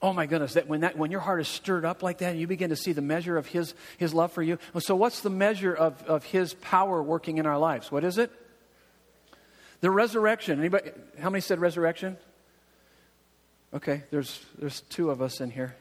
Oh 0.01 0.13
my 0.13 0.27
goodness, 0.27 0.53
that 0.53 0.67
when, 0.67 0.81
that, 0.81 0.97
when 0.97 1.11
your 1.11 1.19
heart 1.19 1.41
is 1.41 1.47
stirred 1.49 1.83
up 1.83 2.01
like 2.01 2.19
that 2.19 2.31
and 2.31 2.39
you 2.39 2.47
begin 2.47 2.69
to 2.69 2.75
see 2.75 2.93
the 2.93 3.01
measure 3.01 3.37
of 3.37 3.47
his, 3.47 3.73
his 3.97 4.13
love 4.13 4.31
for 4.31 4.41
you. 4.41 4.57
So, 4.79 4.95
what's 4.95 5.19
the 5.21 5.29
measure 5.29 5.73
of, 5.73 6.01
of 6.03 6.23
His 6.23 6.53
power 6.53 7.03
working 7.03 7.37
in 7.37 7.45
our 7.45 7.57
lives? 7.57 7.91
What 7.91 8.05
is 8.05 8.17
it? 8.17 8.31
The 9.81 9.91
resurrection. 9.91 10.59
Anybody, 10.59 10.91
how 11.19 11.29
many 11.29 11.41
said 11.41 11.59
resurrection? 11.59 12.17
Okay, 13.73 14.03
there's, 14.09 14.45
there's 14.57 14.81
two 14.81 15.09
of 15.09 15.21
us 15.21 15.41
in 15.41 15.51
here. 15.51 15.75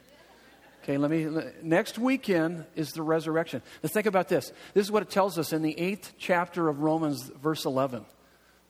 Okay, 0.82 0.98
let 0.98 1.10
me. 1.10 1.28
Next 1.62 1.98
weekend 1.98 2.64
is 2.74 2.92
the 2.92 3.02
resurrection. 3.02 3.62
Now, 3.84 3.88
think 3.88 4.06
about 4.06 4.28
this. 4.28 4.52
This 4.74 4.86
is 4.86 4.90
what 4.90 5.02
it 5.02 5.10
tells 5.10 5.38
us 5.38 5.52
in 5.52 5.62
the 5.62 5.78
eighth 5.78 6.14
chapter 6.18 6.68
of 6.68 6.80
Romans, 6.80 7.30
verse 7.40 7.64
11. 7.64 8.04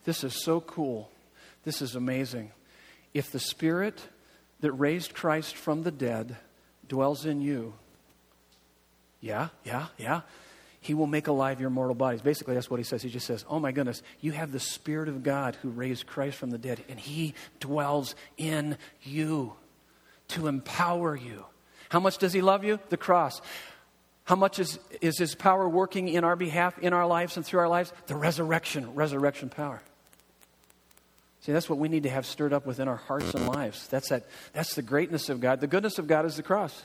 This 0.04 0.24
is 0.24 0.34
so 0.34 0.60
cool. 0.60 1.10
This 1.64 1.80
is 1.80 1.94
amazing. 1.94 2.50
If 3.14 3.30
the 3.30 3.38
Spirit 3.38 3.98
that 4.60 4.72
raised 4.72 5.14
Christ 5.14 5.56
from 5.56 5.82
the 5.82 5.90
dead 5.90 6.36
dwells 6.88 7.24
in 7.24 7.40
you, 7.40 7.74
yeah, 9.20 9.48
yeah, 9.64 9.86
yeah, 9.98 10.22
he 10.80 10.94
will 10.94 11.06
make 11.06 11.26
alive 11.26 11.60
your 11.60 11.70
mortal 11.70 11.94
bodies. 11.94 12.22
Basically, 12.22 12.54
that's 12.54 12.70
what 12.70 12.78
he 12.78 12.84
says. 12.84 13.02
He 13.02 13.10
just 13.10 13.26
says, 13.26 13.44
Oh 13.48 13.58
my 13.58 13.72
goodness, 13.72 14.02
you 14.20 14.32
have 14.32 14.52
the 14.52 14.60
Spirit 14.60 15.08
of 15.08 15.22
God 15.22 15.56
who 15.56 15.70
raised 15.70 16.06
Christ 16.06 16.36
from 16.36 16.50
the 16.50 16.58
dead, 16.58 16.82
and 16.88 16.98
he 16.98 17.34
dwells 17.60 18.14
in 18.36 18.78
you 19.02 19.54
to 20.28 20.46
empower 20.46 21.16
you. 21.16 21.44
How 21.88 22.00
much 22.00 22.18
does 22.18 22.32
he 22.32 22.42
love 22.42 22.64
you? 22.64 22.78
The 22.90 22.96
cross. 22.96 23.40
How 24.24 24.36
much 24.36 24.58
is, 24.58 24.78
is 25.00 25.18
his 25.18 25.34
power 25.34 25.66
working 25.66 26.08
in 26.08 26.22
our 26.22 26.36
behalf, 26.36 26.78
in 26.78 26.92
our 26.92 27.06
lives, 27.06 27.36
and 27.36 27.46
through 27.46 27.60
our 27.60 27.68
lives? 27.68 27.92
The 28.06 28.14
resurrection, 28.14 28.94
resurrection 28.94 29.48
power. 29.48 29.82
See, 31.40 31.52
that's 31.52 31.68
what 31.68 31.78
we 31.78 31.88
need 31.88 32.02
to 32.02 32.10
have 32.10 32.26
stirred 32.26 32.52
up 32.52 32.66
within 32.66 32.88
our 32.88 32.96
hearts 32.96 33.34
and 33.34 33.46
lives. 33.46 33.86
That's, 33.88 34.08
that, 34.08 34.24
that's 34.52 34.74
the 34.74 34.82
greatness 34.82 35.28
of 35.28 35.40
God. 35.40 35.60
The 35.60 35.66
goodness 35.66 35.98
of 35.98 36.06
God 36.06 36.26
is 36.26 36.36
the 36.36 36.42
cross. 36.42 36.82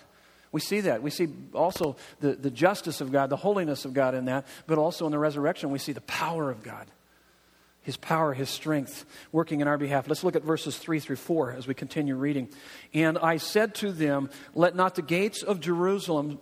We 0.51 0.61
see 0.61 0.81
that. 0.81 1.01
We 1.01 1.09
see 1.09 1.29
also 1.53 1.95
the, 2.19 2.33
the 2.33 2.51
justice 2.51 3.01
of 3.01 3.11
God, 3.11 3.31
the 3.31 3.35
holiness 3.35 3.85
of 3.85 3.93
God 3.93 4.13
in 4.13 4.25
that, 4.25 4.45
but 4.67 4.77
also 4.77 5.07
in 5.07 5.11
the 5.11 5.17
resurrection, 5.17 5.71
we 5.71 5.79
see 5.79 5.93
the 5.93 6.01
power 6.01 6.51
of 6.51 6.61
God. 6.61 6.85
His 7.81 7.97
power, 7.97 8.33
His 8.33 8.49
strength 8.49 9.05
working 9.31 9.59
in 9.59 9.67
our 9.67 9.77
behalf. 9.77 10.07
Let's 10.07 10.23
look 10.23 10.35
at 10.35 10.43
verses 10.43 10.77
3 10.77 10.99
through 10.99 11.17
4 11.17 11.53
as 11.53 11.67
we 11.67 11.73
continue 11.73 12.15
reading. 12.15 12.49
And 12.93 13.17
I 13.17 13.37
said 13.37 13.75
to 13.75 13.91
them, 13.91 14.29
Let 14.53 14.75
not 14.75 14.95
the 14.95 15.01
gates 15.01 15.43
of 15.43 15.59
Jerusalem 15.59 16.39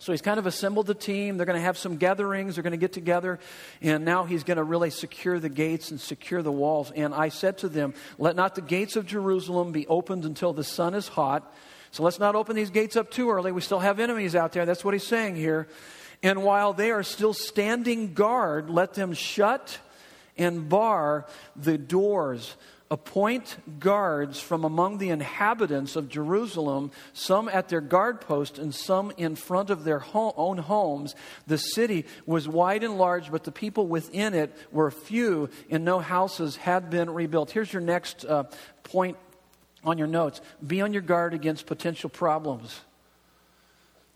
so 0.00 0.12
he's 0.12 0.22
kind 0.22 0.38
of 0.38 0.46
assembled 0.46 0.86
the 0.86 0.94
team. 0.94 1.36
They're 1.36 1.44
going 1.44 1.58
to 1.58 1.64
have 1.64 1.76
some 1.76 1.98
gatherings. 1.98 2.54
They're 2.54 2.62
going 2.62 2.70
to 2.70 2.78
get 2.78 2.94
together. 2.94 3.38
And 3.82 4.02
now 4.02 4.24
he's 4.24 4.44
going 4.44 4.56
to 4.56 4.64
really 4.64 4.88
secure 4.88 5.38
the 5.38 5.50
gates 5.50 5.90
and 5.90 6.00
secure 6.00 6.40
the 6.40 6.50
walls. 6.50 6.90
And 6.90 7.14
I 7.14 7.28
said 7.28 7.58
to 7.58 7.68
them, 7.68 7.92
Let 8.16 8.34
not 8.34 8.54
the 8.54 8.62
gates 8.62 8.96
of 8.96 9.04
Jerusalem 9.04 9.72
be 9.72 9.86
opened 9.88 10.24
until 10.24 10.54
the 10.54 10.64
sun 10.64 10.94
is 10.94 11.06
hot. 11.06 11.54
So 11.90 12.02
let's 12.02 12.18
not 12.18 12.34
open 12.34 12.56
these 12.56 12.70
gates 12.70 12.96
up 12.96 13.10
too 13.10 13.30
early. 13.30 13.52
We 13.52 13.60
still 13.60 13.78
have 13.78 14.00
enemies 14.00 14.34
out 14.34 14.52
there. 14.52 14.64
That's 14.64 14.82
what 14.82 14.94
he's 14.94 15.06
saying 15.06 15.36
here. 15.36 15.68
And 16.22 16.44
while 16.44 16.72
they 16.72 16.92
are 16.92 17.02
still 17.02 17.34
standing 17.34 18.14
guard, 18.14 18.70
let 18.70 18.94
them 18.94 19.12
shut 19.12 19.80
and 20.38 20.66
bar 20.66 21.26
the 21.56 21.76
doors 21.76 22.56
appoint 22.90 23.56
guards 23.78 24.40
from 24.40 24.64
among 24.64 24.98
the 24.98 25.10
inhabitants 25.10 25.94
of 25.94 26.08
Jerusalem, 26.08 26.90
some 27.12 27.48
at 27.48 27.68
their 27.68 27.80
guard 27.80 28.20
post 28.20 28.58
and 28.58 28.74
some 28.74 29.12
in 29.16 29.36
front 29.36 29.70
of 29.70 29.84
their 29.84 30.04
own 30.12 30.58
homes. 30.58 31.14
The 31.46 31.58
city 31.58 32.04
was 32.26 32.48
wide 32.48 32.82
and 32.82 32.98
large, 32.98 33.30
but 33.30 33.44
the 33.44 33.52
people 33.52 33.86
within 33.86 34.34
it 34.34 34.54
were 34.72 34.90
few, 34.90 35.50
and 35.70 35.84
no 35.84 36.00
houses 36.00 36.56
had 36.56 36.90
been 36.90 37.10
rebuilt. 37.10 37.52
Here's 37.52 37.72
your 37.72 37.82
next 37.82 38.24
uh, 38.24 38.44
point 38.82 39.16
on 39.84 39.96
your 39.96 40.08
notes 40.08 40.40
be 40.66 40.80
on 40.80 40.92
your 40.92 41.02
guard 41.02 41.32
against 41.32 41.66
potential 41.66 42.10
problems. 42.10 42.80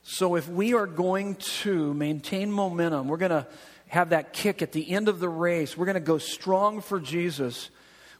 So, 0.02 0.34
if 0.34 0.48
we 0.48 0.74
are 0.74 0.86
going 0.86 1.36
to 1.36 1.94
maintain 1.94 2.50
momentum, 2.50 3.08
we're 3.08 3.16
going 3.16 3.30
to 3.30 3.46
have 3.86 4.10
that 4.10 4.32
kick 4.32 4.60
at 4.60 4.72
the 4.72 4.90
end 4.90 5.08
of 5.08 5.20
the 5.20 5.28
race, 5.28 5.76
we're 5.76 5.86
going 5.86 5.94
to 5.94 6.00
go 6.00 6.18
strong 6.18 6.80
for 6.80 6.98
Jesus 6.98 7.70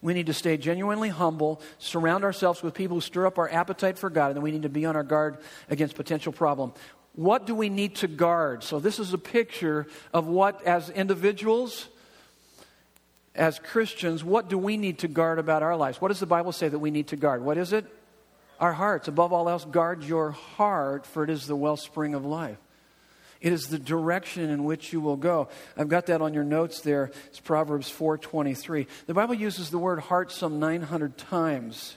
we 0.05 0.13
need 0.13 0.27
to 0.27 0.35
stay 0.35 0.59
genuinely 0.59 1.09
humble, 1.09 1.63
surround 1.79 2.25
ourselves 2.25 2.63
with 2.63 2.75
people 2.75 2.99
who 2.99 3.01
stir 3.01 3.27
up 3.27 3.39
our 3.39 3.51
appetite 3.51 3.97
for 3.97 4.11
God, 4.11 4.27
and 4.27 4.37
then 4.37 4.43
we 4.43 4.51
need 4.51 4.65
to 4.65 4.69
be 4.69 4.85
on 4.85 4.97
our 4.97 5.03
guard 5.03 5.39
against 5.71 5.97
potential 5.97 6.31
problem. 6.31 6.75
What 7.15 7.47
do 7.47 7.55
we 7.55 7.71
need 7.71 7.97
to 7.97 8.07
guard? 8.07 8.63
So, 8.63 8.81
this 8.81 8.99
is 8.99 9.15
a 9.15 9.19
picture 9.19 9.87
of 10.13 10.27
what, 10.27 10.63
as 10.67 10.91
individuals, 10.91 11.89
as 13.35 13.59
Christians, 13.59 14.23
what 14.23 14.51
do 14.51 14.59
we 14.59 14.77
need 14.77 14.99
to 14.99 15.09
guard 15.09 15.39
about 15.39 15.63
our 15.63 15.75
lives? 15.75 16.03
What 16.03 16.09
does 16.09 16.21
the 16.21 16.27
Bible 16.27 16.53
say 16.53 16.69
that 16.69 16.79
we 16.79 16.91
need 16.91 17.09
to 17.09 17.17
guard? 17.17 17.43
What 17.43 17.57
is 17.57 17.73
it? 17.73 17.87
Our 18.61 18.75
hearts. 18.75 19.09
Above 19.09 19.33
all 19.33 19.49
else, 19.49 19.65
guard 19.65 20.05
your 20.05 20.33
heart, 20.33 21.07
for 21.07 21.25
it 21.25 21.31
is 21.31 21.47
the 21.47 21.57
wellspring 21.57 22.15
of 22.15 22.27
life. 22.27 22.59
It 23.45 23.53
is 23.53 23.69
the 23.69 23.79
direction 23.79 24.49
in 24.49 24.65
which 24.65 24.91
you 24.95 25.03
will 25.03 25.19
go. 25.19 25.49
I've 25.77 25.91
got 25.91 26.07
that 26.07 26.23
on 26.23 26.33
your 26.33 26.45
notes 26.45 26.81
there. 26.81 27.11
It's 27.27 27.41
Proverbs 27.41 27.91
4:23. 27.91 28.87
The 29.07 29.13
Bible 29.13 29.35
uses 29.35 29.71
the 29.71 29.77
word 29.77 30.01
heart 30.01 30.33
some 30.33 30.59
900 30.59 31.19
times. 31.19 31.97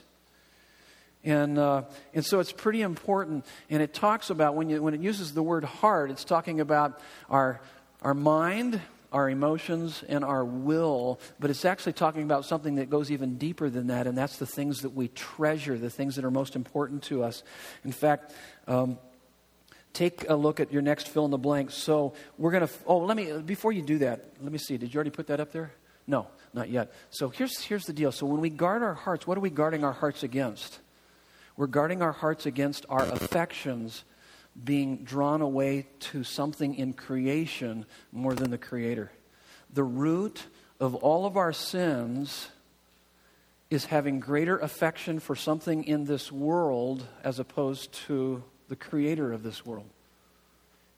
And, 1.24 1.58
uh, 1.58 1.84
and 2.12 2.22
so 2.22 2.40
it's 2.40 2.52
pretty 2.52 2.82
important. 2.82 3.46
And 3.70 3.82
it 3.82 3.94
talks 3.94 4.28
about, 4.28 4.56
when, 4.56 4.68
you, 4.68 4.82
when 4.82 4.92
it 4.92 5.00
uses 5.00 5.32
the 5.32 5.42
word 5.42 5.64
heart, 5.64 6.10
it's 6.10 6.22
talking 6.22 6.60
about 6.60 7.00
our, 7.30 7.62
our 8.02 8.14
mind, 8.14 8.78
our 9.10 9.30
emotions, 9.30 10.04
and 10.06 10.26
our 10.26 10.44
will. 10.44 11.18
But 11.40 11.48
it's 11.48 11.64
actually 11.64 11.94
talking 11.94 12.24
about 12.24 12.44
something 12.44 12.74
that 12.74 12.90
goes 12.90 13.10
even 13.10 13.38
deeper 13.38 13.70
than 13.70 13.86
that, 13.86 14.06
and 14.06 14.16
that's 14.18 14.36
the 14.36 14.46
things 14.46 14.82
that 14.82 14.90
we 14.90 15.08
treasure, 15.08 15.78
the 15.78 15.88
things 15.88 16.16
that 16.16 16.26
are 16.26 16.30
most 16.30 16.54
important 16.54 17.04
to 17.04 17.24
us. 17.24 17.42
In 17.84 17.92
fact, 17.92 18.32
um, 18.66 18.98
take 19.98 20.28
a 20.28 20.34
look 20.36 20.60
at 20.60 20.72
your 20.72 20.80
next 20.80 21.08
fill 21.08 21.24
in 21.24 21.32
the 21.32 21.38
blank. 21.38 21.72
So 21.72 22.14
we're 22.38 22.52
going 22.52 22.66
to, 22.66 22.72
oh, 22.86 22.98
let 22.98 23.16
me, 23.16 23.32
before 23.44 23.72
you 23.72 23.82
do 23.82 23.98
that, 23.98 24.24
let 24.40 24.52
me 24.52 24.58
see. 24.58 24.78
Did 24.78 24.94
you 24.94 24.98
already 24.98 25.10
put 25.10 25.26
that 25.26 25.40
up 25.40 25.50
there? 25.50 25.72
No, 26.06 26.28
not 26.54 26.70
yet. 26.70 26.92
So 27.10 27.28
here's, 27.30 27.58
here's 27.60 27.84
the 27.84 27.92
deal. 27.92 28.12
So 28.12 28.24
when 28.24 28.40
we 28.40 28.48
guard 28.48 28.82
our 28.82 28.94
hearts, 28.94 29.26
what 29.26 29.36
are 29.36 29.40
we 29.40 29.50
guarding 29.50 29.84
our 29.84 29.92
hearts 29.92 30.22
against? 30.22 30.78
We're 31.56 31.66
guarding 31.66 32.00
our 32.00 32.12
hearts 32.12 32.46
against 32.46 32.86
our 32.88 33.02
affections 33.02 34.04
being 34.62 34.98
drawn 34.98 35.42
away 35.42 35.88
to 36.00 36.22
something 36.22 36.76
in 36.76 36.92
creation 36.92 37.84
more 38.12 38.34
than 38.34 38.52
the 38.52 38.58
Creator. 38.58 39.10
The 39.74 39.84
root 39.84 40.46
of 40.78 40.94
all 40.94 41.26
of 41.26 41.36
our 41.36 41.52
sins 41.52 42.48
is 43.68 43.86
having 43.86 44.20
greater 44.20 44.56
affection 44.58 45.18
for 45.18 45.34
something 45.34 45.82
in 45.84 46.04
this 46.04 46.30
world 46.30 47.04
as 47.24 47.40
opposed 47.40 47.92
to 48.06 48.44
the 48.68 48.76
creator 48.76 49.32
of 49.32 49.42
this 49.42 49.64
world. 49.64 49.88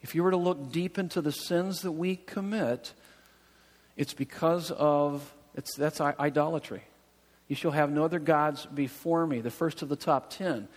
If 0.02 0.14
you 0.14 0.22
were 0.22 0.30
to 0.30 0.36
look 0.36 0.72
deep 0.72 0.98
into 0.98 1.20
the 1.20 1.32
sins 1.32 1.82
that 1.82 1.92
we 1.92 2.16
commit, 2.16 2.94
it's 3.96 4.14
because 4.14 4.70
of 4.70 5.34
it's, 5.54 5.74
that's 5.76 6.00
idolatry. 6.00 6.82
You 7.48 7.56
shall 7.56 7.72
have 7.72 7.90
no 7.90 8.04
other 8.04 8.20
gods 8.20 8.66
before 8.66 9.26
me, 9.26 9.40
the 9.40 9.50
first 9.50 9.82
of 9.82 9.88
the 9.88 9.96
top 9.96 10.30
ten. 10.30 10.68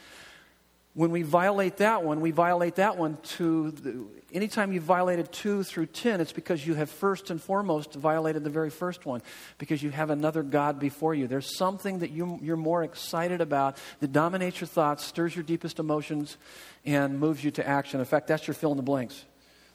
When 0.95 1.09
we 1.09 1.23
violate 1.23 1.77
that 1.77 2.03
one, 2.03 2.21
we 2.21 2.29
violate 2.29 2.75
that 2.75 2.97
one 2.97 3.17
to 3.37 3.71
the, 3.71 4.05
anytime 4.31 4.71
you 4.73 4.79
violated 4.79 5.31
2 5.31 5.63
through 5.63 5.87
10, 5.87 6.21
it's 6.21 6.31
because 6.31 6.67
you 6.67 6.75
have 6.75 6.87
first 6.87 7.31
and 7.31 7.41
foremost 7.41 7.93
violated 7.95 8.43
the 8.43 8.51
very 8.51 8.69
first 8.69 9.03
one, 9.03 9.23
because 9.57 9.81
you 9.81 9.89
have 9.89 10.11
another 10.11 10.43
God 10.43 10.79
before 10.79 11.15
you. 11.15 11.25
There's 11.25 11.57
something 11.57 11.99
that 11.99 12.11
you, 12.11 12.37
you're 12.43 12.57
more 12.57 12.83
excited 12.83 13.41
about 13.41 13.77
that 14.01 14.11
dominates 14.11 14.61
your 14.61 14.67
thoughts, 14.67 15.03
stirs 15.03 15.35
your 15.35 15.43
deepest 15.43 15.79
emotions, 15.79 16.37
and 16.85 17.19
moves 17.19 17.43
you 17.43 17.49
to 17.51 17.67
action. 17.67 17.99
In 17.99 18.05
fact, 18.05 18.27
that's 18.27 18.45
your 18.45 18.53
fill 18.53 18.71
in 18.71 18.77
the 18.77 18.83
blanks. 18.83 19.25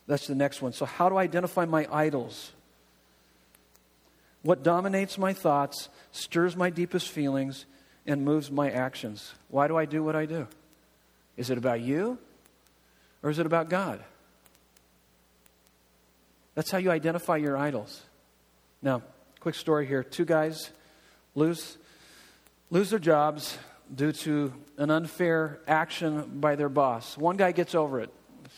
That's 0.07 0.29
the 0.29 0.37
next 0.37 0.63
one. 0.63 0.73
So, 0.73 0.85
how 0.85 1.09
do 1.09 1.17
I 1.17 1.25
identify 1.25 1.65
my 1.65 1.89
idols? 1.91 2.53
What 4.43 4.63
dominates 4.63 5.19
my 5.19 5.33
thoughts, 5.33 5.89
stirs 6.13 6.57
my 6.57 6.71
deepest 6.71 7.09
feelings, 7.09 7.67
and 8.07 8.25
moves 8.25 8.53
my 8.53 8.71
actions? 8.71 9.35
Why 9.49 9.67
do 9.67 9.77
I 9.77 9.85
do 9.85 10.05
what 10.05 10.15
I 10.15 10.25
do? 10.25 10.47
Is 11.39 11.51
it 11.51 11.57
about 11.57 11.81
you 11.81 12.19
or 13.23 13.31
is 13.31 13.39
it 13.39 13.47
about 13.47 13.71
God? 13.71 14.03
That's 16.55 16.71
how 16.71 16.79
you 16.79 16.91
identify 16.91 17.37
your 17.37 17.57
idols. 17.57 18.03
Now, 18.83 19.03
quick 19.39 19.55
story 19.55 19.87
here. 19.87 20.03
Two 20.03 20.25
guys 20.25 20.71
lose, 21.37 21.79
lose 22.71 22.91
their 22.91 22.99
jobs 22.99 23.57
due 23.95 24.11
to 24.11 24.53
an 24.77 24.91
unfair 24.91 25.61
action 25.69 26.41
by 26.41 26.57
their 26.57 26.69
boss. 26.69 27.17
One 27.17 27.37
guy 27.37 27.53
gets 27.53 27.75
over 27.77 28.01
it. 28.01 28.11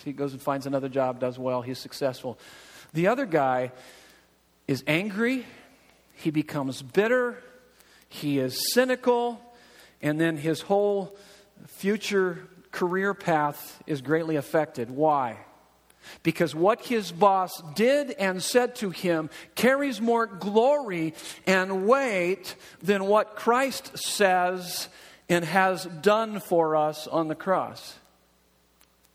He 0.02 0.12
goes 0.12 0.32
and 0.32 0.40
finds 0.40 0.66
another 0.66 0.88
job, 0.88 1.20
does 1.20 1.38
well, 1.38 1.60
he's 1.60 1.78
successful. 1.78 2.38
The 2.94 3.08
other 3.08 3.26
guy 3.26 3.72
is 4.66 4.82
angry, 4.86 5.44
he 6.14 6.30
becomes 6.30 6.80
bitter, 6.80 7.36
he 8.08 8.38
is 8.38 8.72
cynical, 8.72 9.38
and 10.00 10.18
then 10.18 10.38
his 10.38 10.62
whole 10.62 11.14
future 11.66 12.48
career 12.72 13.14
path 13.14 13.82
is 13.86 14.00
greatly 14.00 14.36
affected. 14.36 14.90
Why? 14.90 15.36
Because 16.22 16.54
what 16.54 16.80
his 16.86 17.12
boss 17.12 17.62
did 17.74 18.10
and 18.12 18.42
said 18.42 18.74
to 18.76 18.90
him 18.90 19.30
carries 19.54 20.00
more 20.00 20.26
glory 20.26 21.14
and 21.46 21.86
weight 21.86 22.56
than 22.82 23.04
what 23.04 23.36
Christ 23.36 23.96
says 23.98 24.88
and 25.28 25.44
has 25.44 25.84
done 25.84 26.40
for 26.40 26.76
us 26.76 27.06
on 27.06 27.28
the 27.28 27.34
cross. 27.34 27.96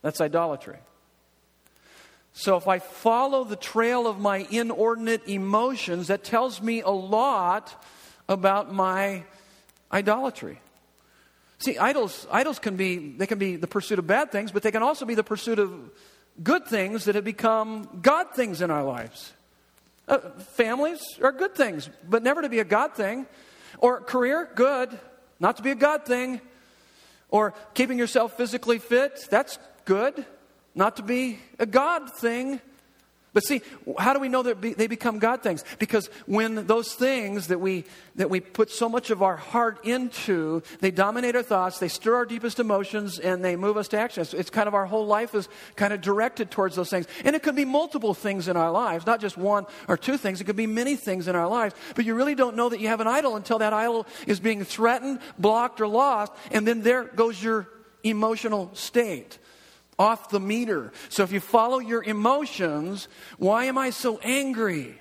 That's 0.01 0.22
idolatry. 0.22 0.78
So 2.34 2.58
if 2.58 2.68
I 2.68 2.80
follow 2.80 3.43
the 3.43 3.56
trail 3.56 4.08
of 4.08 4.20
my 4.20 4.45
inordinate 4.51 5.28
emotions, 5.28 6.08
that 6.08 6.24
tells 6.24 6.62
me 6.62 6.82
a 6.82 6.89
lot 6.89 7.84
about 8.28 8.74
my 8.74 9.24
idolatry. 9.91 10.60
See, 11.60 11.78
idols, 11.78 12.28
idols 12.32 12.60
can 12.60 12.76
be, 12.76 13.14
they 13.18 13.28
can 13.28 13.39
be 13.39 13.56
the 13.56 13.68
pursuit 13.68 13.99
of 13.99 14.08
bad 14.08 14.32
things, 14.32 14.51
but 14.51 14.64
they 14.64 14.72
can 14.72 14.84
also 14.84 15.06
be 15.06 15.16
the 15.16 15.24
pursuit 15.24 15.60
of 15.60 15.72
good 16.43 16.66
things 16.66 17.06
that 17.06 17.16
have 17.16 17.24
become 17.24 17.99
God 18.01 18.32
things 18.36 18.62
in 18.62 18.72
our 18.72 18.84
lives. 18.84 19.34
Uh, 20.08 20.20
families 20.39 21.01
are 21.22 21.32
good 21.32 21.56
things, 21.56 21.89
but 22.08 22.22
never 22.22 22.41
to 22.41 22.49
be 22.49 22.60
a 22.60 22.66
God 22.66 22.93
thing. 22.93 23.26
Or 23.80 24.01
career, 24.01 24.49
good, 24.53 24.97
not 25.39 25.58
to 25.58 25.64
be 25.64 25.72
a 25.72 25.76
God 25.76 26.06
thing. 26.06 26.41
Or 27.30 27.53
keeping 27.74 27.97
yourself 27.97 28.38
physically 28.38 28.80
fit, 28.80 29.20
that's 29.30 29.58
good, 29.86 30.26
not 30.76 30.97
to 30.97 31.03
be 31.03 31.39
a 31.58 31.66
God 31.66 32.12
thing. 32.14 32.62
But 33.36 33.43
see, 33.43 33.61
how 33.99 34.13
do 34.13 34.21
we 34.21 34.29
know 34.29 34.43
that 34.43 34.61
they 34.61 34.88
become 34.88 35.19
God 35.19 35.43
things? 35.43 35.65
Because 35.77 36.07
when 36.25 36.67
those 36.67 36.93
things 36.93 37.47
that 37.47 37.59
we, 37.59 37.83
that 38.15 38.29
we 38.29 38.39
put 38.39 38.71
so 38.71 38.88
much 38.88 39.09
of 39.09 39.21
our 39.21 39.36
heart 39.36 39.86
into, 39.86 40.63
they 40.79 40.89
dominate 40.89 41.36
our 41.36 41.43
thoughts, 41.43 41.77
they 41.77 41.89
stir 41.89 42.15
our 42.15 42.25
deepest 42.25 42.61
emotions, 42.61 43.19
and 43.19 43.43
they 43.43 43.57
move 43.57 43.75
us 43.75 43.89
to 43.89 43.99
action. 43.99 44.21
It's, 44.21 44.33
it's 44.33 44.49
kind 44.49 44.69
of 44.69 44.73
our 44.73 44.86
whole 44.86 45.05
life 45.05 45.36
is 45.36 45.49
kind 45.75 45.91
of 45.91 45.99
directed 45.99 46.49
towards 46.49 46.77
those 46.77 46.89
things. 46.89 47.07
And 47.25 47.36
it 47.36 47.43
could 47.43 47.57
be 47.57 47.65
multiple 47.65 48.13
things 48.13 48.47
in 48.47 48.55
our 48.55 48.71
lives, 48.71 49.05
not 49.05 49.19
just 49.19 49.36
one 49.36 49.65
or 49.89 49.97
two 49.97 50.15
things. 50.15 50.39
It 50.39 50.45
could 50.45 50.55
be 50.55 50.65
many 50.65 50.95
things 50.95 51.27
in 51.27 51.36
our 51.36 51.49
lives. 51.49 51.75
But 51.93 52.05
you 52.05 52.15
really 52.15 52.36
don't 52.36 52.55
know 52.55 52.69
that 52.69 52.79
you 52.79 52.88
have 52.88 53.01
an 53.01 53.07
idol 53.07 53.36
until 53.36 53.59
that 53.59 53.73
idol 53.73 54.07
is 54.27 54.39
being 54.39 54.63
threatened, 54.63 55.19
blocked, 55.38 55.81
or 55.81 55.89
lost. 55.89 56.31
And 56.51 56.65
then 56.65 56.83
there 56.83 57.03
goes 57.03 57.43
your 57.43 57.67
emotional 58.01 58.71
state 58.75 59.39
off 59.98 60.30
the 60.30 60.39
meter. 60.39 60.91
So 61.10 61.24
if 61.24 61.32
you 61.32 61.39
follow 61.39 61.80
your 61.80 62.04
emotions, 62.04 63.08
why 63.38 63.66
am 63.66 63.78
I 63.78 63.89
so 63.89 64.20
angry? 64.20 65.00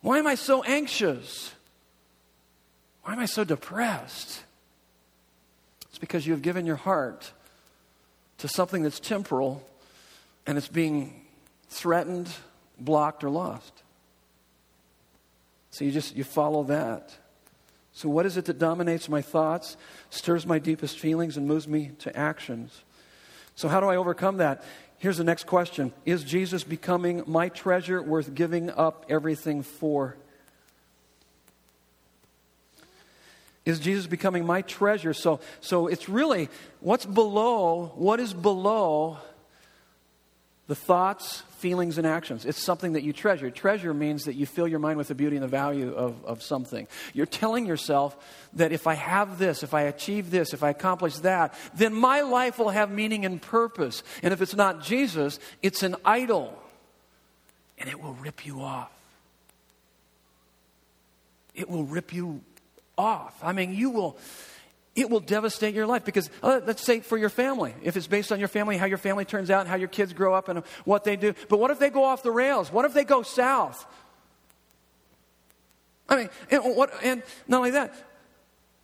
Why 0.00 0.18
am 0.18 0.26
I 0.26 0.34
so 0.34 0.62
anxious? 0.62 1.52
Why 3.02 3.12
am 3.12 3.18
I 3.18 3.26
so 3.26 3.44
depressed? 3.44 4.42
It's 5.88 5.98
because 5.98 6.26
you 6.26 6.32
have 6.32 6.42
given 6.42 6.66
your 6.66 6.76
heart 6.76 7.32
to 8.38 8.48
something 8.48 8.82
that's 8.82 9.00
temporal 9.00 9.66
and 10.46 10.56
it's 10.56 10.68
being 10.68 11.26
threatened, 11.68 12.28
blocked, 12.78 13.22
or 13.22 13.30
lost. 13.30 13.72
So 15.70 15.84
you 15.84 15.92
just 15.92 16.16
you 16.16 16.24
follow 16.24 16.64
that. 16.64 17.16
So 17.92 18.08
what 18.08 18.24
is 18.24 18.36
it 18.36 18.46
that 18.46 18.58
dominates 18.58 19.08
my 19.08 19.20
thoughts, 19.20 19.76
stirs 20.10 20.46
my 20.46 20.58
deepest 20.58 20.98
feelings, 20.98 21.36
and 21.36 21.46
moves 21.46 21.68
me 21.68 21.92
to 22.00 22.16
actions? 22.16 22.82
So, 23.54 23.68
how 23.68 23.80
do 23.80 23.86
I 23.86 23.96
overcome 23.96 24.38
that? 24.38 24.64
Here's 24.98 25.16
the 25.16 25.24
next 25.24 25.46
question 25.46 25.92
Is 26.04 26.24
Jesus 26.24 26.62
becoming 26.62 27.22
my 27.26 27.48
treasure 27.48 28.02
worth 28.02 28.34
giving 28.34 28.70
up 28.70 29.06
everything 29.08 29.62
for? 29.62 30.16
Is 33.64 33.78
Jesus 33.78 34.06
becoming 34.06 34.44
my 34.46 34.62
treasure? 34.62 35.14
So, 35.14 35.40
so 35.60 35.86
it's 35.86 36.08
really 36.08 36.48
what's 36.80 37.06
below, 37.06 37.92
what 37.94 38.18
is 38.18 38.32
below 38.32 39.18
the 40.66 40.74
thoughts, 40.74 41.42
feelings, 41.60 41.98
and 41.98 42.06
actions. 42.06 42.46
It's 42.46 42.60
something 42.60 42.94
that 42.94 43.02
you 43.02 43.12
treasure. 43.12 43.50
Treasure 43.50 43.92
means 43.92 44.24
that 44.24 44.34
you 44.34 44.46
fill 44.46 44.66
your 44.66 44.78
mind 44.78 44.96
with 44.96 45.08
the 45.08 45.14
beauty 45.14 45.36
and 45.36 45.42
the 45.42 45.48
value 45.48 45.92
of, 45.92 46.24
of 46.24 46.42
something. 46.42 46.88
You're 47.12 47.26
telling 47.26 47.66
yourself 47.66 48.16
that 48.54 48.72
if 48.72 48.86
I 48.86 48.94
have 48.94 49.38
this, 49.38 49.62
if 49.62 49.74
I 49.74 49.82
achieve 49.82 50.30
this, 50.30 50.54
if 50.54 50.62
I 50.62 50.70
accomplish 50.70 51.16
that, 51.18 51.54
then 51.74 51.94
my 51.94 52.22
life 52.22 52.58
will 52.58 52.70
have 52.70 52.90
meaning 52.90 53.24
and 53.24 53.40
purpose. 53.40 54.02
And 54.22 54.32
if 54.32 54.40
it's 54.40 54.56
not 54.56 54.82
Jesus, 54.82 55.38
it's 55.62 55.82
an 55.82 55.96
idol. 56.04 56.58
And 57.78 57.88
it 57.88 58.02
will 58.02 58.14
rip 58.14 58.46
you 58.46 58.62
off. 58.62 58.90
It 61.54 61.68
will 61.68 61.84
rip 61.84 62.12
you 62.12 62.40
off. 62.96 63.38
I 63.42 63.52
mean, 63.52 63.74
you 63.74 63.90
will 63.90 64.16
it 65.00 65.10
will 65.10 65.20
devastate 65.20 65.74
your 65.74 65.86
life 65.86 66.04
because 66.04 66.30
uh, 66.42 66.60
let's 66.66 66.82
say 66.82 67.00
for 67.00 67.16
your 67.16 67.28
family 67.28 67.74
if 67.82 67.96
it's 67.96 68.06
based 68.06 68.32
on 68.32 68.38
your 68.38 68.48
family 68.48 68.76
how 68.76 68.86
your 68.86 68.98
family 68.98 69.24
turns 69.24 69.50
out 69.50 69.66
how 69.66 69.76
your 69.76 69.88
kids 69.88 70.12
grow 70.12 70.34
up 70.34 70.48
and 70.48 70.62
what 70.84 71.04
they 71.04 71.16
do. 71.16 71.34
But 71.48 71.58
what 71.58 71.70
if 71.70 71.78
they 71.78 71.90
go 71.90 72.04
off 72.04 72.22
the 72.22 72.30
rails? 72.30 72.72
What 72.72 72.84
if 72.84 72.94
they 72.94 73.04
go 73.04 73.22
south? 73.22 73.86
I 76.08 76.16
mean 76.16 76.30
and, 76.50 76.76
what, 76.76 76.92
and 77.02 77.22
not 77.48 77.58
only 77.58 77.70
that 77.72 77.94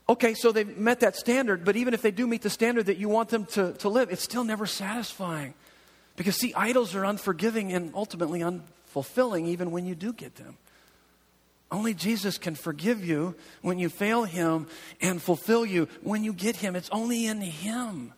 okay 0.09 0.35
so 0.35 0.53
they've 0.53 0.77
met 0.77 1.01
that 1.01 1.17
standard 1.17 1.65
but 1.65 1.77
even 1.77 1.95
if 1.95 2.03
they 2.03 2.11
do 2.11 2.27
meet 2.27 2.43
the 2.43 2.51
standard 2.51 2.87
that 2.87 2.99
you 2.99 3.09
want 3.09 3.29
them 3.29 3.47
to, 3.47 3.73
to 3.75 3.89
live 3.89 4.11
it's 4.11 4.23
still 4.23 4.45
never 4.45 4.67
satisfying. 4.67 5.55
Because 6.17 6.37
see 6.37 6.55
idols 6.55 6.95
are 6.95 7.05
unforgiving 7.05 7.73
and 7.73 7.93
ultimately 7.95 8.41
unfulfilling 8.41 9.47
even 9.47 9.71
when 9.71 9.85
you 9.85 9.95
do 9.95 10.13
get 10.13 10.37
them 10.37 10.57
only 11.71 11.95
Jesus 11.95 12.39
can 12.39 12.55
forgive 12.55 13.05
you 13.05 13.35
when 13.63 13.79
you 13.79 13.89
fail 13.89 14.25
Him 14.25 14.69
and 15.01 15.21
fulfill 15.21 15.67
you 15.67 15.89
when 16.03 16.23
you 16.23 16.33
get 16.33 16.57
Him. 16.57 16.77
It's 16.77 16.91
only 16.91 17.27
in 17.27 17.41
Him. 17.41 18.13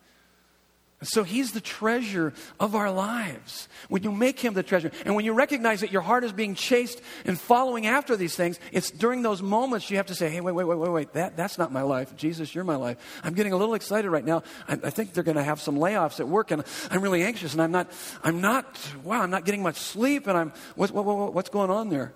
So 1.01 1.23
He's 1.23 1.53
the 1.53 1.61
treasure 1.61 2.35
of 2.61 2.75
our 2.75 2.91
lives. 2.91 3.69
When 3.89 4.03
you 4.03 4.13
make 4.13 4.39
Him 4.39 4.53
the 4.53 4.63
treasure, 4.63 4.91
and 5.07 5.15
when 5.15 5.25
you 5.25 5.33
recognize 5.33 5.81
that 5.81 5.93
your 5.93 6.03
heart 6.03 6.25
is 6.25 6.33
being 6.33 6.55
chased 6.55 7.01
and 7.25 7.41
following 7.41 7.87
after 7.87 8.17
these 8.17 8.37
things, 8.37 8.61
it's 8.71 8.91
during 8.91 9.23
those 9.23 9.41
moments 9.41 9.91
you 9.91 9.97
have 9.97 10.07
to 10.07 10.15
say, 10.15 10.29
hey, 10.29 10.43
wait, 10.43 10.55
wait, 10.55 10.65
wait, 10.65 10.79
wait, 10.79 10.91
wait, 10.91 11.13
that, 11.15 11.37
that's 11.37 11.57
not 11.57 11.73
my 11.73 11.83
life. 11.83 12.15
Jesus, 12.17 12.55
you're 12.55 12.65
my 12.65 12.77
life. 12.77 13.21
I'm 13.25 13.33
getting 13.33 13.55
a 13.55 13.57
little 13.57 13.75
excited 13.75 14.11
right 14.11 14.25
now. 14.25 14.43
I, 14.69 14.73
I 14.75 14.91
think 14.91 15.15
they're 15.15 15.25
going 15.25 15.37
to 15.37 15.43
have 15.43 15.61
some 15.61 15.77
layoffs 15.77 16.21
at 16.21 16.29
work, 16.29 16.51
and 16.51 16.65
I'm 16.91 17.01
really 17.01 17.23
anxious, 17.23 17.55
and 17.55 17.63
I'm 17.63 17.73
not, 17.73 17.91
I'm 18.23 18.43
not, 18.43 18.67
wow, 19.05 19.23
I'm 19.23 19.31
not 19.31 19.47
getting 19.47 19.63
much 19.63 19.77
sleep, 19.77 20.27
and 20.27 20.37
I'm, 20.37 20.53
what, 20.75 20.91
what, 20.91 21.07
what, 21.07 21.33
what's 21.33 21.49
going 21.49 21.71
on 21.71 21.89
there? 21.89 22.13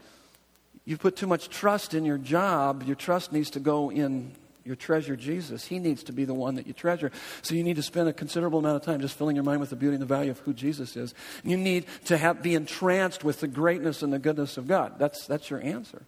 You 0.85 0.97
put 0.97 1.17
too 1.17 1.27
much 1.27 1.49
trust 1.49 1.95
in 1.95 2.05
your 2.05 2.19
job, 2.19 2.83
your 2.83 2.97
trust 2.97 3.33
needs 3.33 3.51
to 3.51 3.61
go 3.61 3.91
in 3.91 4.33
your 4.65 4.77
treasure, 4.77 5.17
Jesus. 5.17 5.65
He 5.65 5.79
needs 5.79 6.05
to 6.05 6.13
be 6.13 6.25
the 6.25 6.35
one 6.35 6.55
that 6.55 6.67
you 6.67 6.73
treasure. 6.73 7.11
So 7.43 7.55
you 7.55 7.65
need 7.65 7.77
to 7.77 7.83
spend 7.83 8.09
a 8.09 8.13
considerable 8.13 8.61
amount 8.61 8.77
of 8.77 8.83
time 8.83 9.01
just 9.01 9.17
filling 9.17 9.37
your 9.37 9.45
mind 9.45 9.61
with 9.61 9.71
the 9.71 9.77
beauty 9.77 9.95
and 9.95 10.03
the 10.03 10.07
value 10.07 10.31
of 10.31 10.39
who 10.41 10.53
Jesus 10.53 10.97
is. 10.97 11.15
You 11.43 11.57
need 11.57 11.87
to 12.07 12.17
have, 12.17 12.43
be 12.43 12.55
entranced 12.55 13.25
with 13.25 13.41
the 13.41 13.49
greatness 13.49 14.03
and 14.03 14.13
the 14.13 14.19
goodness 14.19 14.57
of 14.57 14.69
God. 14.69 14.99
That's, 14.99 15.27
that's 15.27 15.51
your 15.51 15.61
answer. 15.61 16.03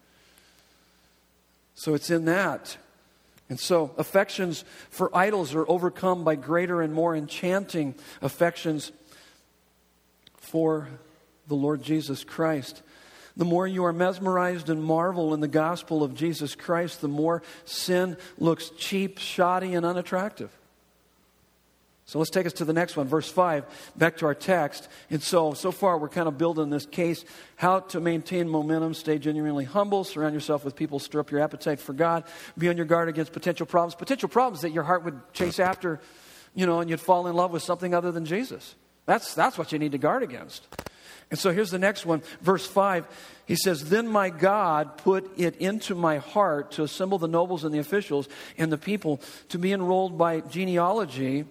So 1.75 1.95
it's 1.95 2.11
in 2.11 2.27
that. 2.27 2.77
And 3.49 3.59
so 3.59 3.93
affections 3.99 4.65
for 4.89 5.15
idols 5.17 5.55
are 5.55 5.69
overcome 5.69 6.25
by 6.25 6.37
greater 6.37 6.81
and 6.81 6.95
more 6.95 7.15
enchanting 7.15 7.95
affections 8.23 8.93
for 10.37 10.89
the 11.49 11.55
Lord 11.55 11.83
Jesus 11.83 12.25
Christ. 12.25 12.83
The 13.37 13.45
more 13.45 13.67
you 13.67 13.85
are 13.85 13.93
mesmerized 13.93 14.71
and 14.71 14.83
marvel 14.83 15.35
in 15.35 15.41
the 15.41 15.49
gospel 15.49 16.05
of 16.05 16.15
Jesus 16.15 16.55
Christ, 16.55 17.01
the 17.01 17.09
more 17.09 17.43
sin 17.65 18.17
looks 18.39 18.71
cheap, 18.71 19.19
shoddy, 19.19 19.75
and 19.75 19.85
unattractive. 19.85 20.57
So 22.07 22.19
let's 22.19 22.31
take 22.31 22.45
us 22.45 22.53
to 22.55 22.67
the 22.67 22.75
next 22.75 22.97
one, 22.99 23.09
verse 23.09 23.31
5, 23.31 23.65
back 23.97 24.19
to 24.19 24.27
our 24.27 24.35
text. 24.35 24.89
And 25.11 25.23
so, 25.23 25.55
so 25.55 25.73
far, 25.73 25.97
we're 25.97 26.11
kind 26.11 26.29
of 26.29 26.37
building 26.37 26.69
this 26.69 26.85
case 26.85 27.25
how 27.57 27.81
to 27.81 28.01
maintain 28.01 28.47
momentum, 28.47 28.93
stay 28.93 29.19
genuinely 29.19 29.65
humble, 29.65 30.05
surround 30.05 30.35
yourself 30.35 30.67
with 30.67 30.77
people, 30.77 30.99
stir 30.99 31.21
up 31.21 31.31
your 31.31 31.41
appetite 31.41 31.81
for 31.81 31.95
God, 31.95 32.25
be 32.59 32.69
on 32.69 32.77
your 32.77 32.85
guard 32.85 33.09
against 33.09 33.33
potential 33.33 33.65
problems. 33.65 33.95
Potential 33.95 34.29
problems 34.29 34.61
that 34.61 34.71
your 34.71 34.83
heart 34.83 35.03
would 35.05 35.19
chase 35.33 35.59
after, 35.59 35.99
you 36.55 36.67
know, 36.67 36.81
and 36.81 36.91
you'd 36.91 37.01
fall 37.01 37.27
in 37.27 37.35
love 37.35 37.53
with 37.53 37.63
something 37.63 37.95
other 37.95 38.13
than 38.13 38.27
Jesus. 38.27 38.75
That's, 39.07 39.35
that's 39.35 39.57
what 39.57 39.73
you 39.73 39.79
need 39.79 39.93
to 39.93 39.99
guard 39.99 40.23
against. 40.23 40.67
And 41.31 41.39
so 41.39 41.53
here's 41.53 41.71
the 41.71 41.79
next 41.79 42.07
one, 42.07 42.23
verse 42.41 42.67
5. 42.67 43.07
He 43.47 43.57
says, 43.57 43.89
Then 43.89 44.07
my 44.07 44.31
God 44.31 44.99
put 44.99 45.39
it 45.39 45.57
into 45.57 45.95
my 45.95 46.19
heart 46.19 46.73
to 46.73 46.83
assemble 46.83 47.19
the 47.19 47.29
nobles 47.29 47.65
and 47.65 47.75
the 47.75 47.79
officials 47.79 48.29
and 48.59 48.71
the 48.71 48.79
people 48.79 49.21
to 49.49 49.59
be 49.59 49.73
enrolled 49.73 50.17
by 50.19 50.41
genealogy 50.41 51.45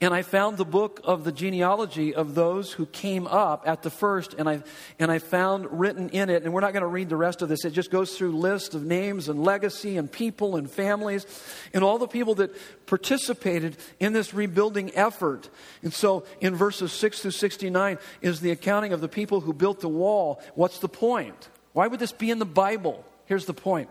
and 0.00 0.14
I 0.14 0.22
found 0.22 0.56
the 0.56 0.64
book 0.64 1.00
of 1.04 1.24
the 1.24 1.32
genealogy 1.32 2.14
of 2.14 2.34
those 2.34 2.72
who 2.72 2.86
came 2.86 3.26
up 3.26 3.64
at 3.66 3.82
the 3.82 3.90
first, 3.90 4.34
and 4.34 4.48
I, 4.48 4.62
and 4.98 5.10
I 5.10 5.18
found 5.18 5.78
written 5.78 6.08
in 6.10 6.30
it, 6.30 6.44
and 6.44 6.52
we're 6.52 6.60
not 6.60 6.72
going 6.72 6.82
to 6.82 6.86
read 6.86 7.08
the 7.08 7.16
rest 7.16 7.42
of 7.42 7.48
this, 7.48 7.64
it 7.64 7.70
just 7.70 7.90
goes 7.90 8.16
through 8.16 8.32
lists 8.32 8.74
of 8.74 8.84
names 8.84 9.28
and 9.28 9.44
legacy 9.44 9.96
and 9.96 10.10
people 10.10 10.56
and 10.56 10.70
families 10.70 11.26
and 11.74 11.84
all 11.84 11.98
the 11.98 12.08
people 12.08 12.34
that 12.36 12.50
participated 12.86 13.76
in 13.98 14.12
this 14.12 14.34
rebuilding 14.34 14.94
effort. 14.94 15.48
And 15.82 15.92
so 15.92 16.24
in 16.40 16.54
verses 16.54 16.92
6 16.92 17.22
through 17.22 17.30
69 17.32 17.98
is 18.20 18.40
the 18.40 18.50
accounting 18.50 18.92
of 18.92 19.00
the 19.00 19.08
people 19.08 19.40
who 19.40 19.52
built 19.52 19.80
the 19.80 19.88
wall. 19.88 20.42
What's 20.54 20.78
the 20.78 20.88
point? 20.88 21.48
Why 21.72 21.86
would 21.86 22.00
this 22.00 22.12
be 22.12 22.30
in 22.30 22.38
the 22.38 22.44
Bible? 22.44 23.04
Here's 23.26 23.46
the 23.46 23.54
point 23.54 23.88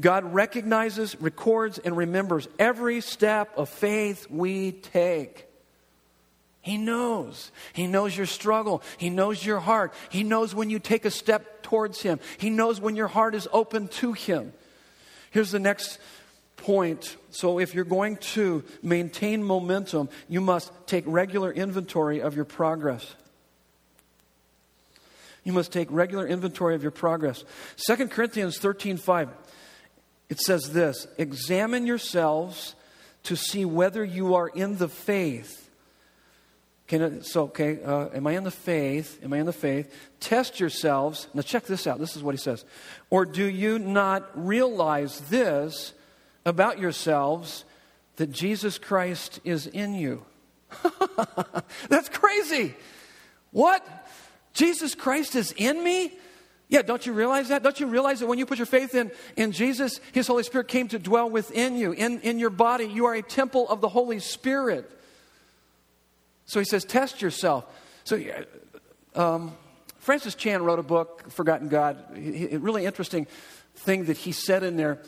God 0.00 0.34
recognizes, 0.34 1.20
records, 1.20 1.78
and 1.78 1.96
remembers 1.96 2.48
every 2.58 3.00
step 3.00 3.56
of 3.56 3.68
faith 3.68 4.28
we 4.28 4.72
take. 4.72 5.46
He 6.64 6.78
knows. 6.78 7.52
He 7.74 7.86
knows 7.86 8.16
your 8.16 8.26
struggle. 8.26 8.82
He 8.96 9.10
knows 9.10 9.44
your 9.44 9.60
heart. 9.60 9.92
He 10.08 10.24
knows 10.24 10.54
when 10.54 10.70
you 10.70 10.78
take 10.78 11.04
a 11.04 11.10
step 11.10 11.62
towards 11.62 12.00
Him. 12.00 12.20
He 12.38 12.48
knows 12.48 12.80
when 12.80 12.96
your 12.96 13.06
heart 13.06 13.34
is 13.34 13.46
open 13.52 13.88
to 13.88 14.14
Him. 14.14 14.52
Here's 15.30 15.50
the 15.50 15.58
next 15.58 15.98
point. 16.56 17.16
So, 17.30 17.58
if 17.58 17.74
you're 17.74 17.84
going 17.84 18.16
to 18.32 18.64
maintain 18.82 19.44
momentum, 19.44 20.08
you 20.26 20.40
must 20.40 20.72
take 20.86 21.04
regular 21.06 21.52
inventory 21.52 22.20
of 22.20 22.34
your 22.34 22.46
progress. 22.46 23.14
You 25.44 25.52
must 25.52 25.70
take 25.70 25.88
regular 25.90 26.26
inventory 26.26 26.74
of 26.74 26.82
your 26.82 26.90
progress. 26.90 27.44
2 27.86 28.08
Corinthians 28.08 28.58
13 28.58 28.96
5, 28.96 29.28
it 30.28 30.40
says 30.40 30.72
this 30.72 31.06
Examine 31.18 31.86
yourselves 31.86 32.74
to 33.24 33.36
see 33.36 33.64
whether 33.64 34.04
you 34.04 34.34
are 34.34 34.48
in 34.48 34.76
the 34.76 34.88
faith. 34.88 35.60
Okay, 36.86 37.22
so, 37.22 37.44
okay, 37.44 37.82
uh, 37.82 38.08
am 38.14 38.26
I 38.26 38.32
in 38.32 38.44
the 38.44 38.50
faith? 38.50 39.18
Am 39.24 39.32
I 39.32 39.38
in 39.38 39.46
the 39.46 39.54
faith? 39.54 39.90
Test 40.20 40.60
yourselves. 40.60 41.28
Now, 41.32 41.40
check 41.40 41.64
this 41.64 41.86
out. 41.86 41.98
This 41.98 42.14
is 42.14 42.22
what 42.22 42.34
he 42.34 42.38
says. 42.38 42.66
Or 43.08 43.24
do 43.24 43.44
you 43.44 43.78
not 43.78 44.28
realize 44.34 45.20
this 45.22 45.94
about 46.44 46.78
yourselves 46.78 47.64
that 48.16 48.30
Jesus 48.30 48.76
Christ 48.76 49.40
is 49.44 49.66
in 49.66 49.94
you? 49.94 50.26
That's 51.88 52.10
crazy. 52.10 52.74
What? 53.50 53.86
Jesus 54.52 54.94
Christ 54.94 55.36
is 55.36 55.52
in 55.52 55.82
me? 55.82 56.12
Yeah, 56.68 56.82
don't 56.82 57.04
you 57.04 57.12
realize 57.12 57.48
that? 57.48 57.62
Don't 57.62 57.78
you 57.78 57.86
realize 57.86 58.20
that 58.20 58.26
when 58.26 58.38
you 58.38 58.46
put 58.46 58.58
your 58.58 58.66
faith 58.66 58.94
in, 58.94 59.10
in 59.36 59.52
Jesus, 59.52 60.00
His 60.12 60.26
Holy 60.26 60.42
Spirit 60.42 60.68
came 60.68 60.88
to 60.88 60.98
dwell 60.98 61.28
within 61.28 61.76
you, 61.76 61.92
in, 61.92 62.20
in 62.20 62.38
your 62.38 62.50
body? 62.50 62.86
You 62.86 63.04
are 63.06 63.14
a 63.14 63.22
temple 63.22 63.68
of 63.68 63.80
the 63.80 63.88
Holy 63.88 64.18
Spirit. 64.18 64.90
So 66.46 66.58
he 66.58 66.64
says, 66.64 66.84
test 66.84 67.22
yourself. 67.22 67.64
So 68.04 68.20
um, 69.14 69.56
Francis 69.98 70.34
Chan 70.34 70.62
wrote 70.62 70.78
a 70.78 70.82
book, 70.82 71.30
Forgotten 71.30 71.68
God. 71.68 71.98
A 72.16 72.58
really 72.58 72.84
interesting 72.84 73.26
thing 73.76 74.04
that 74.04 74.16
he 74.16 74.32
said 74.32 74.62
in 74.62 74.76
there. 74.76 75.00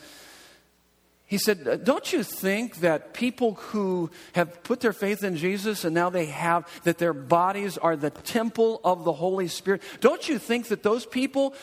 He 1.27 1.37
said, 1.37 1.67
uh, 1.67 1.75
Don't 1.75 2.11
you 2.13 2.23
think 2.23 2.77
that 2.77 3.13
people 3.13 3.55
who 3.55 4.09
have 4.33 4.63
put 4.63 4.79
their 4.79 4.93
faith 4.93 5.23
in 5.23 5.35
Jesus 5.35 5.83
and 5.83 5.93
now 5.93 6.09
they 6.09 6.27
have, 6.27 6.65
that 6.83 6.97
their 6.97 7.13
bodies 7.13 7.77
are 7.77 7.97
the 7.97 8.09
temple 8.09 8.79
of 8.83 9.03
the 9.03 9.13
Holy 9.13 9.49
Spirit, 9.49 9.83
don't 9.99 10.27
you 10.27 10.39
think 10.39 10.69
that 10.69 10.83
those 10.83 11.05
people 11.05 11.53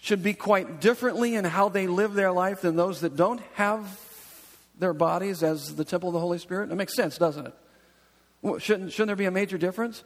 should 0.00 0.22
be 0.22 0.34
quite 0.34 0.80
differently 0.80 1.34
in 1.34 1.44
how 1.44 1.70
they 1.70 1.86
live 1.86 2.12
their 2.14 2.30
life 2.30 2.60
than 2.60 2.76
those 2.76 3.00
that 3.00 3.16
don't 3.16 3.40
have 3.54 4.00
their 4.78 4.92
bodies 4.92 5.42
as 5.42 5.74
the 5.74 5.84
temple 5.84 6.10
of 6.10 6.12
the 6.12 6.20
Holy 6.20 6.38
Spirit? 6.38 6.70
It 6.70 6.74
makes 6.74 6.94
sense, 6.94 7.16
doesn't 7.16 7.46
it? 7.46 7.54
Well, 8.42 8.58
shouldn't, 8.58 8.92
shouldn't 8.92 9.08
there 9.08 9.16
be 9.16 9.24
a 9.24 9.30
major 9.30 9.56
difference? 9.56 10.04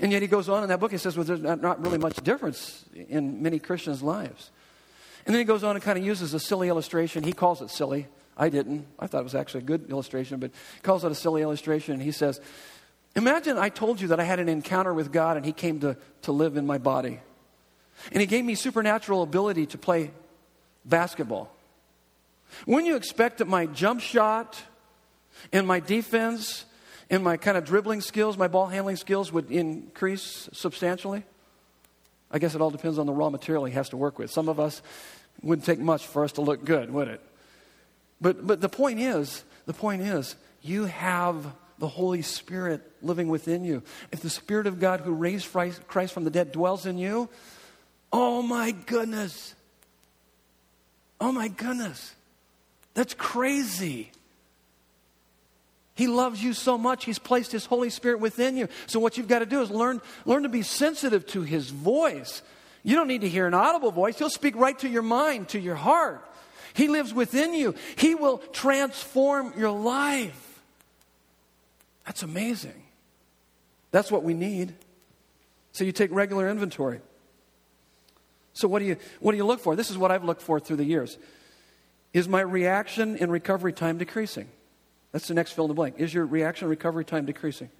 And 0.00 0.10
yet 0.10 0.22
he 0.22 0.28
goes 0.28 0.48
on 0.48 0.62
in 0.62 0.70
that 0.70 0.80
book, 0.80 0.90
he 0.90 0.98
says, 0.98 1.16
well, 1.16 1.24
there's 1.24 1.42
not, 1.42 1.60
not 1.60 1.82
really 1.84 1.98
much 1.98 2.16
difference 2.16 2.84
in 2.94 3.42
many 3.42 3.58
Christians' 3.58 4.02
lives. 4.02 4.50
And 5.26 5.34
then 5.34 5.40
he 5.40 5.44
goes 5.44 5.64
on 5.64 5.74
and 5.74 5.84
kind 5.84 5.98
of 5.98 6.04
uses 6.04 6.34
a 6.34 6.40
silly 6.40 6.68
illustration. 6.68 7.24
He 7.24 7.32
calls 7.32 7.60
it 7.60 7.70
silly. 7.70 8.06
I 8.36 8.48
didn't. 8.48 8.86
I 8.98 9.06
thought 9.06 9.20
it 9.20 9.24
was 9.24 9.34
actually 9.34 9.64
a 9.64 9.66
good 9.66 9.90
illustration, 9.90 10.38
but 10.38 10.52
he 10.74 10.80
calls 10.82 11.04
it 11.04 11.10
a 11.10 11.14
silly 11.14 11.42
illustration. 11.42 11.94
And 11.94 12.02
he 12.02 12.12
says, 12.12 12.40
Imagine 13.16 13.56
I 13.56 13.70
told 13.70 14.00
you 14.00 14.08
that 14.08 14.20
I 14.20 14.24
had 14.24 14.40
an 14.40 14.48
encounter 14.48 14.92
with 14.92 15.10
God 15.10 15.36
and 15.36 15.44
he 15.44 15.52
came 15.52 15.80
to, 15.80 15.96
to 16.22 16.32
live 16.32 16.56
in 16.56 16.66
my 16.66 16.78
body. 16.78 17.18
And 18.12 18.20
he 18.20 18.26
gave 18.26 18.44
me 18.44 18.54
supernatural 18.54 19.22
ability 19.22 19.66
to 19.66 19.78
play 19.78 20.10
basketball. 20.84 21.50
Wouldn't 22.66 22.86
you 22.86 22.94
expect 22.94 23.38
that 23.38 23.48
my 23.48 23.66
jump 23.66 24.00
shot 24.00 24.62
and 25.50 25.66
my 25.66 25.80
defense 25.80 26.66
and 27.08 27.24
my 27.24 27.38
kind 27.38 27.56
of 27.56 27.64
dribbling 27.64 28.02
skills, 28.02 28.36
my 28.36 28.48
ball 28.48 28.66
handling 28.66 28.96
skills 28.96 29.32
would 29.32 29.50
increase 29.50 30.48
substantially? 30.52 31.24
I 32.30 32.38
guess 32.38 32.54
it 32.54 32.60
all 32.60 32.70
depends 32.70 32.98
on 32.98 33.06
the 33.06 33.12
raw 33.12 33.30
material 33.30 33.64
he 33.64 33.74
has 33.74 33.88
to 33.90 33.96
work 33.96 34.18
with. 34.18 34.30
Some 34.30 34.48
of 34.48 34.58
us 34.58 34.82
wouldn't 35.42 35.64
take 35.64 35.78
much 35.78 36.06
for 36.06 36.24
us 36.24 36.32
to 36.32 36.40
look 36.40 36.64
good, 36.64 36.90
would 36.90 37.08
it? 37.08 37.20
But, 38.20 38.46
but 38.46 38.60
the 38.60 38.68
point 38.68 39.00
is, 39.00 39.44
the 39.66 39.72
point 39.72 40.02
is, 40.02 40.36
you 40.62 40.86
have 40.86 41.46
the 41.78 41.88
Holy 41.88 42.22
Spirit 42.22 42.80
living 43.02 43.28
within 43.28 43.64
you. 43.64 43.82
If 44.10 44.20
the 44.20 44.30
Spirit 44.30 44.66
of 44.66 44.80
God 44.80 45.00
who 45.00 45.12
raised 45.12 45.52
Christ 45.52 46.12
from 46.12 46.24
the 46.24 46.30
dead 46.30 46.52
dwells 46.52 46.86
in 46.86 46.98
you, 46.98 47.28
oh 48.12 48.42
my 48.42 48.70
goodness. 48.70 49.54
Oh 51.20 51.32
my 51.32 51.48
goodness. 51.48 52.14
That's 52.94 53.14
crazy. 53.14 54.10
He 55.96 56.08
loves 56.08 56.42
you 56.42 56.52
so 56.52 56.76
much, 56.76 57.06
He's 57.06 57.18
placed 57.18 57.52
His 57.52 57.64
Holy 57.64 57.88
Spirit 57.88 58.20
within 58.20 58.56
you. 58.56 58.68
So, 58.86 59.00
what 59.00 59.16
you've 59.16 59.28
got 59.28 59.38
to 59.38 59.46
do 59.46 59.62
is 59.62 59.70
learn, 59.70 60.02
learn 60.26 60.42
to 60.42 60.48
be 60.50 60.60
sensitive 60.60 61.26
to 61.28 61.40
His 61.40 61.70
voice. 61.70 62.42
You 62.82 62.94
don't 62.96 63.08
need 63.08 63.22
to 63.22 63.28
hear 63.28 63.46
an 63.46 63.54
audible 63.54 63.90
voice, 63.90 64.18
He'll 64.18 64.28
speak 64.28 64.54
right 64.56 64.78
to 64.80 64.88
your 64.88 65.02
mind, 65.02 65.48
to 65.48 65.58
your 65.58 65.74
heart. 65.74 66.22
He 66.74 66.88
lives 66.88 67.14
within 67.14 67.54
you, 67.54 67.74
He 67.96 68.14
will 68.14 68.38
transform 68.52 69.54
your 69.56 69.70
life. 69.70 70.60
That's 72.04 72.22
amazing. 72.22 72.82
That's 73.90 74.12
what 74.12 74.22
we 74.22 74.34
need. 74.34 74.74
So, 75.72 75.82
you 75.82 75.92
take 75.92 76.12
regular 76.12 76.46
inventory. 76.50 77.00
So, 78.52 78.68
what 78.68 78.80
do 78.80 78.84
you, 78.84 78.98
what 79.20 79.32
do 79.32 79.38
you 79.38 79.46
look 79.46 79.60
for? 79.60 79.74
This 79.74 79.90
is 79.90 79.96
what 79.96 80.10
I've 80.10 80.24
looked 80.24 80.42
for 80.42 80.60
through 80.60 80.76
the 80.76 80.84
years. 80.84 81.16
Is 82.12 82.28
my 82.28 82.42
reaction 82.42 83.16
and 83.16 83.32
recovery 83.32 83.72
time 83.72 83.96
decreasing? 83.96 84.48
That's 85.12 85.28
the 85.28 85.34
next 85.34 85.52
fill 85.52 85.64
in 85.64 85.68
the 85.68 85.74
blank. 85.74 85.96
Is 85.98 86.12
your 86.12 86.26
reaction 86.26 86.68
recovery 86.68 87.04
time 87.04 87.26
decreasing? 87.26 87.70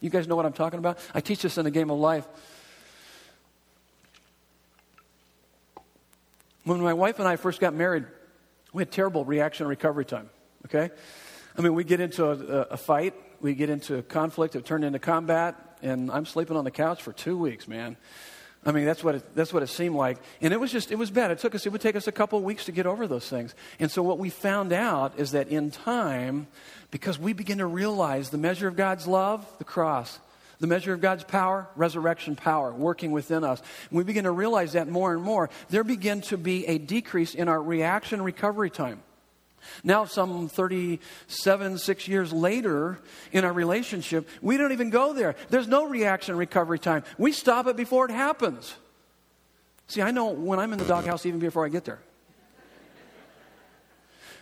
You 0.00 0.10
guys 0.10 0.26
know 0.26 0.36
what 0.36 0.44
I'm 0.44 0.52
talking 0.52 0.78
about? 0.78 0.98
I 1.14 1.20
teach 1.20 1.42
this 1.42 1.58
in 1.58 1.64
the 1.64 1.70
game 1.70 1.90
of 1.90 1.98
life. 1.98 2.26
When 6.64 6.80
my 6.80 6.92
wife 6.92 7.18
and 7.18 7.26
I 7.26 7.36
first 7.36 7.60
got 7.60 7.74
married, 7.74 8.04
we 8.72 8.82
had 8.82 8.90
terrible 8.90 9.24
reaction 9.24 9.66
recovery 9.66 10.04
time. 10.04 10.30
Okay? 10.66 10.90
I 11.56 11.60
mean, 11.60 11.74
we 11.74 11.84
get 11.84 12.00
into 12.00 12.24
a, 12.26 12.62
a 12.62 12.76
fight, 12.76 13.14
we 13.40 13.54
get 13.54 13.70
into 13.70 14.02
conflict, 14.02 14.56
it 14.56 14.64
turned 14.64 14.84
into 14.84 14.98
combat, 14.98 15.78
and 15.82 16.10
I'm 16.10 16.24
sleeping 16.24 16.56
on 16.56 16.64
the 16.64 16.70
couch 16.70 17.02
for 17.02 17.12
two 17.12 17.36
weeks, 17.36 17.68
man. 17.68 17.96
I 18.64 18.70
mean, 18.70 18.84
that's 18.84 19.02
what 19.02 19.16
it, 19.16 19.34
that's 19.34 19.52
what 19.52 19.62
it 19.64 19.68
seemed 19.68 19.96
like. 19.96 20.18
And 20.40 20.52
it 20.52 20.60
was 20.60 20.70
just, 20.70 20.92
it 20.92 20.96
was 20.96 21.10
bad. 21.10 21.32
It 21.32 21.38
took 21.38 21.54
us, 21.54 21.66
it 21.66 21.72
would 21.72 21.80
take 21.80 21.96
us 21.96 22.06
a 22.06 22.12
couple 22.12 22.38
of 22.38 22.44
weeks 22.44 22.66
to 22.66 22.72
get 22.72 22.86
over 22.86 23.08
those 23.08 23.28
things. 23.28 23.54
And 23.80 23.90
so 23.90 24.02
what 24.02 24.18
we 24.18 24.30
found 24.30 24.72
out 24.72 25.18
is 25.18 25.32
that 25.32 25.48
in 25.48 25.72
time, 25.72 26.46
because 26.92 27.18
we 27.18 27.32
begin 27.32 27.58
to 27.58 27.66
realize 27.66 28.30
the 28.30 28.38
measure 28.38 28.68
of 28.68 28.76
God's 28.76 29.08
love, 29.08 29.44
the 29.58 29.64
cross, 29.64 30.20
the 30.60 30.68
measure 30.68 30.92
of 30.92 31.00
God's 31.00 31.24
power, 31.24 31.66
resurrection 31.74 32.36
power, 32.36 32.72
working 32.72 33.10
within 33.10 33.42
us. 33.42 33.60
And 33.90 33.98
we 33.98 34.04
begin 34.04 34.24
to 34.24 34.30
realize 34.30 34.74
that 34.74 34.86
more 34.86 35.12
and 35.12 35.22
more. 35.22 35.50
There 35.70 35.82
begin 35.82 36.20
to 36.22 36.36
be 36.36 36.64
a 36.66 36.78
decrease 36.78 37.34
in 37.34 37.48
our 37.48 37.60
reaction 37.60 38.22
recovery 38.22 38.70
time. 38.70 39.02
Now, 39.84 40.04
some 40.04 40.48
37, 40.48 41.78
six 41.78 42.08
years 42.08 42.32
later 42.32 42.98
in 43.32 43.44
our 43.44 43.52
relationship, 43.52 44.28
we 44.40 44.56
don't 44.56 44.72
even 44.72 44.90
go 44.90 45.12
there. 45.12 45.34
There's 45.50 45.68
no 45.68 45.86
reaction 45.86 46.36
recovery 46.36 46.78
time. 46.78 47.04
We 47.18 47.32
stop 47.32 47.66
it 47.66 47.76
before 47.76 48.06
it 48.06 48.12
happens. 48.12 48.74
See, 49.88 50.02
I 50.02 50.10
know 50.10 50.30
when 50.30 50.58
I'm 50.58 50.72
in 50.72 50.78
the 50.78 50.84
doghouse 50.86 51.26
even 51.26 51.40
before 51.40 51.64
I 51.64 51.68
get 51.68 51.84
there. 51.84 52.00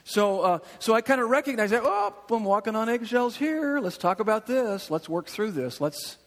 So, 0.05 0.41
uh, 0.41 0.59
so 0.79 0.95
I 0.95 1.03
kind 1.03 1.21
of 1.21 1.29
recognize 1.29 1.71
that, 1.71 1.83
oh, 1.85 2.14
I'm 2.31 2.45
walking 2.45 2.75
on 2.75 2.89
eggshells 2.89 3.37
here. 3.37 3.79
Let's 3.79 3.99
talk 3.99 4.21
about 4.21 4.47
this. 4.47 4.91
Let's 4.91 5.09
work 5.09 5.27
through 5.27 5.53
this. 5.53 5.81
Let's. 5.81 6.18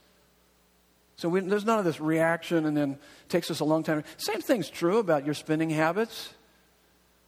So 1.16 1.30
we, 1.30 1.42
there's 1.42 1.66
none 1.66 1.80
of 1.80 1.86
this 1.86 2.00
reaction 2.00 2.66
and 2.66 2.76
then 2.76 2.98
takes 3.30 3.52
us 3.52 3.60
a 3.60 3.66
long 3.66 3.84
time. 3.84 4.04
Same 4.18 4.42
thing's 4.42 4.70
true 4.70 5.00
about 5.00 5.26
your 5.26 5.34
spending 5.34 5.70
habits 5.70 6.34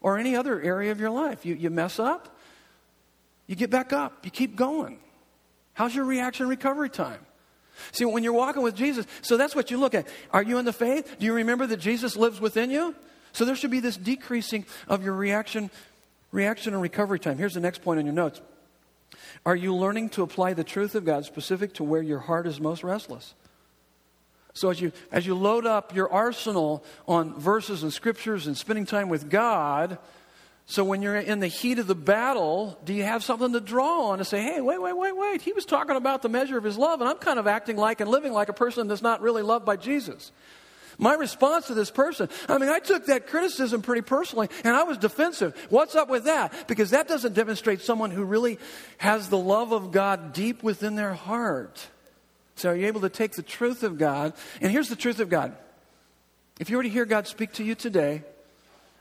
or 0.06 0.20
any 0.20 0.36
other 0.36 0.62
area 0.62 0.92
of 0.92 1.00
your 1.00 1.10
life. 1.10 1.48
You, 1.48 1.56
you 1.56 1.72
mess 1.72 1.98
up, 1.98 2.38
you 3.48 3.56
get 3.56 3.72
back 3.72 3.92
up, 3.92 4.24
you 4.24 4.30
keep 4.30 4.56
going. 4.56 5.00
How's 5.74 5.96
your 5.96 6.06
reaction 6.06 6.48
recovery 6.48 6.92
time? 6.92 7.20
See, 7.92 8.06
when 8.06 8.24
you're 8.24 8.32
walking 8.32 8.62
with 8.62 8.76
Jesus, 8.76 9.08
so 9.24 9.36
that's 9.36 9.56
what 9.56 9.72
you 9.72 9.80
look 9.80 9.96
at. 9.96 10.08
Are 10.30 10.44
you 10.44 10.60
in 10.60 10.66
the 10.66 10.72
faith? 10.72 11.16
Do 11.18 11.26
you 11.26 11.34
remember 11.34 11.66
that 11.66 11.78
Jesus 11.78 12.16
lives 12.16 12.40
within 12.40 12.70
you? 12.70 12.94
So 13.34 13.46
there 13.46 13.56
should 13.56 13.72
be 13.72 13.80
this 13.80 13.98
decreasing 13.98 14.68
of 14.88 15.04
your 15.04 15.16
reaction, 15.16 15.72
reaction 16.32 16.74
and 16.74 16.84
recovery 16.84 17.20
time. 17.20 17.40
Here's 17.40 17.56
the 17.56 17.60
next 17.60 17.82
point 17.82 17.98
on 17.98 18.06
your 18.06 18.14
notes. 18.14 18.42
Are 19.44 19.56
you 19.56 19.76
learning 19.76 20.10
to 20.10 20.22
apply 20.22 20.54
the 20.54 20.64
truth 20.64 20.94
of 20.94 21.04
God 21.04 21.26
specific 21.26 21.74
to 21.74 21.84
where 21.84 22.04
your 22.04 22.20
heart 22.20 22.46
is 22.46 22.62
most 22.62 22.84
restless? 22.84 23.34
So 24.56 24.70
as 24.70 24.80
you, 24.80 24.94
as 25.12 25.28
you 25.28 25.36
load 25.36 25.66
up 25.66 25.94
your 25.94 26.12
arsenal 26.12 26.84
on 27.08 27.38
verses 27.38 27.84
and 27.84 27.92
scriptures 27.92 28.48
and 28.48 28.58
spending 28.58 28.86
time 28.86 29.10
with 29.10 29.30
God, 29.30 30.00
so 30.66 30.86
when 30.86 31.02
you're 31.02 31.18
in 31.18 31.42
the 31.42 31.48
heat 31.48 31.78
of 31.78 31.88
the 31.88 31.94
battle, 31.94 32.80
do 32.86 32.94
you 32.94 33.04
have 33.04 33.22
something 33.22 33.52
to 33.52 33.60
draw 33.60 34.08
on 34.08 34.18
to 34.20 34.26
say, 34.26 34.42
hey, 34.42 34.62
wait, 34.62 34.82
wait, 34.82 34.98
wait, 34.98 35.16
wait. 35.16 35.42
He 35.42 35.52
was 35.52 35.66
talking 35.66 35.98
about 35.98 36.22
the 36.22 36.30
measure 36.30 36.58
of 36.58 36.64
his 36.64 36.78
love, 36.78 37.02
and 37.02 37.10
I'm 37.10 37.18
kind 37.18 37.38
of 37.38 37.48
acting 37.48 37.76
like 37.76 38.00
and 38.00 38.10
living 38.10 38.32
like 38.32 38.48
a 38.48 38.54
person 38.54 38.88
that's 38.88 39.02
not 39.02 39.22
really 39.22 39.44
loved 39.44 39.66
by 39.66 39.76
Jesus. 39.76 40.32
My 40.98 41.16
response 41.16 41.68
to 41.68 41.74
this 41.74 41.92
person, 41.92 42.30
I 42.48 42.58
mean, 42.58 42.70
I 42.70 42.80
took 42.80 43.08
that 43.08 43.28
criticism 43.28 43.82
pretty 43.82 44.02
personally 44.02 44.48
and 44.64 44.74
I 44.74 44.84
was 44.84 44.98
defensive. 44.98 45.54
What's 45.70 45.94
up 45.94 46.08
with 46.08 46.24
that? 46.24 46.70
Because 46.70 46.92
that 46.92 47.10
doesn't 47.10 47.34
demonstrate 47.34 47.82
someone 47.82 48.12
who 48.12 48.24
really 48.24 48.60
has 49.00 49.28
the 49.28 49.38
love 49.38 49.74
of 49.74 49.92
God 49.92 50.32
deep 50.32 50.64
within 50.64 50.96
their 50.96 51.14
heart. 51.14 51.86
So 52.56 52.72
are 52.72 52.76
you 52.76 52.88
able 52.88 53.02
to 53.02 53.10
take 53.10 53.34
the 53.34 53.44
truth 53.44 53.84
of 53.84 53.98
God? 53.98 54.34
And 54.62 54.72
here's 54.72 54.90
the 54.90 54.96
truth 54.96 55.20
of 55.20 55.30
God. 55.30 55.56
If 56.60 56.70
you 56.70 56.78
were 56.78 56.84
to 56.84 56.90
hear 56.90 57.06
God 57.06 57.28
speak 57.28 57.54
to 57.54 57.64
you 57.64 57.76
today, 57.76 58.24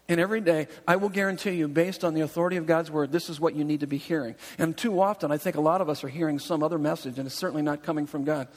And 0.07 0.21
every 0.21 0.43
day, 0.43 0.69
I 0.87 0.97
will 0.97 1.09
guarantee 1.09 1.53
you, 1.53 1.67
based 1.67 2.05
on 2.05 2.13
the 2.13 2.21
authority 2.21 2.59
of 2.59 2.67
God's 2.67 2.91
word, 2.91 3.11
this 3.11 3.31
is 3.31 3.41
what 3.41 3.55
you 3.55 3.65
need 3.65 3.81
to 3.81 3.87
be 3.87 3.97
hearing. 3.97 4.35
And 4.59 4.77
too 4.77 5.01
often, 5.01 5.33
I 5.33 5.39
think 5.39 5.57
a 5.57 5.63
lot 5.63 5.81
of 5.81 5.89
us 5.89 6.05
are 6.05 6.09
hearing 6.09 6.39
some 6.39 6.63
other 6.63 6.79
message, 6.79 7.19
and 7.19 7.27
it's 7.27 7.35
certainly 7.35 7.63
not 7.63 7.83
coming 7.83 8.07
from 8.07 8.25
God. 8.25 8.49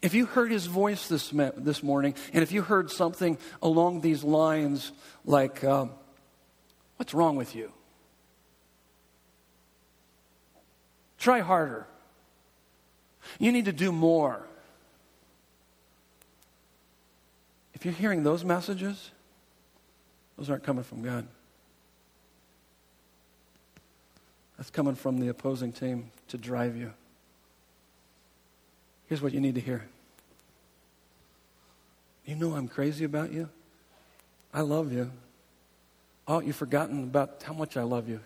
If 0.00 0.14
you 0.14 0.26
heard 0.26 0.50
his 0.50 0.66
voice 0.66 1.06
this, 1.06 1.32
this 1.56 1.82
morning, 1.82 2.14
and 2.32 2.42
if 2.42 2.50
you 2.50 2.62
heard 2.62 2.90
something 2.90 3.38
along 3.62 4.00
these 4.00 4.24
lines 4.24 4.90
like, 5.24 5.62
um, 5.62 5.90
What's 6.96 7.14
wrong 7.14 7.34
with 7.34 7.56
you? 7.56 7.72
Try 11.18 11.40
harder. 11.40 11.88
You 13.38 13.52
need 13.52 13.64
to 13.66 13.72
do 13.72 13.92
more. 13.92 14.46
If 17.74 17.84
you're 17.84 17.94
hearing 17.94 18.22
those 18.22 18.44
messages, 18.44 19.10
those 20.36 20.50
aren't 20.50 20.62
coming 20.62 20.84
from 20.84 21.02
God. 21.02 21.26
That's 24.56 24.70
coming 24.70 24.94
from 24.94 25.18
the 25.18 25.28
opposing 25.28 25.72
team 25.72 26.10
to 26.28 26.38
drive 26.38 26.76
you. 26.76 26.92
Here's 29.08 29.20
what 29.20 29.32
you 29.32 29.40
need 29.40 29.56
to 29.56 29.60
hear. 29.60 29.84
You 32.24 32.36
know 32.36 32.54
I'm 32.54 32.68
crazy 32.68 33.04
about 33.04 33.32
you. 33.32 33.48
I 34.54 34.60
love 34.60 34.92
you. 34.92 35.10
Oh, 36.28 36.40
you've 36.40 36.56
forgotten 36.56 37.02
about 37.02 37.42
how 37.42 37.52
much 37.52 37.76
I 37.76 37.82
love 37.82 38.08
you. 38.08 38.20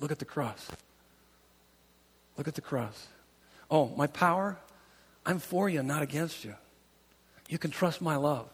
Look 0.00 0.10
at 0.10 0.18
the 0.18 0.24
cross. 0.24 0.68
Look 2.36 2.48
at 2.48 2.54
the 2.54 2.60
cross. 2.60 3.06
Oh, 3.70 3.92
my 3.96 4.06
power, 4.06 4.58
I'm 5.24 5.38
for 5.38 5.68
you, 5.68 5.82
not 5.82 6.02
against 6.02 6.44
you. 6.44 6.54
You 7.48 7.58
can 7.58 7.70
trust 7.70 8.00
my 8.00 8.16
love. 8.16 8.48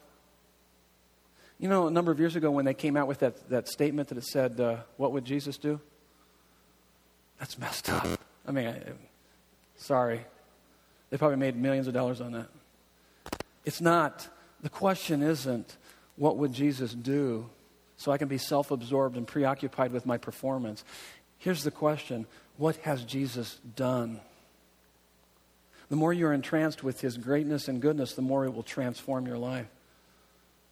You 1.59 1.69
know, 1.69 1.87
a 1.87 1.91
number 1.91 2.11
of 2.11 2.19
years 2.19 2.35
ago 2.35 2.51
when 2.51 2.65
they 2.65 2.75
came 2.75 2.97
out 2.97 3.07
with 3.07 3.21
that, 3.21 3.49
that 3.51 3.69
statement 3.69 4.09
that 4.09 4.19
it 4.19 4.25
said, 4.25 4.59
uh, 4.59 4.79
What 4.97 5.13
would 5.13 5.25
Jesus 5.25 5.59
do? 5.59 5.81
That's 7.39 7.59
messed 7.59 7.89
up. 7.89 8.21
I 8.47 8.51
mean, 8.51 8.67
I, 8.67 8.81
sorry. 9.77 10.25
They 11.11 11.19
probably 11.19 11.37
made 11.37 11.57
millions 11.57 11.87
of 11.87 11.95
dollars 11.95 12.21
on 12.21 12.33
that. 12.33 12.49
It's 13.65 13.81
not, 13.81 14.29
the 14.63 14.71
question 14.71 15.23
isn't, 15.23 15.77
What 16.17 16.37
would 16.39 16.53
Jesus 16.53 16.95
do? 16.95 17.49
So 17.97 18.11
I 18.11 18.19
can 18.19 18.29
be 18.29 18.39
self 18.39 18.71
absorbed 18.71 19.17
and 19.17 19.27
preoccupied 19.27 19.93
with 19.93 20.05
my 20.07 20.17
performance. 20.17 20.85
Here's 21.39 21.63
the 21.63 21.71
question 21.71 22.27
What 22.57 22.77
has 22.79 23.05
Jesus 23.05 23.61
done? 23.77 24.21
The 25.93 25.97
more 25.97 26.15
you're 26.15 26.33
entranced 26.33 26.83
with 26.83 27.03
his 27.03 27.19
greatness 27.19 27.69
and 27.69 27.79
goodness, 27.79 28.15
the 28.15 28.23
more 28.23 28.47
it 28.47 28.55
will 28.55 28.63
transform 28.63 29.27
your 29.27 29.37
life. 29.37 29.67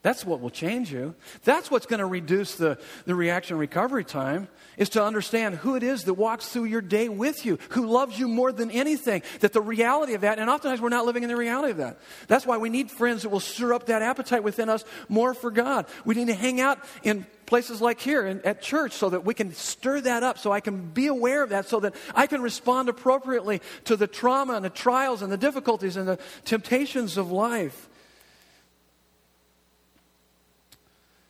That's 0.01 0.25
what 0.25 0.41
will 0.41 0.49
change 0.49 0.91
you. 0.91 1.13
That's 1.43 1.69
what's 1.69 1.85
going 1.85 1.99
to 1.99 2.07
reduce 2.07 2.55
the, 2.55 2.79
the 3.05 3.13
reaction 3.13 3.59
recovery 3.59 4.03
time, 4.03 4.47
is 4.77 4.89
to 4.89 5.03
understand 5.03 5.57
who 5.57 5.75
it 5.75 5.83
is 5.83 6.05
that 6.05 6.15
walks 6.15 6.49
through 6.49 6.63
your 6.63 6.81
day 6.81 7.07
with 7.07 7.45
you, 7.45 7.59
who 7.69 7.85
loves 7.85 8.17
you 8.17 8.27
more 8.27 8.51
than 8.51 8.71
anything. 8.71 9.21
That 9.41 9.53
the 9.53 9.61
reality 9.61 10.15
of 10.15 10.21
that, 10.21 10.39
and 10.39 10.49
oftentimes 10.49 10.81
we're 10.81 10.89
not 10.89 11.05
living 11.05 11.21
in 11.21 11.29
the 11.29 11.35
reality 11.35 11.69
of 11.69 11.77
that. 11.77 11.99
That's 12.27 12.47
why 12.47 12.57
we 12.57 12.69
need 12.69 12.89
friends 12.89 13.21
that 13.21 13.29
will 13.29 13.39
stir 13.39 13.75
up 13.75 13.85
that 13.85 14.01
appetite 14.01 14.43
within 14.43 14.69
us 14.69 14.83
more 15.07 15.35
for 15.35 15.51
God. 15.51 15.85
We 16.03 16.15
need 16.15 16.29
to 16.29 16.33
hang 16.33 16.59
out 16.59 16.79
in 17.03 17.27
places 17.51 17.81
like 17.81 17.99
here 17.99 18.25
in, 18.25 18.39
at 18.45 18.61
church 18.61 18.93
so 18.93 19.09
that 19.09 19.25
we 19.25 19.33
can 19.33 19.53
stir 19.53 19.99
that 19.99 20.23
up, 20.23 20.37
so 20.37 20.53
I 20.53 20.61
can 20.61 20.87
be 20.91 21.07
aware 21.07 21.43
of 21.43 21.49
that, 21.49 21.67
so 21.67 21.81
that 21.81 21.93
I 22.15 22.25
can 22.25 22.41
respond 22.41 22.87
appropriately 22.87 23.59
to 23.83 23.97
the 23.97 24.07
trauma 24.07 24.53
and 24.53 24.63
the 24.63 24.69
trials 24.69 25.21
and 25.21 25.29
the 25.29 25.35
difficulties 25.35 25.97
and 25.97 26.07
the 26.07 26.17
temptations 26.45 27.17
of 27.17 27.29
life. 27.29 27.89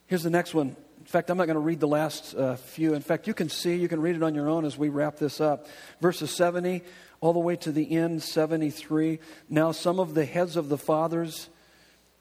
Here's 0.05 0.21
the 0.21 0.29
next 0.29 0.53
one. 0.53 0.75
In 0.99 1.05
fact, 1.05 1.31
I'm 1.31 1.39
not 1.39 1.45
going 1.45 1.55
to 1.55 1.59
read 1.59 1.79
the 1.79 1.87
last 1.87 2.35
uh, 2.35 2.55
few. 2.55 2.93
In 2.93 3.01
fact, 3.01 3.25
you 3.25 3.33
can 3.33 3.49
see, 3.49 3.77
you 3.77 3.87
can 3.87 3.99
read 3.99 4.15
it 4.15 4.21
on 4.21 4.35
your 4.35 4.47
own 4.47 4.63
as 4.63 4.77
we 4.77 4.89
wrap 4.89 5.17
this 5.17 5.41
up. 5.41 5.65
Verses 6.01 6.29
70 6.29 6.83
all 7.19 7.33
the 7.33 7.39
way 7.39 7.55
to 7.55 7.71
the 7.71 7.97
end, 7.97 8.21
73. 8.21 9.17
Now, 9.49 9.71
some 9.71 9.99
of 9.99 10.13
the 10.13 10.25
heads 10.25 10.55
of 10.55 10.69
the 10.69 10.77
fathers' 10.77 11.49